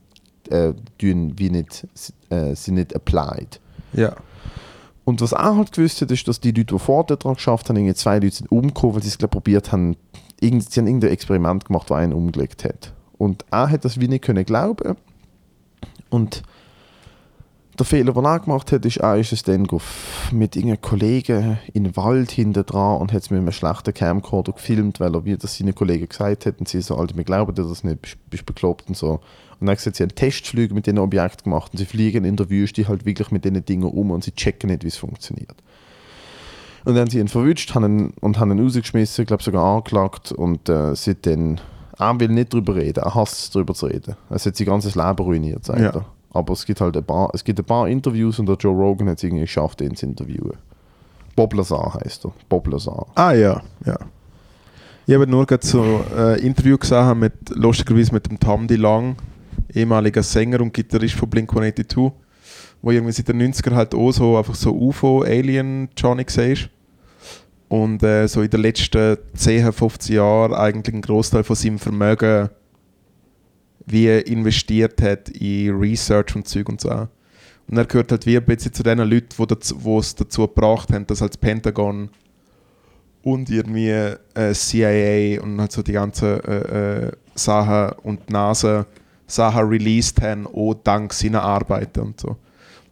[0.50, 1.86] äh, wie nicht,
[2.30, 3.60] äh, sind nicht applied.
[3.92, 4.14] Ja.
[5.04, 7.76] Und was er halt gewusst hat, ist, dass die Leute, die vorher daran geschafft haben,
[7.76, 9.96] irgendwie zwei Leute sind umgekommen, weil sie es glaub, probiert haben,
[10.40, 12.92] irgend, sie haben irgendein Experiment gemacht, das einen umgelegt hat.
[13.16, 14.96] Und er hat das wie nicht können glauben.
[16.10, 16.42] Und
[17.78, 19.66] der Fehler, den er gemacht hat, ist, er ist es dann
[20.32, 24.52] mit irgendeinem Kollegen in den Wald hinten dran und hat es mit einem schlechten Camcorder
[24.52, 27.54] gefilmt, weil er wie das seinen Kollegen gesagt hat und sie so, Alter, wir glauben
[27.54, 29.20] dir das nicht, bist, bist bekloppt und so.
[29.58, 32.50] Und dann hat sie einen Testflug mit diesen Objekten gemacht und sie fliegen in der
[32.50, 35.56] Wüste halt wirklich mit diesen Dingen um und sie checken nicht, wie es funktioniert.
[36.84, 39.64] Und dann haben sie ihn verwünscht haben ihn, und haben ihn rausgeschmissen, ich glaube sogar
[39.64, 41.56] angeklagt und äh, seitdem,
[41.98, 44.14] er will nicht darüber reden, er hasst es darüber zu reden.
[44.30, 45.90] Es hat sein ganzes Leben ruiniert, sagt Ja.
[45.90, 46.04] er.
[46.36, 49.08] Aber es gibt halt ein paar, es gibt ein paar Interviews und der Joe Rogan
[49.08, 50.56] hat es irgendwie geschafft, ihn zu interviewen.
[51.34, 52.32] Bob Lazar heißt er.
[52.48, 53.06] Bob Lazar.
[53.14, 53.98] Ah ja, ja.
[55.06, 59.16] Ich habe nur gerade so ein Interview gesehen mit, lustigerweise mit dem Tom DeLong,
[59.72, 62.10] ehemaliger Sänger und Gitarrist von Blink-182,
[62.82, 66.68] wo irgendwie seit den 90er halt auch so einfach so UFO-Alien-Johnny war.
[67.68, 72.48] Und äh, so in den letzten 10, 15 Jahren eigentlich einen Großteil von seinem Vermögen
[73.86, 77.08] wie er investiert hat in Research und Zeug und so.
[77.68, 81.06] Und er gehört halt wie ein bisschen zu den Leuten, die es dazu gebracht haben,
[81.06, 82.10] dass halt das Pentagon
[83.22, 88.86] und irgendwie äh, CIA und halt so die ganzen äh, äh, Sachen und NASA
[89.26, 92.36] Sachen released haben, auch dank seiner Arbeiten und so.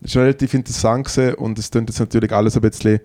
[0.01, 3.01] Das ist relativ interessant und es klingt jetzt natürlich alles ein bisschen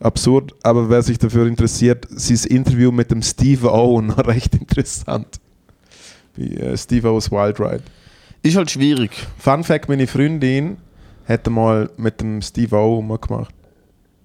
[0.00, 5.40] absurd, aber wer sich dafür interessiert, sein Interview mit dem Steve O noch recht interessant.
[6.36, 7.82] Bei äh, Steve O's Wild Ride.
[8.42, 9.10] Ist halt schwierig.
[9.38, 10.78] Fun Fact: Meine Freundin
[11.26, 13.54] hat mal mit dem Steve O gemacht.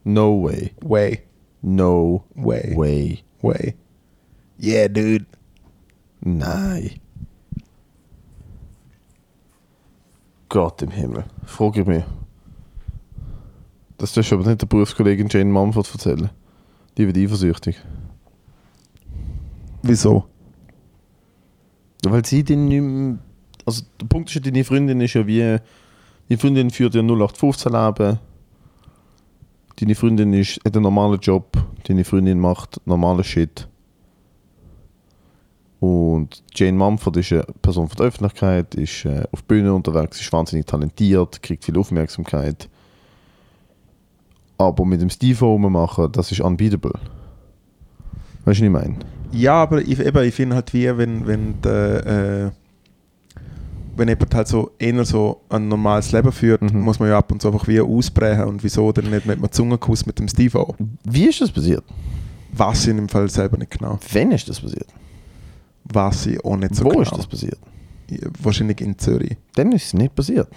[0.04, 0.72] No way.
[0.82, 1.22] Way,
[1.62, 3.20] No way, way.
[3.42, 3.76] way.
[4.60, 5.26] Yeah, dude.
[6.22, 6.92] Nein.
[10.50, 11.26] Gott im Himmel.
[11.46, 12.04] Frage ich mich.
[13.98, 16.30] Das darfst du aber nicht der Berufskollegin Jane Mumford erzählen.
[16.98, 17.76] Die wird eifersüchtig.
[19.84, 20.26] Wieso?
[22.12, 23.20] Weil sie den nicht
[23.66, 25.58] Also der Punkt ist ja, deine Freundin ist ja wie...
[26.30, 28.20] Deine Freundin führt ja 0815-Leben.
[29.80, 31.58] Deine Freundin ist, hat einen normalen Job.
[31.88, 33.68] Deine Freundin macht normalen Shit.
[35.80, 40.34] Und Jane Mumford ist eine Person von der Öffentlichkeit, ist äh, auf Bühne unterwegs, ist
[40.34, 42.68] wahnsinnig talentiert, kriegt viel Aufmerksamkeit.
[44.58, 46.94] Aber mit dem Steve machen, das ist unbeatable.
[48.44, 48.98] Weißt du, was ich meine?
[49.32, 52.06] Ja, aber ich, eben, ich finde halt wie, wenn, wenn, der,
[53.36, 53.40] äh,
[53.96, 56.82] wenn jemand halt so eher so ein normales Leben führt, Mhm.
[56.82, 59.52] muss man ja ab und zu einfach wie ausbrechen und wieso dann nicht mit einem
[59.52, 60.76] Zungenkuss mit dem Steve O.
[61.04, 61.84] Wie ist das passiert?
[62.74, 64.00] Ich in dem Fall selber nicht genau.
[64.14, 64.88] Wann ist das passiert?
[65.84, 67.02] Weiß ich auch nicht so Wo genau.
[67.02, 67.60] ist das passiert?
[68.42, 69.36] Wahrscheinlich in Zürich.
[69.56, 70.48] Dann ist es nicht passiert.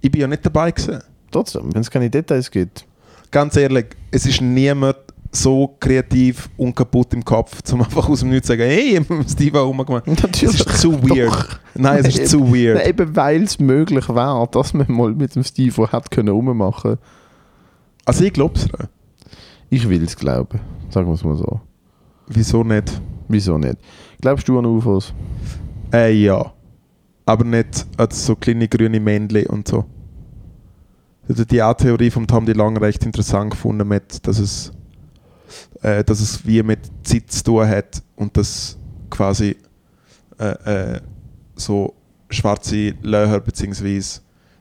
[0.00, 1.00] Ich bin ja nicht dabei gewesen.
[1.30, 2.86] Trotzdem, wenn es keine Details gibt.
[3.30, 4.96] Ganz ehrlich, es ist niemand
[5.30, 8.96] so kreativ und kaputt im Kopf, um einfach aus dem Nichts zu sagen, hey, ich
[8.96, 10.04] hab mit dem Steve O gemacht.
[10.06, 10.66] Es Natürlich.
[10.66, 11.32] ist zu weird.
[11.32, 11.58] Doch.
[11.74, 12.78] Nein, es ist zu weird.
[12.78, 16.98] Nein, eben weil es möglich wäre, dass man mal mit dem Steve hat können rummachen.
[18.04, 18.68] Also ich glaube es.
[19.70, 20.60] Ich will es glauben.
[20.88, 21.60] Sagen wir es mal so.
[22.26, 23.00] Wieso nicht?
[23.28, 23.76] Wieso nicht?
[24.20, 25.12] Glaubst du an UFOs?
[25.92, 26.52] Äh, ja.
[27.26, 29.84] Aber nicht als so kleine grüne Männchen und so.
[31.28, 34.72] Also die A-Theorie vom Tom DeLong recht interessant gefunden, mit, dass, es,
[35.82, 38.76] äh, dass es wie mit Zeit zu tun hat und dass
[39.10, 39.56] quasi
[40.38, 41.00] äh, äh,
[41.56, 41.94] so
[42.30, 44.20] schwarze Löcher beziehungsweise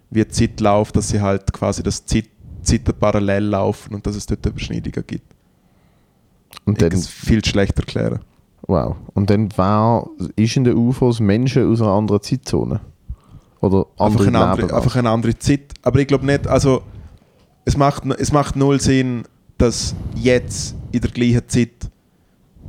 [0.09, 2.29] wie Zeit läuft, dass sie halt quasi das Zeit,
[2.61, 5.35] Zeiten parallel laufen und dass es dort Überschneidungen gibt.
[6.65, 8.19] Und Ich kann dann, es viel schlechter erklären.
[8.67, 8.95] wow.
[9.13, 12.79] Und dann war, ist in den UFOs Menschen aus einer anderen Zeitzone?
[13.59, 15.73] Oder einfach, andere eine andere, einfach eine andere Zeit.
[15.81, 16.83] Aber ich glaube nicht, also
[17.65, 19.23] es macht, es macht null Sinn,
[19.57, 21.89] dass jetzt in der gleichen Zeit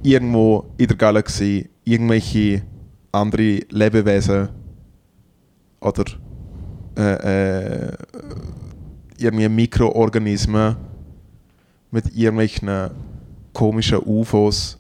[0.03, 2.63] irgendwo in der Galaxie irgendwelche
[3.13, 4.49] andere Lebewesen
[5.81, 6.05] oder
[6.97, 7.93] äh, äh,
[9.19, 10.77] irgendwie Mikroorganismen
[11.91, 12.91] mit irgendwelchen
[13.53, 14.79] komischen UFOs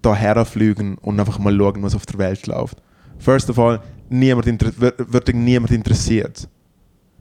[0.00, 2.82] daher fliegen und einfach mal schauen, was auf der Welt läuft.
[3.18, 6.48] First of all, niemand wird, wird niemand interessiert.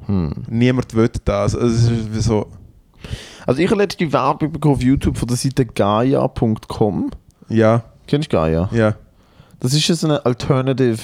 [0.07, 0.33] Hm.
[0.49, 1.55] Niemand will das.
[1.55, 2.47] Also es ist so,
[3.47, 7.11] Also ich habe letzte Werbung bekommen auf YouTube von der Seite gaia.com.
[7.49, 8.69] ja, Kennst du Gaia?
[8.71, 8.95] ja.
[9.59, 10.97] Das ist jetzt eine Alternative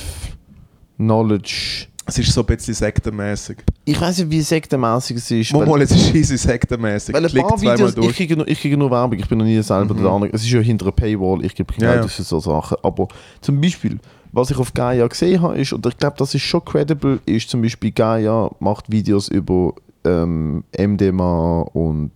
[0.98, 1.88] Knowledge.
[2.06, 3.58] Es ist so ein bisschen sektenmäßig.
[3.84, 5.54] Ich weiß nicht, wie sektenmäßig es ist.
[5.54, 7.14] Mal, es ist easy sektenmäßig.
[7.14, 8.16] Weil ein Klick paar Videos, ich durch.
[8.16, 10.02] kriege, nur, ich kriege nur Werbung, ich bin noch nie selber Mhm.
[10.02, 10.32] der andere.
[10.34, 12.08] Es ist ja hinter einer Paywall, ich gebe kein Ja, Geld ja.
[12.08, 12.78] für so Sachen.
[12.82, 13.10] Aber
[13.42, 14.00] zum Beispiel,
[14.32, 17.50] was ich auf Gaia gesehen habe, ist, und ich glaube, das ist schon credible, ist
[17.50, 19.74] zum Beispiel Gaia macht Videos über
[20.08, 22.12] ähm, MDMA und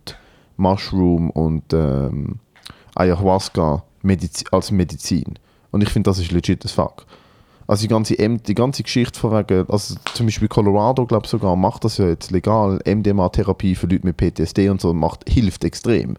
[0.56, 2.38] Mushroom und ähm,
[2.94, 5.38] Ayahuasca Medizi als Medizin.
[5.70, 7.06] Und ich finde, das ist legit as fuck.
[7.66, 11.56] Also die ganze, die ganze Geschichte von wegen, also zum Beispiel Colorado, glaube ich sogar,
[11.56, 16.16] macht das ja jetzt legal, MDMA-Therapie für Leute mit PTSD und so, macht, hilft extrem.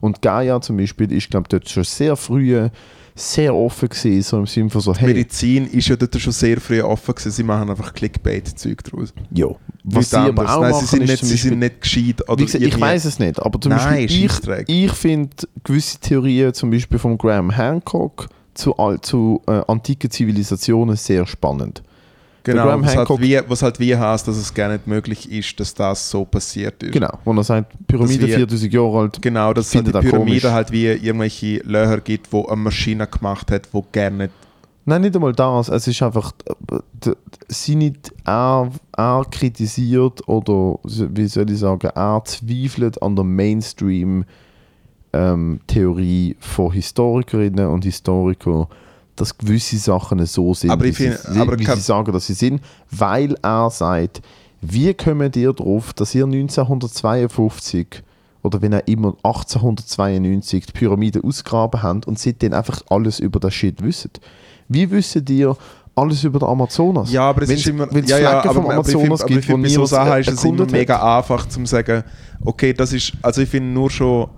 [0.00, 2.68] Und Gaia zum Beispiel ist, glaube ich, dort schon sehr früh
[3.14, 6.60] sehr offen gewesen, so im Sinne von so, hey, Medizin ist ja dort schon sehr
[6.60, 7.30] früh offen gewesen.
[7.30, 9.12] Sie machen einfach Clickbait-Zeug draus.
[9.30, 9.58] jo.
[9.84, 12.28] Was sie aber auch Nein, machen, sie sind, nicht, sie sind nicht gescheit.
[12.28, 15.30] Oder gesagt, ich weiß es nicht, aber zum Nein, Beispiel ich, ich finde
[15.64, 21.82] gewisse Theorien, zum Beispiel von Graham Hancock zu, zu äh, antiken Zivilisationen sehr spannend.
[22.44, 25.30] Genau, Graham was halt, Hancock- wie, was halt wie heißt, dass es gar nicht möglich
[25.30, 26.92] ist, dass das so passiert ist.
[26.92, 29.22] Genau, wo er sagt, Pyramide wir- 4000 Jahre alt.
[29.22, 30.44] Genau, dass es halt die Pyramide komisch.
[30.44, 34.32] halt wie irgendwelche Löcher gibt, wo eine Maschine gemacht hat, wo gerne nicht.
[34.84, 35.68] Nein, nicht einmal das.
[35.68, 36.32] Es ist einfach,
[37.46, 43.24] sie nicht er, er kritisiert oder wie soll ich sagen, er zweifelt an der
[45.12, 48.66] Mainstream-Theorie von Historikerinnen und Historikern,
[49.16, 52.12] dass gewisse Sachen so sind, Aber wie, ich finde- sie, aber wie kann- sie sagen,
[52.12, 52.60] dass sie sind,
[52.90, 54.22] weil er sagt,
[54.60, 58.02] wie kommen ihr darauf, dass ihr 1952
[58.42, 63.54] oder wenn er immer 1892 die Pyramide ausgraben habt und seitdem einfach alles über das
[63.54, 64.20] Shit wisst.
[64.68, 65.56] Wie wisst ihr
[65.94, 67.12] alles über den Amazonas?
[67.12, 67.86] Ja, aber es Wenn's- ist immer.
[67.92, 69.74] wenn's ja, ja, Flecken aber, vom aber ich Amazonas aber ich gibt, wo finde, bei
[69.74, 72.02] so Sachen ist es immer mega einfach zu sagen,
[72.44, 73.12] okay, das ist.
[73.22, 74.28] Also ich finde nur schon.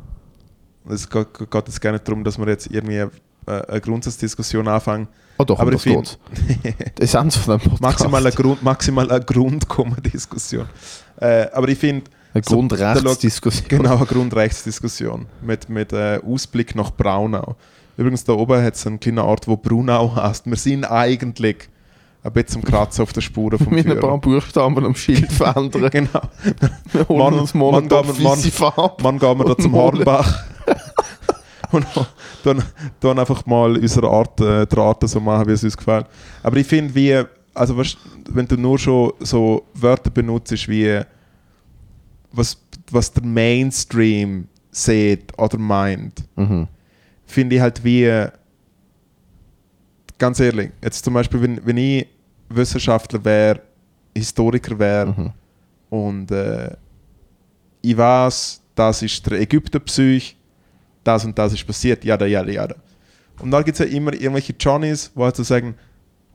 [0.87, 3.07] Es geht, geht jetzt gar nicht darum, dass wir jetzt irgendwie
[3.47, 5.09] eine Grundsatzdiskussion anfangen.
[5.39, 6.19] Oh doch, aber aber ich das find-
[6.63, 6.77] geht.
[6.97, 7.81] Das Essenz von Podcast.
[7.83, 10.67] Maximal eine, Grund, maximal eine Grundkomma-Diskussion.
[11.21, 12.11] Äh, aber ich finde.
[12.33, 13.69] Eine so- Grundrechtsdiskussion.
[13.69, 17.57] Genau, eine Grundrechtsdiskussion mit, mit äh, Ausblick nach Braunau.
[17.97, 20.47] Übrigens, da oben hat es einen kleinen Ort, wo Braunau heißt.
[20.47, 21.69] Wir sind eigentlich
[22.25, 24.41] ein bisschen am Kratzen auf der Spuren vom Mit ein paar Führer.
[24.41, 25.89] Buchstaben am Schild verändern.
[25.93, 26.21] Genau.
[26.93, 27.91] Wir holen Mann- uns Mann, Mann.
[27.91, 28.95] weiße Farbe.
[29.03, 29.73] Wann gehen wir da zum.
[29.73, 30.45] Hornbach?
[31.83, 31.87] Und
[32.45, 32.63] dann,
[33.01, 36.07] dann einfach mal unsere Art, äh, die Art so machen, wie es uns gefällt.
[36.43, 37.23] Aber ich finde, wie,
[37.55, 37.97] also weißt,
[38.31, 41.01] wenn du nur schon so Wörter benutzt, wie
[42.33, 42.57] was,
[42.91, 46.67] was der Mainstream sieht oder meint, Mhm.
[47.27, 48.27] finde ich halt wie,
[50.19, 52.07] ganz ehrlich, jetzt zum Beispiel, wenn, wenn ich
[52.49, 53.61] Wissenschaftler wäre,
[54.17, 55.33] Historiker wäre Mhm.
[55.91, 56.71] und äh,
[57.83, 60.37] ich weiß, das ist der Ägypterpsych,
[61.07, 62.69] das und das ist passiert, ja, ja, ja.
[63.41, 65.75] Und da gibt es ja immer irgendwelche Johnnies, die halt so sagen,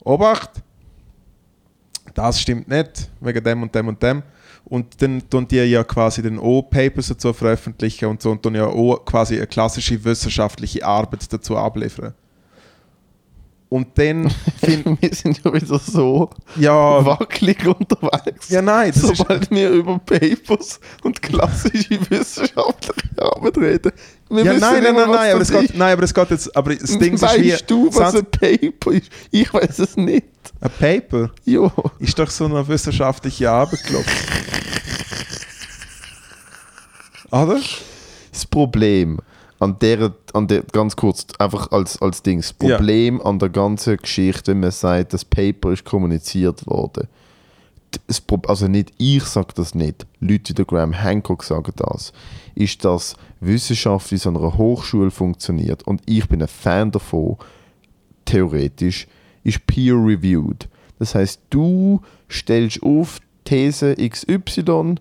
[0.04, 0.50] Obacht,
[2.14, 4.24] das stimmt nicht, wegen dem und dem und dem.
[4.66, 8.56] Und dann tun die ja quasi dann auch Papers dazu veröffentlichen und so und dann
[8.56, 12.14] ja auch quasi eine klassische wissenschaftliche Arbeit dazu abliefern.
[13.70, 14.26] Und dann
[15.00, 18.50] Wir sind ja wieder so ja, wackelig unterwegs.
[18.50, 23.92] ja nein, das ist, Sobald wir über Papers und klassische wissenschaftliche Arbeit reden.
[24.30, 26.56] Wir ja, nein, nein, nein, nein, aber es das geht, nein, aber es geht jetzt,
[26.56, 29.12] aber das Ding ist wie, weißt du, was ein Paper ist?
[29.30, 30.26] Ich weiß es nicht.
[30.62, 31.72] ein Paper Jo.
[32.00, 34.20] ist doch so eine wissenschaftliche Arbeit, glaube ich.
[37.32, 37.60] Oder?
[38.32, 39.20] Das Problem
[39.60, 42.78] an der, an der ganz kurz, einfach als, als Ding, das Ja.
[42.78, 47.08] Problem an der ganzen Geschichte, wenn man sagt, das Paper ist kommuniziert worden.
[48.08, 52.14] Das, also nicht ich sage das nicht, Leute wie der Graham Hancock sagen das,
[52.56, 57.38] ist, dass Wissenschaft wie so einer Hochschule funktioniert und ich bin ein Fan davon,
[58.26, 59.08] theoretisch,
[59.44, 60.70] ist peer-reviewed.
[61.00, 64.96] Das heißt, du stellst auf These XY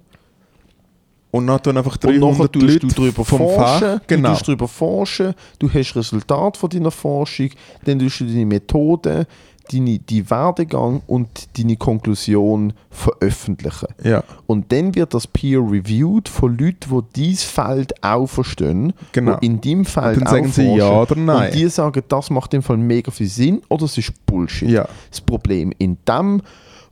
[1.31, 4.01] Und dann tun einfach und nachher 300 tust Leute du darüber vom forschen.
[4.07, 4.35] Genau.
[4.35, 7.51] du darüber forschen, du hast Resultat von deiner Forschung,
[7.85, 9.27] dann tust du deine Methode,
[9.71, 13.89] deine, die Werdegang und deine Konklusion veröffentlichen.
[14.03, 19.37] Ja, Und dann wird das peer-reviewed von Leuten, die dieses Feld auch verstehen, Genau.
[19.37, 21.53] die in deinem Feld Und dann auch sagen sie ja oder nein.
[21.53, 24.71] Und die sagen, das macht im Fall mega viel Sinn oder es ist Bullshit.
[24.71, 24.89] Ja.
[25.11, 26.41] Das Problem in dem,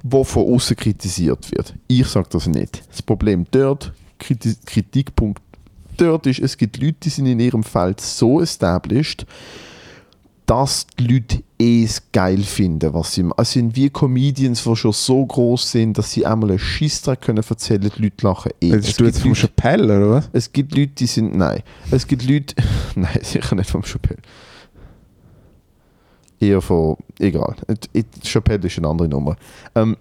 [0.02, 1.74] wo von außen kritisiert wird.
[1.88, 2.82] Ich sage das nicht.
[2.90, 5.42] Das Problem dort, Kritikpunkt
[5.96, 9.26] dort ist, es gibt Leute, die sind in ihrem Feld so established,
[10.44, 13.40] dass die Leute eh es geil finden, was sie machen.
[13.40, 17.42] Es sind wie Comedians, die schon so groß sind, dass sie einmal einen Scheissdreck können
[17.48, 18.70] erzählen, die Leute lachen eh.
[18.70, 20.30] Es du gibt jetzt vom Leute- Chappelle, oder was?
[20.32, 21.34] es gibt Leute, die sind.
[21.36, 21.62] Nein.
[21.90, 22.54] Es gibt Leute.
[22.94, 24.20] nein, sicher nicht vom Chappelle.
[26.38, 26.96] Eher von.
[27.18, 27.56] Egal.
[28.22, 29.36] Chappelle ist eine andere Nummer.
[29.74, 29.96] Ähm,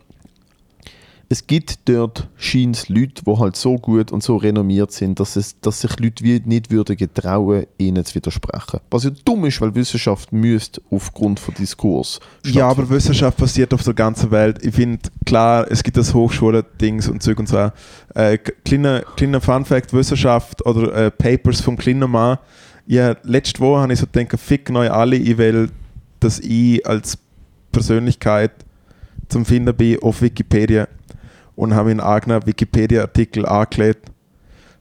[1.27, 5.59] es gibt dort scheint Leute, die halt so gut und so renommiert sind, dass, es,
[5.59, 8.79] dass sich Leute wie nicht würden getrauen, ihnen zu widersprechen.
[8.91, 13.83] Was ja dumm ist, weil Wissenschaft müsste aufgrund von Diskurs Ja, aber Wissenschaft passiert auf
[13.83, 14.63] der ganzen Welt.
[14.63, 17.71] Ich finde, klar, es gibt das Hochschule-Dings und Zeug und so.
[18.13, 22.37] Äh, kleiner, kleiner Fun-Fact: Wissenschaft oder äh, Papers vom kleinen Mann.
[22.85, 25.69] Ja, letzte Woche habe ich so gedacht, fick neu alle, ich will,
[26.19, 27.17] dass ich als
[27.71, 28.51] Persönlichkeit
[29.27, 30.87] zum Finden bin auf Wikipedia
[31.55, 34.11] und habe einen eigenen Wikipedia-Artikel angelegt,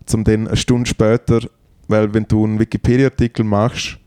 [0.07, 1.41] zum dann eine Stunde später,
[1.89, 3.99] weil wenn du einen Wikipedia-Artikel machst,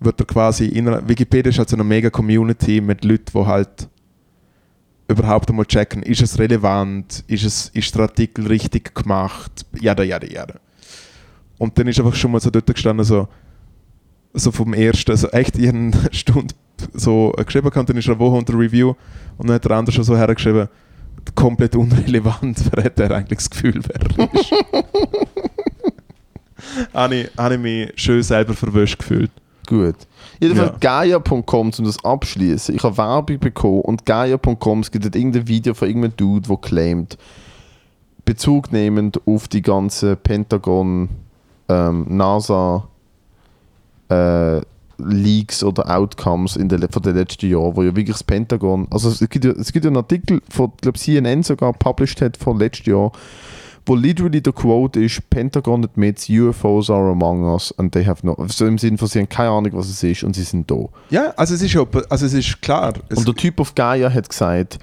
[0.00, 3.46] wird er quasi in einer, Wikipedia ist halt so eine mega Community mit Leuten, die
[3.46, 3.88] halt
[5.08, 10.26] überhaupt einmal checken, ist es relevant, ist, es, ist der Artikel richtig gemacht, jada, jada,
[10.26, 10.54] jada.
[11.58, 13.28] Und dann ist einfach schon mal so dort gestanden, so,
[14.34, 16.54] so vom ersten, also echt ich eine Stunde
[16.92, 18.94] so geschrieben, und dann ist eine Woche unter Review
[19.38, 20.68] und dann hat der andere schon so hergeschrieben,
[21.34, 24.52] komplett unrelevant, wer hat er eigentlich das Gefühl, wer er ist.
[26.94, 29.30] habe, ich, habe ich mich schön selber verwöscht gefühlt.
[29.66, 29.96] Gut.
[30.38, 30.78] Jedenfalls ja.
[30.78, 32.74] Gaia.com, um das abschließen.
[32.74, 37.18] Ich habe Werbung bekommen und Gaia.com, es gibt irgendein Video von irgendeinem Dude, der claimt,
[38.24, 41.08] Bezug nehmend auf die ganze Pentagon,
[41.68, 42.88] ähm, NASA,
[44.08, 44.60] äh,
[44.98, 49.10] Leaks oder Outcomes in der, von den letzten Jahren, wo ja wirklich das Pentagon, also
[49.10, 52.58] es gibt ja, es gibt ja einen Artikel von, glaube CNN sogar published hat von
[52.58, 53.12] letztem Jahr,
[53.84, 58.34] wo literally der Quote ist, Pentagon admits UFOs are among us and they have no,
[58.34, 60.86] also im Sinne von, sie haben keine Ahnung, was es ist und sie sind da.
[61.10, 62.94] Ja, also es ist, also es ist klar.
[63.08, 64.78] Es und der Typ auf Gaia hat gesagt,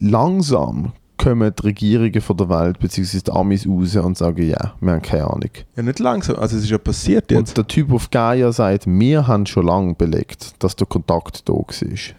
[0.00, 3.20] langsam kommen die Regierungen von der Welt bzw.
[3.26, 5.50] die Amis raus und sagen, ja, wir haben keine Ahnung.
[5.76, 7.38] Ja, nicht langsam, also es ist ja passiert jetzt.
[7.38, 11.52] Und der Typ auf Gaia sagt, wir haben schon lange belegt, dass der Kontakt da
[11.52, 11.66] war.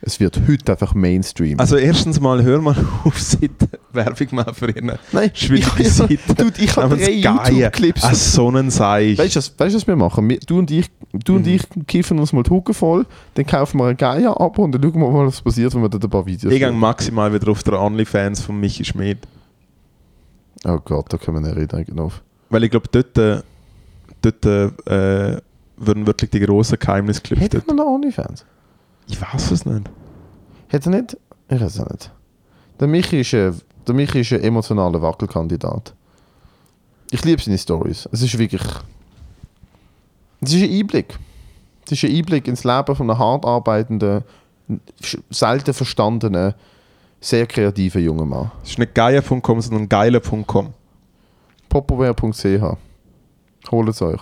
[0.02, 1.60] Es wird heute einfach Mainstream.
[1.60, 4.92] Also erstens mal, hör mal auf, Seite Werbung machen für ihn.
[5.12, 6.18] Nein, schwierige ich, Seite.
[6.36, 8.04] Dude, ich habe drei YouTube-Clips.
[8.04, 9.18] Ah, so einen Seich.
[9.18, 10.38] Weißt du, weißt, was wir machen?
[10.46, 11.54] du und ich, du und mhm.
[11.54, 14.82] ich kiffen uns mal die Hucke voll, dann kaufen wir eine Gaia ab und dann
[14.82, 17.50] schauen wir mal, was passiert, wenn wir dort ein paar Videos Ich gehe maximal wieder
[17.50, 19.20] auf der OnlyFans von Michi Schmidt.
[20.66, 22.22] Oh Gott, da können wir nicht reden auf.
[22.50, 23.42] Weil ich glaube, dort, äh,
[24.22, 25.42] dort äh,
[25.78, 27.62] würden wirklich die grossen Geheimnisse gelüftet.
[27.62, 28.46] Hat er noch OnlyFans?
[29.08, 29.90] Ich weiß es nicht.
[30.72, 31.18] Hat er nicht?
[31.50, 32.12] Ich weiß es nicht.
[32.80, 35.94] Der Michi ist, ein, der Michi ist ein emotionaler Wackelkandidat.
[37.12, 38.08] Ich liebe seine Stories.
[38.12, 38.62] Es ist wirklich...
[40.42, 41.18] Es ist ein Einblick.
[41.86, 44.24] Es ist ein Einblick ins Leben von einem hart arbeitenden,
[45.30, 46.54] selten verstandenen,
[47.20, 48.52] sehr kreativer junger Mann.
[48.64, 50.74] Es ist nicht geier.com, sondern geiler.com.
[51.68, 52.78] Popperware.ch
[53.72, 54.22] Holt es euch.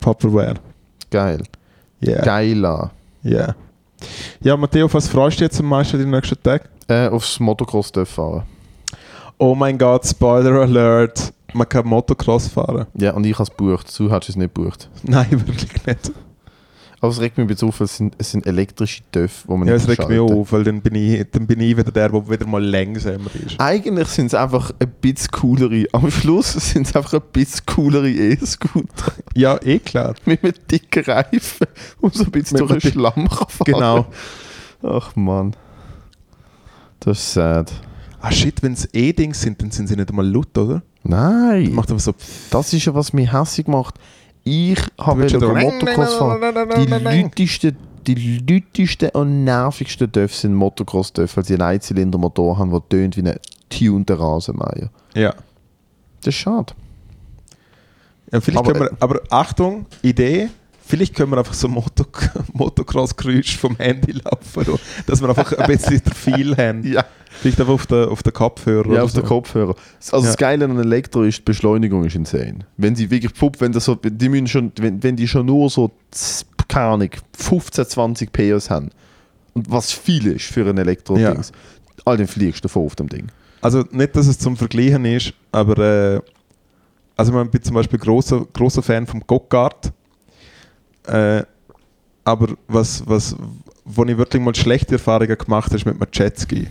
[0.00, 0.54] Popperware.
[1.10, 1.42] Geil.
[2.02, 2.22] Yeah.
[2.22, 2.90] Geiler.
[3.22, 3.30] Ja.
[3.30, 3.56] Yeah.
[4.40, 6.68] Ja, Matteo, was freust du jetzt am meisten den nächsten Tag?
[6.86, 8.44] Äh, aufs Motocross fahren.
[9.38, 11.32] Oh mein Gott, Spoiler Alert.
[11.52, 12.86] Man kann Motocross fahren.
[12.94, 13.98] Ja, und ich habe es gebucht.
[13.98, 14.88] Du hast es nicht gebucht.
[15.02, 16.12] Nein, wirklich nicht.
[17.00, 19.74] Aber es regt mich bisschen auf, es sind, es sind elektrische Töpfe, die man Ja,
[19.74, 22.46] es regt mich auf, weil dann bin, ich, dann bin ich wieder der, der wieder
[22.46, 23.60] mal langsamer ist.
[23.60, 28.10] Eigentlich sind es einfach ein bisschen coolere, am Schluss sind es einfach ein bisschen coolere
[28.10, 29.12] E-Scooter.
[29.36, 30.14] Ja, eh klar.
[30.24, 31.68] Mit einem dicken Reifen,
[32.00, 34.06] wo so ein bisschen Mit durch den Schlamm kann fahren Genau.
[34.82, 35.54] Ach Mann.
[36.98, 37.72] Das ist sad.
[38.20, 40.82] Ah shit, wenn es E-Dings sind, dann sind sie nicht einmal laut, oder?
[41.04, 41.66] Nein.
[41.66, 42.12] Das macht aber so...
[42.50, 43.94] Das ist ja, was mich hässlich macht
[44.48, 46.40] ich habe Motocross fahren.
[46.76, 47.76] Die lütesten,
[48.06, 53.22] die lütesten und nervigsten Dörfer sind Motocross-Dörfer, weil sie einen Einzylindermotor haben, der tönt wie
[53.22, 53.38] ein
[53.68, 54.90] tunter Rasenmeier.
[55.14, 55.34] Ja.
[56.22, 56.74] Das ist schade.
[58.30, 60.50] Ja, aber, wir, aber Achtung, Idee,
[60.84, 62.04] vielleicht können wir einfach so Moto,
[62.58, 66.82] Motocross-Geräusch vom Handy laufen, dass wir einfach ein bisschen viel haben.
[66.84, 67.04] Ja.
[67.30, 68.94] Vielleicht einfach auf den, auf den Kopfhörer.
[68.94, 69.20] Ja, auf so.
[69.20, 69.74] den Kopfhörer.
[70.10, 70.26] Also ja.
[70.26, 72.60] das Geile an Elektro ist, die Beschleunigung ist insane.
[72.76, 75.70] Wenn sie wirklich, pfupp, wenn, das so, die müssen schon, wenn, wenn die schon nur
[75.70, 75.90] so,
[76.66, 78.90] keine Ahnung, 15, 20 PS haben,
[79.54, 82.02] und was viel ist für ein Elektro-Dings, ja.
[82.04, 83.28] all den fliegst du davon auf dem Ding.
[83.60, 86.20] Also nicht, dass es zum Vergleichen ist, aber äh,
[87.16, 89.92] also ich bin zum Beispiel großer großer Fan vom Gokart.
[91.06, 91.42] Äh,
[92.28, 93.34] aber was, was,
[93.86, 96.66] wo ich wirklich mal schlechte Erfahrungen gemacht habe, ist mit einem Jetski.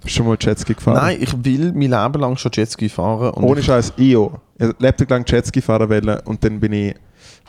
[0.00, 0.96] Bist du schon mal Jetski gefahren?
[0.96, 3.34] Nein, ich will mein Leben lang schon Jetski fahren.
[3.34, 4.40] Ohne Scheiß, IO.
[4.58, 6.94] Ich lebte lang Jetski fahren wollen und dann bin ich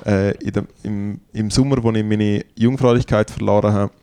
[0.03, 3.93] äh, dem, im, im Sommer, wo ich meine Jungfräulichkeit verloren habe,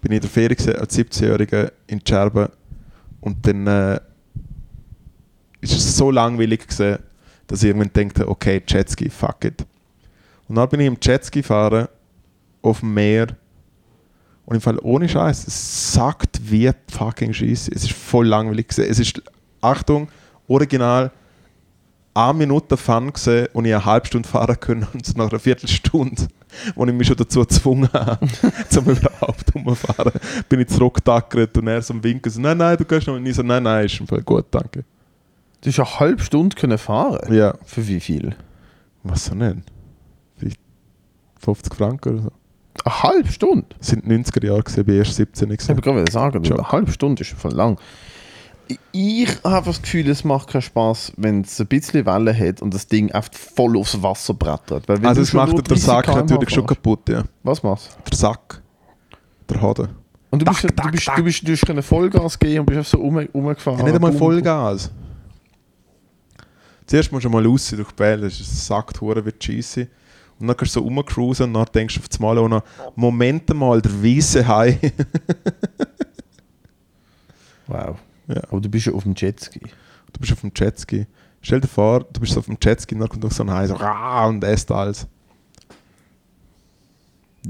[0.00, 2.48] bin ich in der Ferie als 17-Jähriger in Scherben
[3.20, 4.00] und dann äh,
[5.60, 6.98] ist es so langweilig gewesen,
[7.46, 9.64] dass ich irgendwann dachte, okay, Jetski, fuck it.
[10.48, 11.86] Und dann bin ich im Jetski fahren
[12.62, 13.28] auf dem Meer
[14.46, 17.70] und im Fall ohne Scheiß, es sagt wie fucking Scheiße.
[17.72, 18.66] Es ist voll langweilig.
[18.76, 19.22] Es ist
[19.60, 20.08] Achtung,
[20.48, 21.12] original
[22.14, 26.26] eine Minute Fun gesehen und ich eine halbe Stunde fahren können und nach einer Viertelstunde,
[26.74, 28.26] wo ich mich schon dazu gezwungen habe,
[28.68, 30.12] zum überhaupt umfahren,
[30.48, 33.14] bin ich zurückgetackert und er so am Winken so, nein, nein, du kannst noch.
[33.14, 34.84] Und ich so, nein, nein, ist im Fall gut, danke.
[35.60, 37.32] Du hast eine halbe Stunde können fahren.
[37.32, 38.34] Ja, Für wie viel?
[39.02, 39.58] was so nicht?
[40.36, 40.60] Vielleicht
[41.38, 42.32] 50 Franken oder so.
[42.84, 43.66] Eine halbe Stunde?
[43.78, 45.96] Das sind 90er Jahre gewesen, bin erst 17 Ich habe gewesen.
[45.98, 46.58] gerade sagen, Schon.
[46.58, 47.78] eine halbe Stunde ist voll lang.
[48.92, 52.72] Ich habe das Gefühl, es macht keinen Spaß, wenn es ein bisschen Welle hat und
[52.72, 54.88] das Ding einfach voll aufs Wasser brettert.
[54.88, 57.24] Also du es macht der 30 Sack natürlich schon kaputt, ja.
[57.42, 58.62] Was machst Der Sack.
[59.48, 59.88] Der Hoden.
[60.30, 61.16] Und du bist, Tack, du bist, tack.
[61.16, 63.78] du bist, du hast können Vollgas geben und bist einfach so rum, rumgefahren.
[63.80, 64.92] Ja, nicht einmal Vollgas.
[66.86, 69.88] Zuerst musst du mal raus durch die Bälle, das ist- es sagt hure wird scheisse.
[70.40, 72.62] Und dann kannst du so rumcruisen und dann denkst du auf das Mal auch noch,
[72.96, 74.78] Moment mal, der weiße Hai.
[77.66, 77.98] Wow.
[78.26, 78.42] Ja.
[78.50, 79.60] Aber du bist ja auf dem Jetski.
[79.60, 81.06] Du bist auf dem Jetski.
[81.42, 83.50] Stell dir vor, du bist so auf dem Jetski und dann kommt noch so ein
[83.50, 85.06] Hai so und esst alles.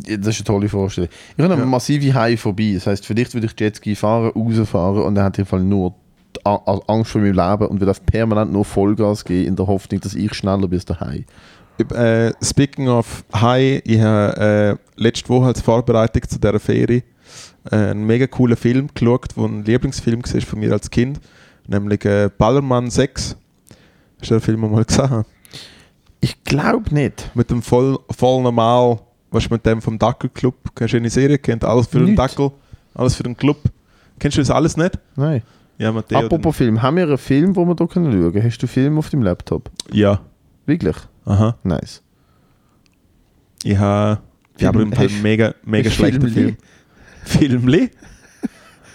[0.07, 1.11] Ja, Das ist eine tolle Vorstellung.
[1.36, 1.66] Ich habe eine Ja.
[1.68, 2.72] massive Hai vorbei.
[2.74, 5.95] Das heisst, vielleicht würde ich Jetski fahren, rausfahren und dann hat im Fall nur
[6.36, 9.57] die A- A- Angst vor meinem Leben und würde auf permanent nur Vollgas gehen in
[9.57, 11.24] der Hoffnung, dass ich schneller bin als der Hai.
[11.81, 17.03] Äh, speaking of Hai, ich habe äh, letzte Woche als Vorbereitung zu dieser Ferie
[17.70, 21.20] äh, einen mega coolen Film geschaut, der ein Lieblingsfilm war von mir als Kind,
[21.66, 23.37] nämlich äh, Ballermann 6.
[24.20, 25.24] Hast du den Film mal gesehen?
[26.20, 27.31] Ich glaube nicht.
[27.35, 29.01] Mit dem voll, voll normal,
[29.31, 32.14] was mit dem vom Dackelclub, kennst du eine Serie, kennt alles für den.
[32.14, 32.51] Dackel,
[32.95, 33.59] alles für den Club.
[34.18, 34.99] Kennst du das alles nicht?
[35.16, 35.43] Nein.
[35.78, 36.18] Ja, Matteo.
[36.18, 38.45] Apropos Film, haben wir einen Film, wo wir hier schauen können?
[38.45, 39.70] Hast du Film auf dem Laptop?
[39.91, 40.20] ja,
[40.66, 40.97] Wirklich?
[41.31, 41.57] Aha.
[41.62, 42.03] Nice.
[43.62, 44.20] Ich habe
[44.62, 46.31] aber im Fall mega, mega Filmli?
[46.31, 46.57] Film.
[47.24, 47.91] Filmli?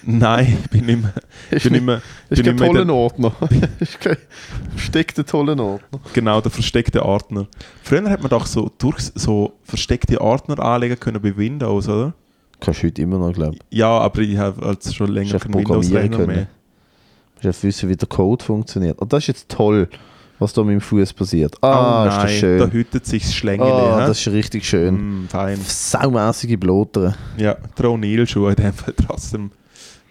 [0.08, 1.14] Nein, ich bin mehr.
[1.50, 3.32] Ich bin Das ist bin mehr toller Ordner.
[4.76, 6.00] Versteckter toller Ordner.
[6.14, 7.48] genau der versteckte Ordner.
[7.82, 12.14] Früher hat man doch so, durch, so versteckte Ordner anlegen können bei Windows, oder?
[12.60, 13.78] Kannst du heute immer noch, glaube ich.
[13.78, 16.48] Ja, aber ich habe als schon länger keinen Windows-Rechner mehr.
[17.42, 19.00] Du musst wissen, wie der Code funktioniert.
[19.00, 19.90] Und das ist jetzt toll,
[20.40, 21.56] was da mit dem Fuß passiert.
[21.62, 22.60] oh Ah, ist nein, das schön.
[22.60, 23.70] da hütet sich das Schlängeli.
[23.72, 24.08] Ah, hä?
[24.08, 25.24] das ist richtig schön.
[25.24, 25.60] Mm, fein.
[25.66, 27.16] Saumässige Blotere.
[27.38, 29.52] Ja, der O'Neill-Schuhe in dem Fall trotzdem.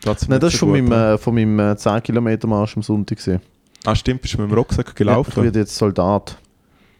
[0.03, 2.83] trotzdem Nein, das ist so von meinem, äh, von meinem äh, 10 Kilometer Marsch am
[2.83, 3.19] Sonntag.
[3.19, 3.41] Gewesen.
[3.85, 5.43] Ah, stimmt, bist du mit dem Rucksack Ja, ich gelaufen?
[5.45, 6.37] werde jetzt Soldat.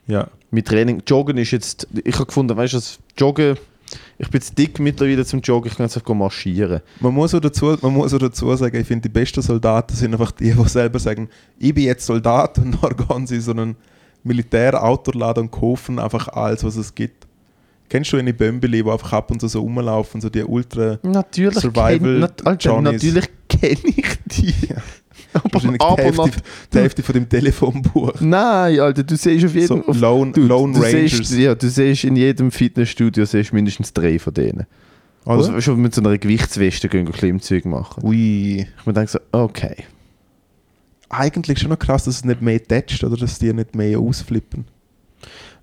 [0.07, 0.27] Ja.
[0.51, 1.03] Mit Training.
[1.07, 1.89] Joggen ist jetzt.
[2.05, 2.79] Ich habe gefunden, weißt du,
[3.17, 3.57] Joggen.
[4.19, 6.81] Ich bin zu dick mittlerweile zum Joggen, ich kann jetzt einfach marschieren.
[7.01, 10.13] Man muss, auch dazu, man muss auch dazu sagen, ich finde, die besten Soldaten sind
[10.13, 11.29] einfach die, die selber sagen,
[11.59, 13.77] ich bin jetzt Soldat und dann gehen sie in so einen
[14.23, 17.27] Militärautorladen und kaufen einfach alles, was es gibt.
[17.89, 20.99] Kennst du eine Bömbeli, die einfach ab und zu so rumlaufen, so die ultra...
[21.03, 24.55] Natürlich Survival kenn, nat, Alter, natürlich kenne ich die.
[24.71, 24.83] Aber,
[25.51, 28.13] Wahrscheinlich die, aber Hälfte, nat- die Hälfte von dem Telefonbuch.
[28.21, 29.83] Nein, Alter, du siehst auf jedem.
[29.87, 31.11] So Lone, du, Lone du Rangers.
[31.13, 34.67] siehst, ja, du siehst in jedem Fitnessstudio siehst mindestens drei von denen.
[35.25, 35.37] Oder?
[35.37, 38.05] Also schon mit so einer Gewichtsweste gehen Klimmzüge machen.
[38.05, 38.67] Ui.
[38.79, 39.85] Ich mir denke so, okay.
[41.09, 44.65] Eigentlich schon noch krass, dass es nicht mehr tätscht oder dass die nicht mehr ausflippen.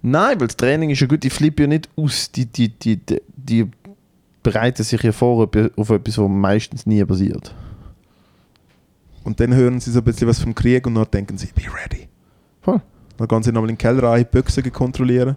[0.02, 2.98] Nein, weil das Training ist ja gut, die flippen ja nicht aus, die, die, die,
[2.98, 3.68] die, die
[4.42, 7.54] bereiten sich ja vor auf etwas, was meistens nie passiert.
[9.24, 11.64] Und dann hören sie so ein bisschen was vom Krieg und dann denken sie, be
[11.64, 12.08] ready.
[12.62, 12.82] Voll.
[13.18, 15.36] Dann gehen sie nochmal in den Keller rein, die Büchse kontrollieren.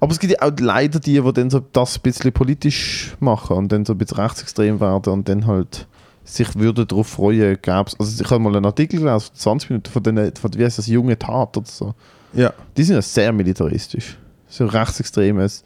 [0.00, 3.56] Aber es gibt ja auch leider die, die dann so das ein bisschen politisch machen
[3.56, 5.86] und dann so ein bisschen rechtsextrem werden und dann halt
[6.24, 10.02] sich würden darauf freuen, gäbe Also ich habe mal einen Artikel gelesen, 20 Minuten von
[10.02, 11.94] den, von, wie heißt das, junge Tat oder so.
[12.32, 12.52] Ja.
[12.76, 14.18] Die sind ja sehr militaristisch.
[14.48, 15.62] So rechtsextremes,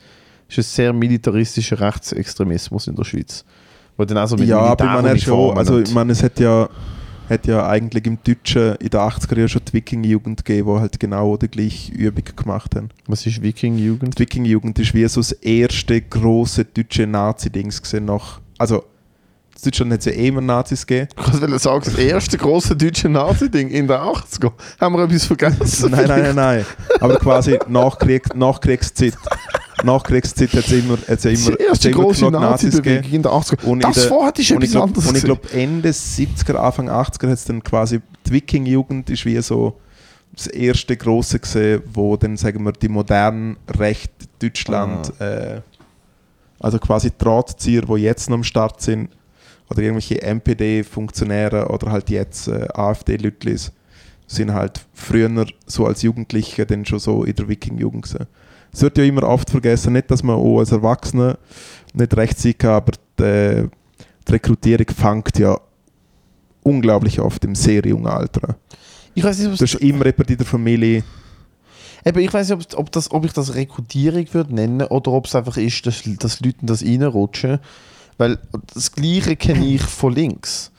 [0.48, 3.44] ist ein sehr militaristischer Rechtsextremismus in der Schweiz.
[4.00, 6.40] Wo dann auch so mit ja, aber ich meine, schon, also ich meine, es hat
[6.40, 6.70] ja,
[7.28, 10.98] hat ja eigentlich im Deutschen in den 80er Jahren schon die Wiking-Jugend gegeben, die halt
[10.98, 12.88] genau die gleiche Übung gemacht haben.
[13.08, 14.18] Was ist Viking-Jugend?
[14.18, 18.84] Die Wiking-Jugend ist wie so das erste große deutsche Nazi-Dings gesehen nach, also
[19.60, 21.08] Deutschland hat es ja eh immer Nazis gegeben.
[21.18, 24.52] Ich wollte sagen, das erste große deutsche Nazi-Ding in den 80er.
[24.80, 25.90] Haben wir etwas vergessen?
[25.90, 26.66] nein, nein, nein, nein.
[27.00, 29.14] Aber quasi Nachkrieg, Nachkriegszeit.
[29.82, 33.04] Nachkriegszeit hat es immer, hat's ja immer, hat's immer große Nazis gegeben.
[33.12, 33.64] In den 80er.
[33.64, 35.06] Und in das vorher ist etwas ich glaube, anderes.
[35.08, 35.40] und ich gewesen.
[35.40, 39.78] glaub, Ende 70er, Anfang 80er hat es dann quasi die Wiking-Jugend ist wie so
[40.34, 45.24] das erste große gesehen, wo dann sagen wir die modernen Recht Deutschland, Ah.
[45.24, 45.60] äh,
[46.60, 49.08] also quasi die Drahtzieher, die jetzt noch am Start sind,
[49.70, 53.72] oder irgendwelche MPD-Funktionäre oder halt jetzt äh, AfD-Lütlis,
[54.26, 58.26] sind halt früher so als Jugendliche dann schon so in der Wiking-Jugend gesehen.
[58.72, 61.38] Es wird ja immer oft vergessen, nicht, dass man auch als Erwachsener
[61.92, 63.68] nicht recht kann, aber die,
[64.28, 65.58] die Rekrutierung fängt ja
[66.62, 68.56] unglaublich oft im sehr jungen Alter.
[69.14, 71.02] Ich weiß nicht, ob Du hast immer jemanden in der Familie.
[72.04, 75.34] Eben, ich weiß nicht, ob, das, ob ich das Rekrutierung würde nennen oder ob es
[75.34, 77.58] einfach ist, dass, dass Leute das reinrutschen.
[78.20, 78.38] Weil
[78.74, 80.70] das Gleiche kenne ich von links.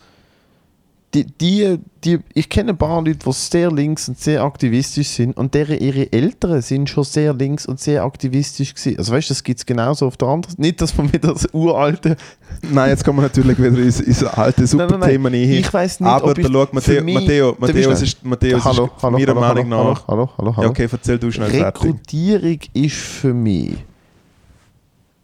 [1.16, 5.36] Die, die, die, ich kenne ein paar Leute, die sehr links und sehr aktivistisch sind
[5.36, 9.00] und deren ihre Eltern sind schon sehr links und sehr aktivistisch gewesen.
[9.00, 11.48] Also weißt du, das gibt es genauso auf der anderen Nicht, dass man wieder das
[11.52, 12.16] uralte...
[12.62, 15.10] Nein, jetzt kommen wir natürlich wieder ins, ins alte Nein, nein, nein.
[15.18, 15.30] Superthema.
[15.32, 18.04] Ich weiß nicht, Aber ob ich da schau, Matteo, mich- Matteo, Matteo, schnell?
[18.04, 20.08] ist, Matteo, es hallo, ist hallo, meiner hallo, Meinung hallo, nach...
[20.08, 20.62] hallo, hallo, hallo.
[20.62, 21.84] Ja, okay, erzähl du schnell fertig.
[21.86, 23.74] Rekrutierung ist für mich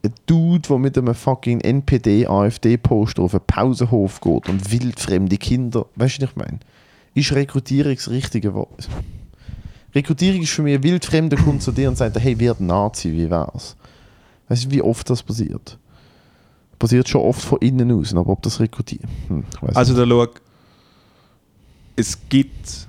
[0.08, 5.86] ein Dude, der mit einem fucking NPD-AfD-Poster auf einen Pausenhof geht und wildfremde Kinder.
[5.96, 6.60] Weißt du, was ich meine?
[7.14, 8.90] Ist Rekrutierung das richtige Wort?
[9.94, 13.30] Rekrutierung ist für mich ein wildfremder kommt zu dir und sagt, hey, wird Nazi, wie
[13.30, 13.76] wär's?
[14.50, 15.78] Weißt du, wie oft das passiert?
[16.78, 19.04] Passiert schon oft von innen aus, aber ob das rekrutiert?
[19.28, 19.44] Hm,
[19.74, 20.28] Also da schau,
[21.96, 22.88] es gibt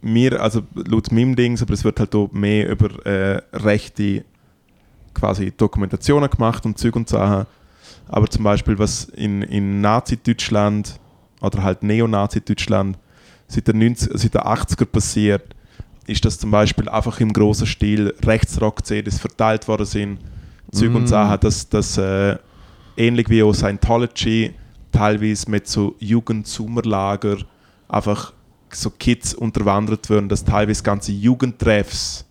[0.00, 4.24] mir, also laut meinem Dings, aber es wird halt auch mehr über äh, rechte
[5.14, 7.46] quasi Dokumentationen gemacht und Zeug und Sachen.
[8.08, 10.98] Aber zum Beispiel, was in, in Nazi-Deutschland
[11.40, 12.98] oder halt Neonazi-Deutschland
[13.48, 15.54] seit den, 90, seit den 80er passiert,
[16.06, 20.18] ist, dass zum Beispiel einfach im großen Stil Rechtsrock-CDs verteilt worden sind.
[20.70, 20.96] Zeug Mm.
[20.96, 22.36] und Sachen, dass, dass äh,
[22.96, 24.52] ähnlich wie auch Scientology
[24.92, 27.38] teilweise mit so Jugendsummerlager
[27.88, 28.32] einfach
[28.70, 32.24] so Kids unterwandert werden, dass teilweise ganze Jugendtreffs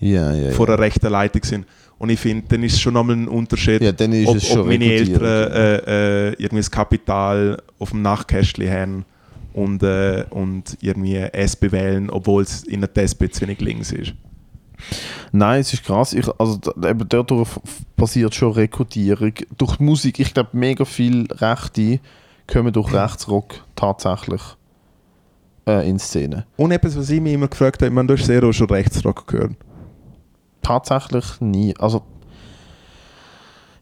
[0.00, 0.50] Ja, ja, ja.
[0.52, 1.66] vor einer rechten Leitung sind.
[2.04, 3.92] Und ich finde, dann ist es schon nochmal ein Unterschied, ja,
[4.26, 4.84] ob, ob meine.
[4.84, 9.04] Eltern äh, äh, irgendwie das Kapital auf dem Nachtkästchen haben
[9.54, 14.12] und, äh, und irgendwie SP wählen, obwohl es in der SP zu wenig links ist.
[15.32, 16.12] Nein, es ist krass.
[16.12, 17.48] Ich, also eben dadurch
[17.96, 19.32] passiert schon Rekrutierung.
[19.56, 22.00] Durch die Musik, ich glaube, mega viel Rechte
[22.46, 24.42] kommen durch Rechtsrock tatsächlich
[25.66, 26.44] äh, in Szene.
[26.58, 28.68] Und etwas, was ich mich immer gefragt habe, ich meine, du hast sehr auch schon
[28.68, 29.52] Rechtsrock gehört.
[30.64, 31.74] Tatsächlich nie.
[31.78, 32.02] Also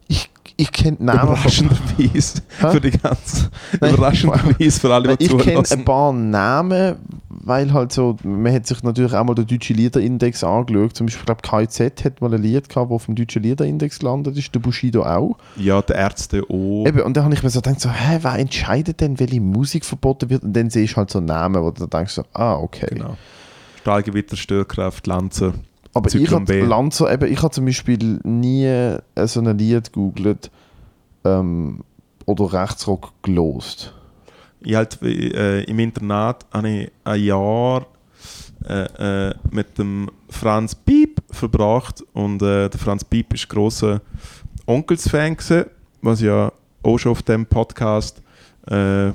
[0.09, 3.51] ich, ich kenne Namen Überraschenderweise für die ganze.
[3.75, 6.97] Überraschenderweise für alle, die Ich kenne ein paar Namen,
[7.29, 10.97] weil halt so, man hat sich natürlich auch mal den deutschen Liederindex angeschaut.
[10.97, 14.01] Zum Beispiel, ich glaube, KZ hat mal ein Lied gehabt, das auf dem deutschen Liederindex
[14.01, 15.37] gelandet ist, der Bushido auch.
[15.57, 16.87] Ja, der Ärzte auch.
[16.87, 19.85] Eben, und dann habe ich mir so gedacht, so, hä, wer entscheidet denn, welche Musik
[19.85, 20.43] verboten wird?
[20.43, 22.89] Und dann siehst du halt so Namen, wo du denkst, so, ah, okay.
[22.91, 23.17] Genau.
[23.81, 25.55] Stahlgewitter, Störkraft, Lanze.
[25.95, 26.61] Aber ich Zyklon habe B.
[26.63, 30.51] Lanzo, eben, ich habe zum Beispiel nie äh, so ein Lied gegoogelt
[31.25, 31.81] ähm,
[32.27, 33.95] oder Rechtsrock gelost.
[34.61, 37.87] Ich halt, äh, Im Internat habe ich ein Jahr
[38.69, 44.01] äh, äh, mit dem Franz Piep verbracht und äh, der Franz Piep ist großer
[44.67, 45.37] Onkels-Fan
[46.01, 48.23] was ja auch schon auf dem Podcast
[48.69, 49.11] äh,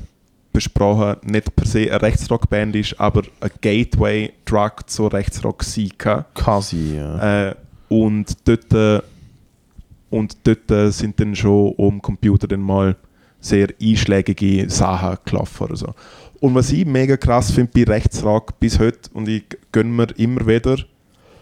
[0.57, 6.25] besprochen, nicht per se eine Rechtsrock-Band ist, aber ein Gateway-Drug zur Rechtsrock sein kann.
[6.33, 7.49] Quasi, ja.
[7.49, 7.55] Äh,
[7.89, 9.01] und dort, äh,
[10.09, 12.95] und dort äh, sind dann schon am Computer dann mal
[13.39, 15.93] sehr einschlägige Sachen gelaufen oder so.
[16.39, 20.45] Und was ich mega krass finde bei Rechtsrock bis heute, und ich gönne mir immer
[20.45, 20.77] wieder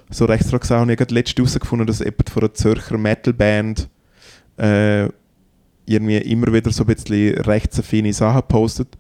[0.10, 3.90] so Rechtsrock-Sachen, und ich habe letztens herausgefunden, dass jemand von einer Zürcher Metal-Band
[4.58, 5.10] äh,
[5.86, 8.98] irgendwie immer wieder so ein bisschen rechtsaffine Sachen postet.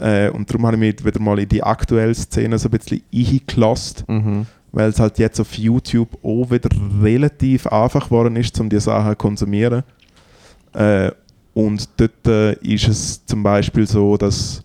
[0.00, 3.02] Äh, und darum habe ich mich wieder mal in die aktuelle Szene so ein bisschen
[3.14, 4.46] eingelassen Mhm.
[4.72, 6.70] weil es halt jetzt auf YouTube auch wieder
[7.02, 9.82] relativ einfach geworden ist, um diese Sachen zu konsumieren.
[10.72, 11.10] Äh,
[11.52, 14.62] und dort äh, ist es zum Beispiel so, dass,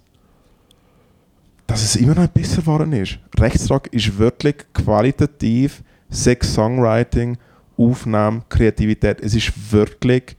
[1.68, 3.18] dass es immer noch besser geworden ist.
[3.40, 7.38] Rechtsrock ist wirklich qualitativ Sex, Songwriting,
[7.78, 9.20] Aufnahme, Kreativität.
[9.22, 10.38] Es ist wirklich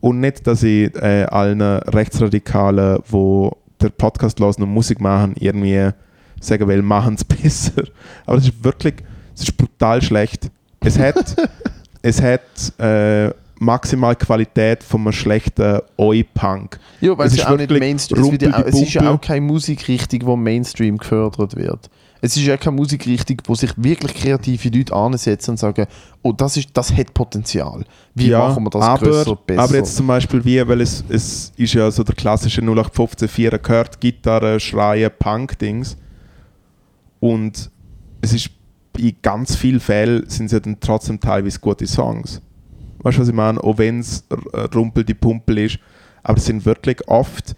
[0.00, 3.50] und nicht, dass ich äh, allen Rechtsradikalen, die
[3.80, 5.90] den Podcast hören und Musik machen, irgendwie
[6.40, 7.84] sagen will, machen es besser.
[8.26, 8.94] Aber es ist wirklich,
[9.34, 10.50] es ist brutal schlecht.
[10.80, 11.36] Es hat,
[12.02, 16.78] es hat äh, maximal Qualität von einem schlechten Oi-Punk.
[17.00, 19.20] Ja, weil Es ist ja auch nicht Mainstream es, ja auch, es ist ja auch
[19.20, 21.90] keine Musikrichtung, die Mainstream gefördert wird.
[22.20, 25.86] Es ist ja keine Musikrichtung, wo sich wirklich kreative Leute ansetzen und sagen,
[26.22, 27.84] oh, das, ist, das hat Potenzial.
[28.14, 29.62] Wie machen wir das aber, grösser, besser?
[29.62, 33.58] Aber jetzt zum Beispiel wie, weil es, es ist ja so der klassische 0815 4
[33.58, 35.96] gehört, Gitarre, Schreien, Punk-Dings.
[37.20, 37.70] Und
[38.20, 38.50] es ist
[38.96, 42.42] in ganz vielen Fällen sind es ja dann trotzdem teilweise gute Songs.
[43.00, 43.62] Weißt du, was ich meine?
[43.62, 45.78] Auch wenn es r- Rumpel die Pumpel ist.
[46.24, 47.54] Aber es sind wirklich oft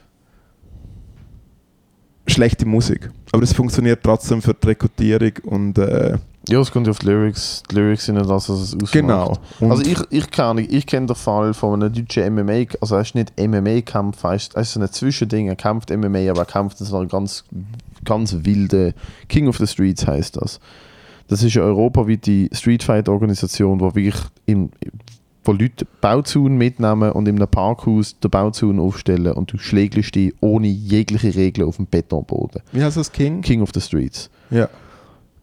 [2.26, 3.10] schlechte Musik.
[3.32, 6.18] Aber es funktioniert trotzdem für die Rekrutierung und äh,
[6.48, 7.62] Ja, es kommt ja auf die Lyrics.
[7.70, 8.92] Die Lyrics sind ja das, was es ausmacht.
[8.92, 9.38] Genau.
[9.60, 13.02] Und also ich, ich kenne ich kenn den Fall von einem deutschen MMA, also er
[13.02, 16.46] ist nicht MMA-Kampf, er ist, er ist so ein Zwischending, er kämpft MMA, aber er
[16.46, 17.44] kämpft in so einer ganz,
[18.04, 18.94] ganz wilde
[19.28, 20.58] King of the Streets heißt das.
[21.28, 24.70] Das ist eine europaweite Streetfight-Organisation, wo wirklich im,
[25.44, 30.34] wo Leute Bauzaun mitnehmen und in einem Parkhaus den Bauzaun aufstellen und du schlägst die
[30.40, 32.62] ohne jegliche Regeln auf dem Betonboden.
[32.72, 33.40] wie heißt das King?
[33.40, 34.30] King of the Streets.
[34.50, 34.68] Ja.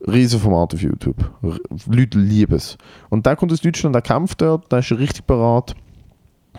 [0.08, 1.18] riesen Format auf YouTube.
[1.42, 2.78] R Leute lieben es.
[3.10, 5.76] Und der kommt aus Deutschland, der kämpft dort, der ist richtig parat.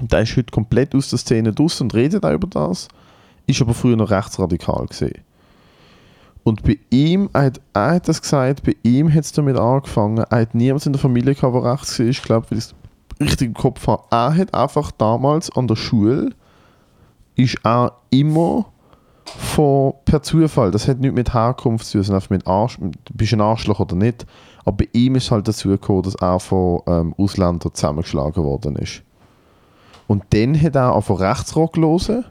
[0.00, 2.88] Der ist heute komplett aus der Szene draus und redet auch über das.
[3.46, 5.22] Ist aber früher noch rechtsradikal gesehen.
[6.44, 10.18] Und bei ihm, er hat, er hat das gesagt, bei ihm hat es damit angefangen,
[10.18, 12.74] er hat niemand in der Familie gehabt, der rechts war, ich glaube, weil es
[13.20, 14.02] richtig im Kopf habe.
[14.10, 16.30] Er hat einfach damals an der Schule,
[17.36, 18.66] ist er immer
[19.24, 23.32] von, per Zufall, das hat nichts mit Herkunft zu tun, einfach mit Arsch, du bist
[23.32, 24.26] ein Arschloch oder nicht.
[24.64, 29.02] Aber bei ihm ist halt dazu gekommen, dass er von ähm, Ausländern zusammengeschlagen worden ist.
[30.06, 32.24] Und dann hat er auch von Rechtsrock hören.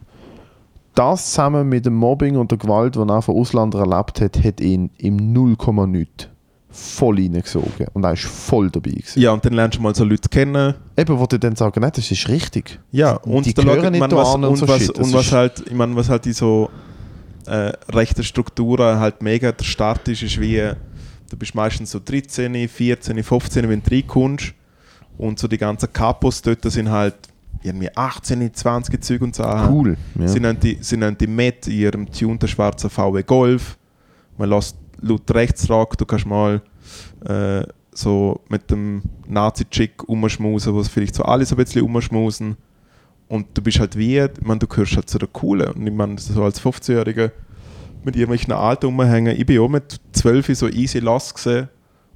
[0.96, 4.60] Das zusammen mit dem Mobbing und der Gewalt, die er von Ausländern erlebt hat, hat
[4.60, 5.56] ihn im 0,
[5.88, 6.30] nichts
[6.70, 7.88] voll reingesogen.
[7.94, 9.20] Und er ist voll dabei gewesen.
[9.20, 10.76] ja, und dann lernst du mal so Leute kennen.
[10.98, 12.80] Eben, wo du dann sagen, nein, das ist richtig.
[12.92, 14.98] Ja, und Die da gehören schaut nicht man, was, und und, so was, Shit.
[14.98, 16.70] Und was halt, ich meine, was halt die so
[17.46, 20.72] äh, rechte Strukturen halt mega der Start ist, ist wie,
[21.30, 24.54] du bist meistens so 13, 14, 15, wenn du reinkommst
[25.18, 27.16] und so die ganzen Kapos dort sind halt
[27.64, 29.44] irgendwie 18, 20 Züge und so.
[29.44, 29.98] Cool.
[30.20, 30.28] Ja.
[30.28, 33.78] Sie nennen die, sie nennen die mit in ihrem tunten schwarzen VW Golf.
[34.38, 36.62] Man lässt laut Rechtsrock, du kannst mal
[37.26, 42.58] äh, so mit dem Nazi-Chick umschmusen, wo es vielleicht so alle so ein bisschen umschmusen.
[43.28, 45.72] Und du bist halt wie, ich meine, du gehörst halt zu der Coolen.
[45.72, 47.32] Und ich meine, so als 15-Jähriger
[48.04, 49.36] mit irgendwelchen Alten rumhängen.
[49.36, 51.70] Ich bin auch mit 12 so easy los gesehen.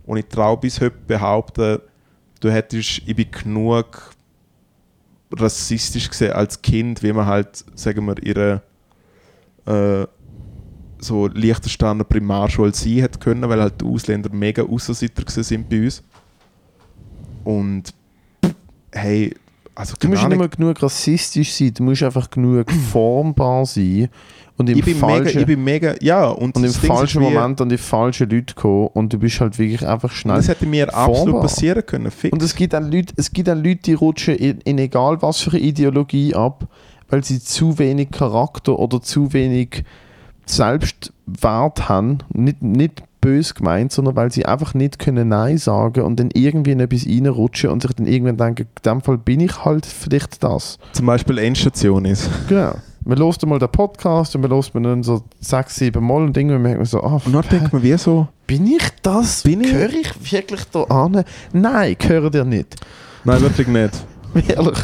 [0.06, 1.80] Und ich traue bis heute behaupten,
[2.40, 4.14] du hättest, ich bin genug
[5.34, 8.62] rassistisch gesehen als Kind, wie man halt, sagen wir, ihre
[9.66, 10.08] äh,
[11.02, 16.04] so Liechtensteiner Primarschule sein hätte können, weil halt die Ausländer mega Aussenseiter sind bei uns.
[17.44, 17.94] Und
[18.92, 19.34] hey,
[19.76, 24.10] also Du musst nicht mehr genug rassistisch sein, du musst einfach genug formbar sein
[24.58, 27.22] und im ich bin, mega, falschen, ich bin mega, ja, und, und im Ding falschen
[27.22, 30.36] Moment an die falschen Leute kommen und du bist halt wirklich einfach schnell.
[30.36, 31.42] das hätte mir absolut formbar.
[31.42, 32.12] passieren können.
[32.12, 32.32] Fix.
[32.32, 35.40] Und es gibt auch Leute, es gibt auch Leute die rutschen in, in egal was
[35.40, 36.68] für eine Ideologie ab,
[37.10, 39.84] weil sie zu wenig Charakter oder zu wenig
[40.52, 42.20] Selbstwert haben.
[42.34, 46.72] Nicht, nicht bös gemeint, sondern weil sie einfach nicht können Nein sagen und dann irgendwie
[46.72, 50.44] in etwas reinrutschen und sich dann irgendwann denken, in dem Fall bin ich halt vielleicht
[50.44, 50.80] das.
[50.94, 52.30] Zum Beispiel Endstation ist.
[52.50, 52.74] Genau.
[53.04, 56.38] Man hört mal den Podcast und man hört man dann so sechs, sieben Mal und
[56.38, 58.28] irgendwann merkt man so, ah, Und dann denkt man, wie so?
[58.52, 59.44] bin ich das?
[59.44, 59.72] Bin ich?
[59.72, 61.24] Gehöre ich wirklich da an?
[61.54, 62.76] Nein, gehöre dir nicht.
[63.24, 64.06] Nein, wirklich nicht.
[64.50, 64.78] Ehrlich.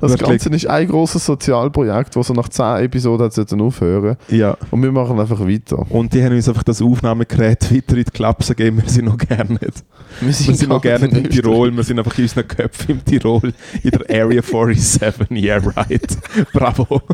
[0.00, 0.28] Das Wirklich.
[0.28, 4.56] Ganze ist ein großes Sozialprojekt, das so nach 10 Episoden hat aufhören Ja.
[4.70, 5.86] Und wir machen einfach weiter.
[5.90, 8.82] Und die haben uns einfach das Aufnahmegerät weiter in die Klapse gegeben.
[8.82, 9.84] Wir sind noch gerne nicht.
[10.20, 11.74] Wir sind noch gerne in Tirol.
[11.74, 13.52] Wir sind einfach in unseren Köpfen im Tirol.
[13.82, 15.30] In der Area 47.
[15.44, 16.18] Yeah, right.
[16.52, 17.02] Bravo.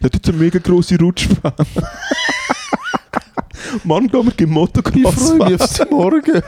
[0.00, 1.52] Ja, das ist eine mega grosse Rutschbahn.
[3.84, 6.42] Mann, gehen wir gehen Ich Motocross freue mich aufs Morgen.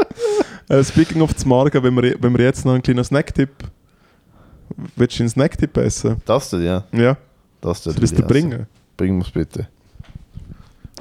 [0.70, 3.48] Äh, speaking of zum Morgen, wenn wir, wenn wir jetzt noch einen kleinen Snacktipp...
[4.96, 6.20] Willst du einen Snacktipp essen?
[6.26, 6.84] Das denn, ja.
[6.92, 7.16] Ja.
[7.62, 8.66] Das ich es dir bringen?
[8.98, 9.66] Bring mir's bitte.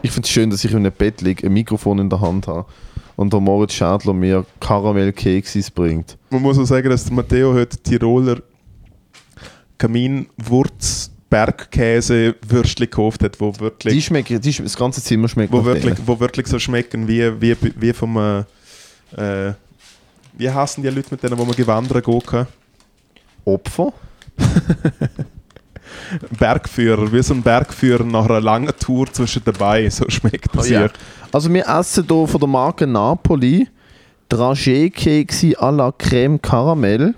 [0.02, 2.48] Ich finde es schön, dass ich in einem Bett liege, ein Mikrofon in der Hand
[2.48, 2.66] habe
[3.18, 6.18] und der Moritz Schädler mir Karamellkeksis bringt.
[6.30, 8.42] Man muss auch sagen, dass der Matteo heute Tiroler
[9.78, 15.66] Kaminwurz Bergkäse Würstchen gekauft hat, wo Die wirklich, schmecken, die, das ganze Zimmer schmeckt wo
[15.66, 16.08] wirklich, denen.
[16.08, 18.44] wo wirklich so schmecken wie, wie, wie vom äh,
[19.16, 19.54] äh,
[20.34, 22.48] wie heißen die Leute mit denen, wo man gewandert gehen kann?
[23.46, 23.94] Opfer?
[26.38, 30.70] Bergführer, wie so ein Bergführer nach einer langen Tour zwischen dabei, so schmeckt das Oh
[30.70, 30.80] ja.
[30.82, 30.92] hier.
[31.32, 33.68] Also wir essen hier von der Marke Napoli
[34.30, 37.16] Dragé-Keksi à la Crème Caramel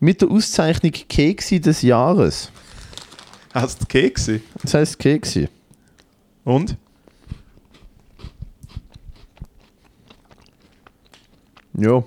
[0.00, 2.50] mit der Auszeichnung Keksi des Jahres.
[3.54, 4.40] Du Kekse?
[4.62, 5.48] Das heißt Keksi.
[6.44, 6.76] Und?
[11.78, 12.02] Ja.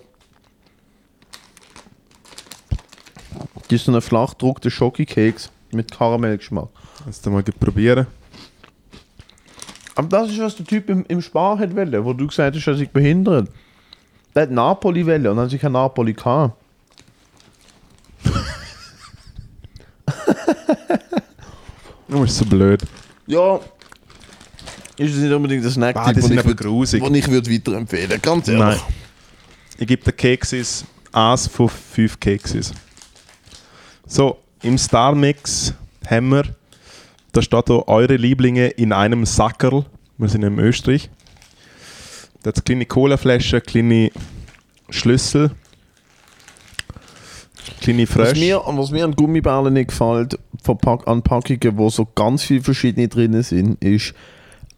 [3.68, 6.70] Das ist so ein flachdruckter Schokokeks mit Karamellgeschmack.
[7.04, 8.08] Kannst du mal probieren?
[9.96, 12.66] Aber das ist, was der Typ im, im Spar hat wollen, wo du gesagt hast,
[12.66, 13.50] dass ich behindert.
[14.34, 16.56] Der hat Napoli wollen und dann sich kein Napoli gehabt.
[22.08, 22.82] Du bist so blöd.
[23.28, 23.60] Ja.
[24.98, 27.04] ist es nicht unbedingt ein Snack, Ah, die sind ich, aber grusig.
[27.04, 28.64] den ich würde weiterempfehlen Ganz ehrlich.
[28.64, 28.80] Nein.
[29.82, 30.84] Ich gebe den Keksis
[31.14, 32.74] 1 von 5 Keksis.
[34.06, 35.74] So, im Star Mix
[36.06, 36.44] haben wir,
[37.32, 39.86] da steht hier eure Lieblinge in einem Sackerl.
[40.18, 41.10] Wir sind in Österreich.
[42.44, 44.12] Da hat kleine Colaflaschen, kleine
[44.90, 45.52] Schlüssel,
[47.80, 48.36] kleine Was Frösche.
[48.36, 53.08] mir, was mir an Gummibärlen nicht gefällt, Verpack an Packungen, wo so ganz viele verschiedene
[53.08, 54.14] drin sind, ist,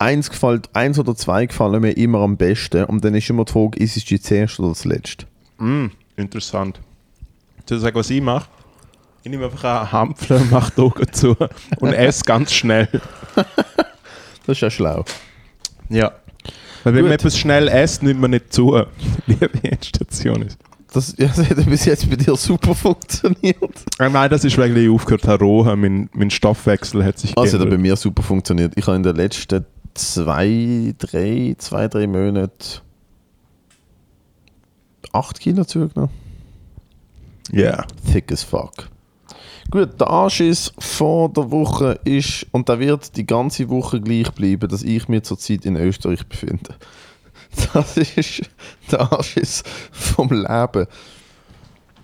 [0.02, 2.84] eins, gefällt, eins oder zwei gefallen mir immer am besten.
[2.86, 5.26] Und dann ist immer die Frage, ist es die zuerst oder das letzte?
[5.60, 5.88] Mm,
[6.18, 6.80] interessant.
[7.68, 8.48] Soll ich sagen, was ich mache?
[9.23, 11.38] Ich nehme einfach einen Hampfler, mache die Augen zu
[11.80, 12.90] und esse ganz schnell.
[14.48, 15.06] Das ist ja schlau.
[15.90, 16.14] Ja.
[16.84, 17.19] Weil wenn man Gut.
[17.19, 18.72] etwas schnell isst, nimmt man nicht zu,
[19.28, 20.57] wie die Endstation ist.
[20.91, 23.86] Das, ja, das hat bis jetzt bei dir super funktioniert.
[23.99, 25.80] Äh, nein, das ist, weil ich aufgehört habe, rohen.
[25.80, 27.82] Mein, mein Stoffwechsel hat sich Also hat er bei geändert.
[27.82, 28.73] mir super funktioniert.
[28.76, 32.81] Ich habe in den letzten zwei, drei, zwei, drei Monaten
[35.13, 36.13] 8 Kilo zugenommen.
[37.51, 37.85] Ja.
[38.11, 38.89] Thick as fuck.
[39.69, 44.68] Gut, der Anschiss vor der Woche ist, und der wird die ganze Woche gleich bleiben,
[44.68, 46.76] dass ich mich zurzeit in Österreich befinde.
[47.73, 48.43] Das ist
[48.89, 50.88] der Anschiss vom Leben.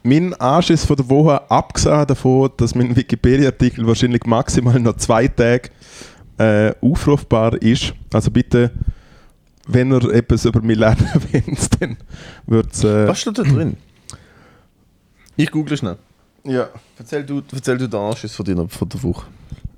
[0.04, 5.70] Mein Anschiss von der Woche, abgesehen davon, dass mein Wikipedia-Artikel wahrscheinlich maximal noch zwei Tage
[6.38, 7.94] äh, aufrufbar ist.
[8.14, 8.72] Also bitte,
[9.68, 11.98] wenn ihr etwas über mich lernen wollt, dann
[12.46, 12.84] wird es...
[12.84, 13.78] Äh, Was steht da drin?
[15.36, 15.98] Ich google schnell.
[16.44, 16.70] ja.
[17.00, 19.28] Erzähl du, erzähl du den Anschiss von, deiner, von der Woche.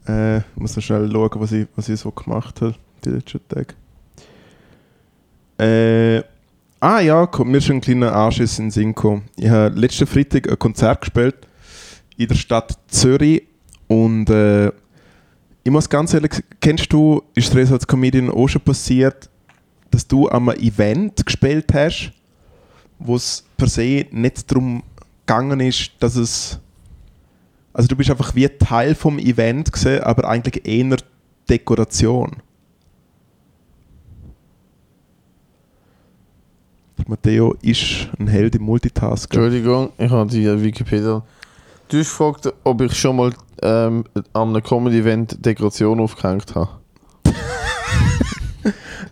[0.08, 3.42] Äh, ich muss noch schnell schauen, was ich, was ich so gemacht habe die letzten
[3.50, 3.74] Tage.
[5.58, 6.24] Äh,
[6.80, 9.24] ah ja, mir ist ein kleiner Anschiss in den Sinn gekommen.
[9.36, 11.36] Ich habe letzten Freitag ein Konzert gespielt
[12.16, 13.44] in der Stadt Zürich
[13.88, 14.72] und äh,
[15.64, 19.30] ich muss ganz ehrlich sagen, kennst du, ist dir als Comedian auch schon passiert,
[19.92, 22.12] dass du an einem Event gespielt hast,
[23.00, 24.84] wo es per se nicht darum
[25.26, 26.60] gegangen ist, dass es
[27.74, 30.98] also du bist einfach wie Teil vom Event gesehen, aber eigentlich eher
[31.50, 32.38] Dekoration.
[37.08, 39.40] Matteo ist ein Held im Multitasking.
[39.40, 41.24] Entschuldigung, ich habe die Wikipedia.
[41.90, 43.32] Du hast gefragt, ob ich schon mal
[43.64, 44.04] ähm,
[44.34, 46.70] an einem Comedy-Event Dekoration aufgehängt habe.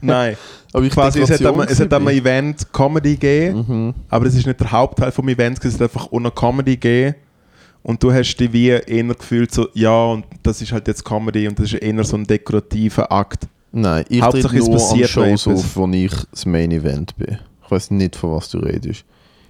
[0.01, 0.37] Nein,
[0.73, 2.13] Aber ich quasi es hat, es am bin.
[2.15, 3.93] Event Comedy gegeben, Mhm.
[4.09, 7.15] aber es ist nicht der Hauptteil vom Event, es hat einfach ohne Comedy gegeben.
[7.81, 11.47] Und du hast dich wie eher gefühlt so, ja, und das ist halt jetzt Comedy
[11.47, 13.47] und das ist eher so ein dekorativer Akt.
[13.71, 17.39] Nein, ich Hauptsache, tritt nur an Shows auf, wo ich das Main Event bin.
[17.63, 19.03] Ich weiß nicht, von was du redest.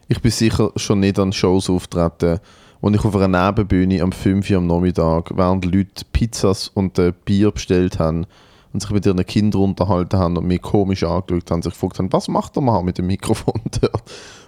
[0.07, 2.39] Ich bin sicher schon nicht an Shows auftreten,
[2.87, 7.11] wo ich auf einer Nebenbühne am 5 Uhr am Nachmittag, während Leute Pizzas und äh,
[7.25, 8.25] Bier bestellt haben
[8.71, 12.13] und sich mit ihren Kindern unterhalten haben und mich komisch angeschaut haben, sich gefragt haben,
[12.13, 14.01] was macht der Mann mit dem Mikrofon dort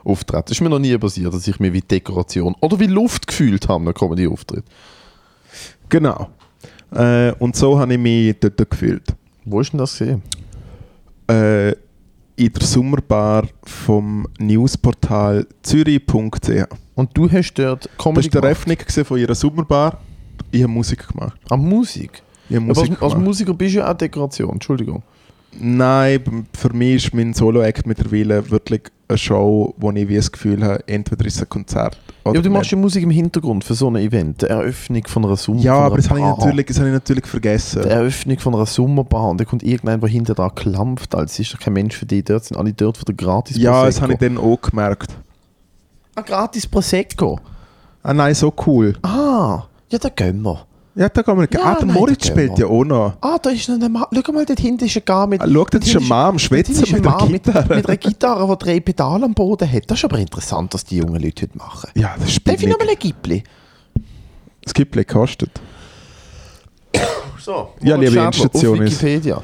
[0.05, 0.43] auftreten.
[0.45, 3.67] Das ist mir noch nie passiert, dass ich mich wie Dekoration oder wie Luft gefühlt
[3.67, 4.63] habe, nach Comedy-Auftritt.
[5.89, 6.29] Genau.
[6.91, 9.15] Äh, und so habe ich mich dort gefühlt.
[9.43, 10.21] Wo ist denn das gesehen?
[11.29, 11.75] äh,
[12.39, 16.65] in der Sommerbar vom Newsportal zürich.ch.
[16.95, 18.43] Und du hast dort Das Comedy war die gemacht?
[18.45, 19.99] Eröffnung von ihrer Sommerbar.
[20.51, 21.37] Ich habe Musik gemacht.
[21.49, 22.23] An Musik?
[22.49, 23.27] Ich habe Aber Musik als, als gemacht.
[23.27, 25.03] Musiker bist du ja auch Dekoration, Entschuldigung.
[25.57, 30.63] Nein, für mich ist mein Solo-Act mittlerweile wirklich eine Show, wo ich wie das Gefühl
[30.63, 33.63] habe, entweder ist es ein Konzert Ja, oder aber du machst ja Musik im Hintergrund
[33.63, 34.43] für so ein Event.
[34.43, 35.65] Die Eröffnung von einer Sommerbar.
[35.65, 37.83] Ja, aber das habe ich, natürlich, das habe ich natürlich Die vergessen.
[37.83, 41.15] Eröffnung von einer Sommerbar und da kommt irgendein, der hinter da klampft.
[41.15, 43.85] Als ist doch kein Mensch für die dort, sind alle dort für den gratis Ja,
[43.85, 45.11] das habe ich dann auch gemerkt.
[46.15, 47.39] Ah, gratis Prosecco.
[48.03, 48.93] Ah nein, so cool.
[49.01, 50.65] Ah, ja, da gehen wir.
[50.95, 51.47] Ja, da kann man.
[51.53, 53.13] Ja, ah, der nein, Moritz da spielt gehen ja auch noch.
[53.21, 54.05] Ah, da ist noch ein Mann.
[54.11, 55.41] Schau mal, dort hinten ist ein Gar mit...
[55.41, 57.75] Ah, schau, das ist ein Mann am Schwätzen ist mit der Mann mit, Gitarre.
[57.75, 59.83] mit einer Gitarre, die drei Pedale am Boden hat.
[59.89, 61.89] Das ist aber interessant, was die jungen Leute heute machen.
[61.95, 62.77] Ja, das ist Darf ich billig.
[62.77, 63.43] noch mal ein Gipli?
[64.63, 65.51] Das Gipfel kostet.
[67.39, 69.41] So, Ja, Moritz liebe Schädler Endstation auf ist- Wikipedia.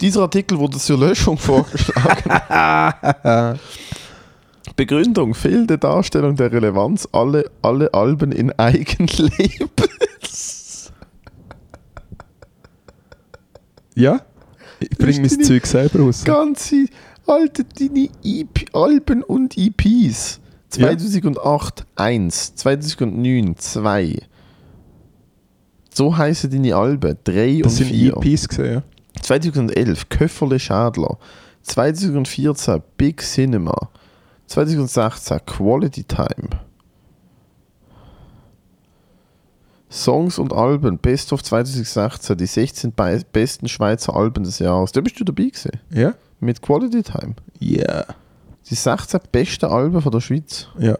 [0.00, 2.40] Dieser Artikel wurde zur Löschung vorgeschlagen.
[4.78, 10.92] Begründung, fehlende Darstellung der Relevanz, alle, alle Alben in Eigenlabels.
[13.96, 14.20] Ja?
[14.78, 16.22] Ich bringe mein Zeug selber raus.
[16.22, 16.86] Ganze
[17.26, 20.38] alte deine EP, Alben und EPs.
[20.68, 24.16] 2008 1, 2009 2.
[25.92, 28.16] So heißen deine Alben 3 Das und sind 4.
[28.16, 28.82] EPs gesehen, ja.
[29.22, 31.18] 2011 Köfferle Schadler.
[31.62, 33.90] 2014 Big Cinema.
[34.48, 36.48] 2016 Quality Time.
[39.90, 44.92] Songs und Alben, Best of 2016, die 16 bei- besten Schweizer Alben des Jahres.
[44.92, 45.72] Da bist du dabei gewesen.
[45.90, 46.14] Ja?
[46.40, 47.34] Mit Quality Time.
[47.58, 48.04] Ja.
[48.68, 50.68] Die 16 besten Alben von der Schweiz.
[50.78, 50.96] Ja.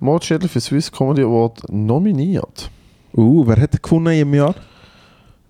[0.00, 2.70] Mord Schädel für Swiss Comedy Award nominiert.
[3.14, 4.54] Uh, wer hat gewonnen im Jahr?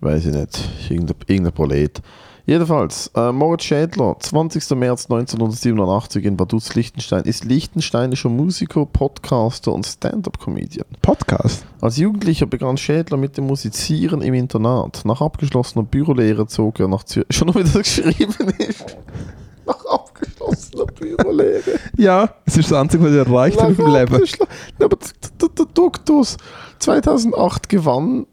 [0.00, 0.68] Weiß ich nicht.
[0.90, 2.00] Irgendein, irgendein Prolet.
[2.48, 4.76] Jedenfalls, äh, Moritz Schädler, 20.
[4.76, 10.86] März 1987 in Vaduz, Liechtenstein, ist liechtensteinischer Musiker, Podcaster und Stand-up-Comedian.
[11.02, 11.66] Podcast.
[11.80, 15.04] Als Jugendlicher begann Schädler mit dem Musizieren im Internat.
[15.04, 17.26] Nach abgeschlossener Bürolehre zog er nach Zürich.
[17.34, 18.96] Schon noch, wie das geschrieben ist.
[19.66, 21.80] Nach abgeschlossener Bürolehre.
[21.96, 24.24] Ja, es ist das Einzige, was ich erreicht habe im Leben.
[24.78, 24.96] Ja, aber
[25.40, 26.36] der Doktus
[26.78, 28.26] 2008 gewann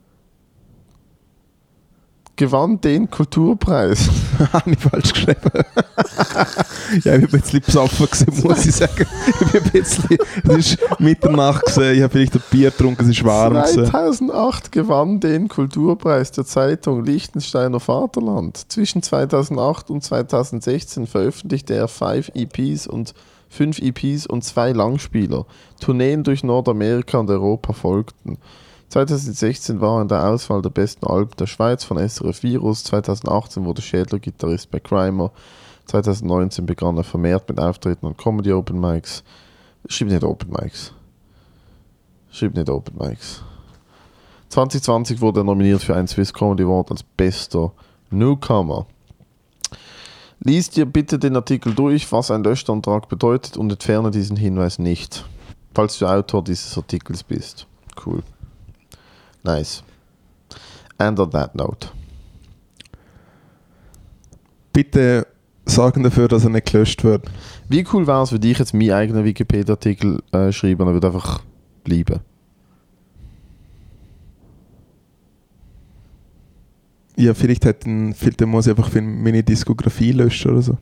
[2.36, 4.10] gewann den Kulturpreis.
[4.54, 5.52] Habe ich falsch geschrieben.
[7.04, 9.06] ja, ich bin ein bisschen besoffen gewesen, muss ich sagen.
[9.42, 13.24] Ich ein bisschen, es ist Mitternacht gewesen, ich habe vielleicht ein Bier getrunken, es ist
[13.24, 13.86] warm gewesen.
[13.86, 18.72] 2008 gewann den Kulturpreis der Zeitung Liechtensteiner Vaterland.
[18.72, 23.14] Zwischen 2008 und 2016 veröffentlichte er five EPs und
[23.50, 25.46] fünf EPs und zwei Langspieler.
[25.80, 28.38] Tourneen durch Nordamerika und Europa folgten.
[28.94, 32.84] 2016 war er in der Auswahl der besten Alben der Schweiz von SRF Virus.
[32.84, 35.32] 2018 wurde Schädler Gitarrist bei Crimer.
[35.88, 39.24] 2019 begann er vermehrt mit Auftritten an Comedy Open Mics.
[39.90, 40.94] Schreib nicht Open Mics.
[42.30, 43.42] Schreib nicht Open Mics.
[44.50, 47.72] 2020 wurde er nominiert für einen Swiss Comedy Award als bester
[48.12, 48.86] Newcomer.
[50.40, 55.26] Lies dir bitte den Artikel durch, was ein Löschantrag bedeutet und entferne diesen Hinweis nicht,
[55.74, 57.66] falls du Autor dieses Artikels bist.
[58.06, 58.22] Cool.
[59.44, 59.84] Nice.
[60.98, 61.90] And on that note.
[64.72, 65.28] Bitte
[65.66, 67.30] sorgen dafür, dass er nicht gelöscht wird.
[67.70, 71.08] Wie cool wäre es, wenn ich jetzt meinen eigenen Wikipedia-Artikel äh, schreibe und er würde
[71.08, 71.42] einfach
[71.84, 72.20] bleiben?
[77.16, 80.78] Ja, vielleicht, hat ein, vielleicht muss ich einfach für meine Diskografie löschen oder so.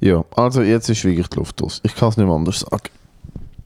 [0.00, 1.80] Ja, also jetzt ist wirklich die Luft aus.
[1.84, 2.88] Ich kann es nicht anders sagen.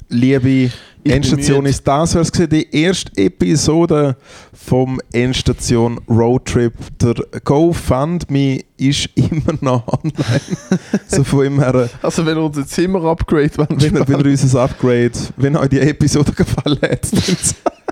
[0.09, 0.73] Liebe Ich
[1.13, 4.17] Endstation ist das, was gesehen die erste Episode
[4.53, 6.73] vom Endstation Roadtrip.
[7.01, 7.15] Der
[7.45, 10.41] GoFundMe ist immer noch online.
[11.07, 15.13] so von ihm her, Also wenn ihr unser Zimmer-Upgrade wollt, wenn wenn ihr unser Upgrade,
[15.37, 17.09] wenn euch die Episode gefallen hat,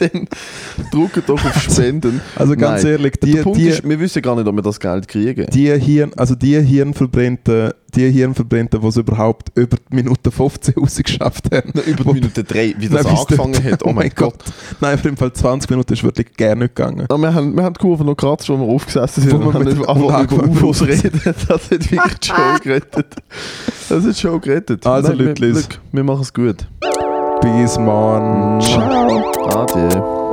[0.00, 0.28] dann
[0.90, 2.20] drückt doch auf Spenden.
[2.36, 2.92] also ganz Nein.
[2.92, 5.46] ehrlich, Der die, Punkt die, ist, wir wissen gar nicht, ob wir das Geld kriegen.
[5.50, 11.54] die Hirn, also die Hirnverbrennten, die Hirnverbrennten, die es überhaupt über die Minute 15 rausgeschafft
[11.54, 11.72] haben.
[11.86, 13.82] Über die Minute 3, wie Nein, das bis angefangen hat.
[13.84, 14.36] Oh mein Gott.
[14.80, 17.06] Nein, auf jeden Fall 20 Minuten ist wirklich gerne nicht gegangen.
[17.10, 19.32] Ja, wir, haben, wir haben die Kurve noch gekratzt, wo wir aufgesessen sind.
[19.32, 21.20] Wo und wir haben mit über, aber über angefangen UFOs reden.
[21.24, 23.06] Das hat wirklich die Show gerettet.
[23.88, 24.86] Das hat die Show gerettet.
[24.86, 25.54] Also, Nein, wir,
[25.92, 26.66] wir machen es gut.
[27.42, 28.60] Bis morgen.
[28.60, 29.22] Ciao.
[29.62, 30.25] Adieu.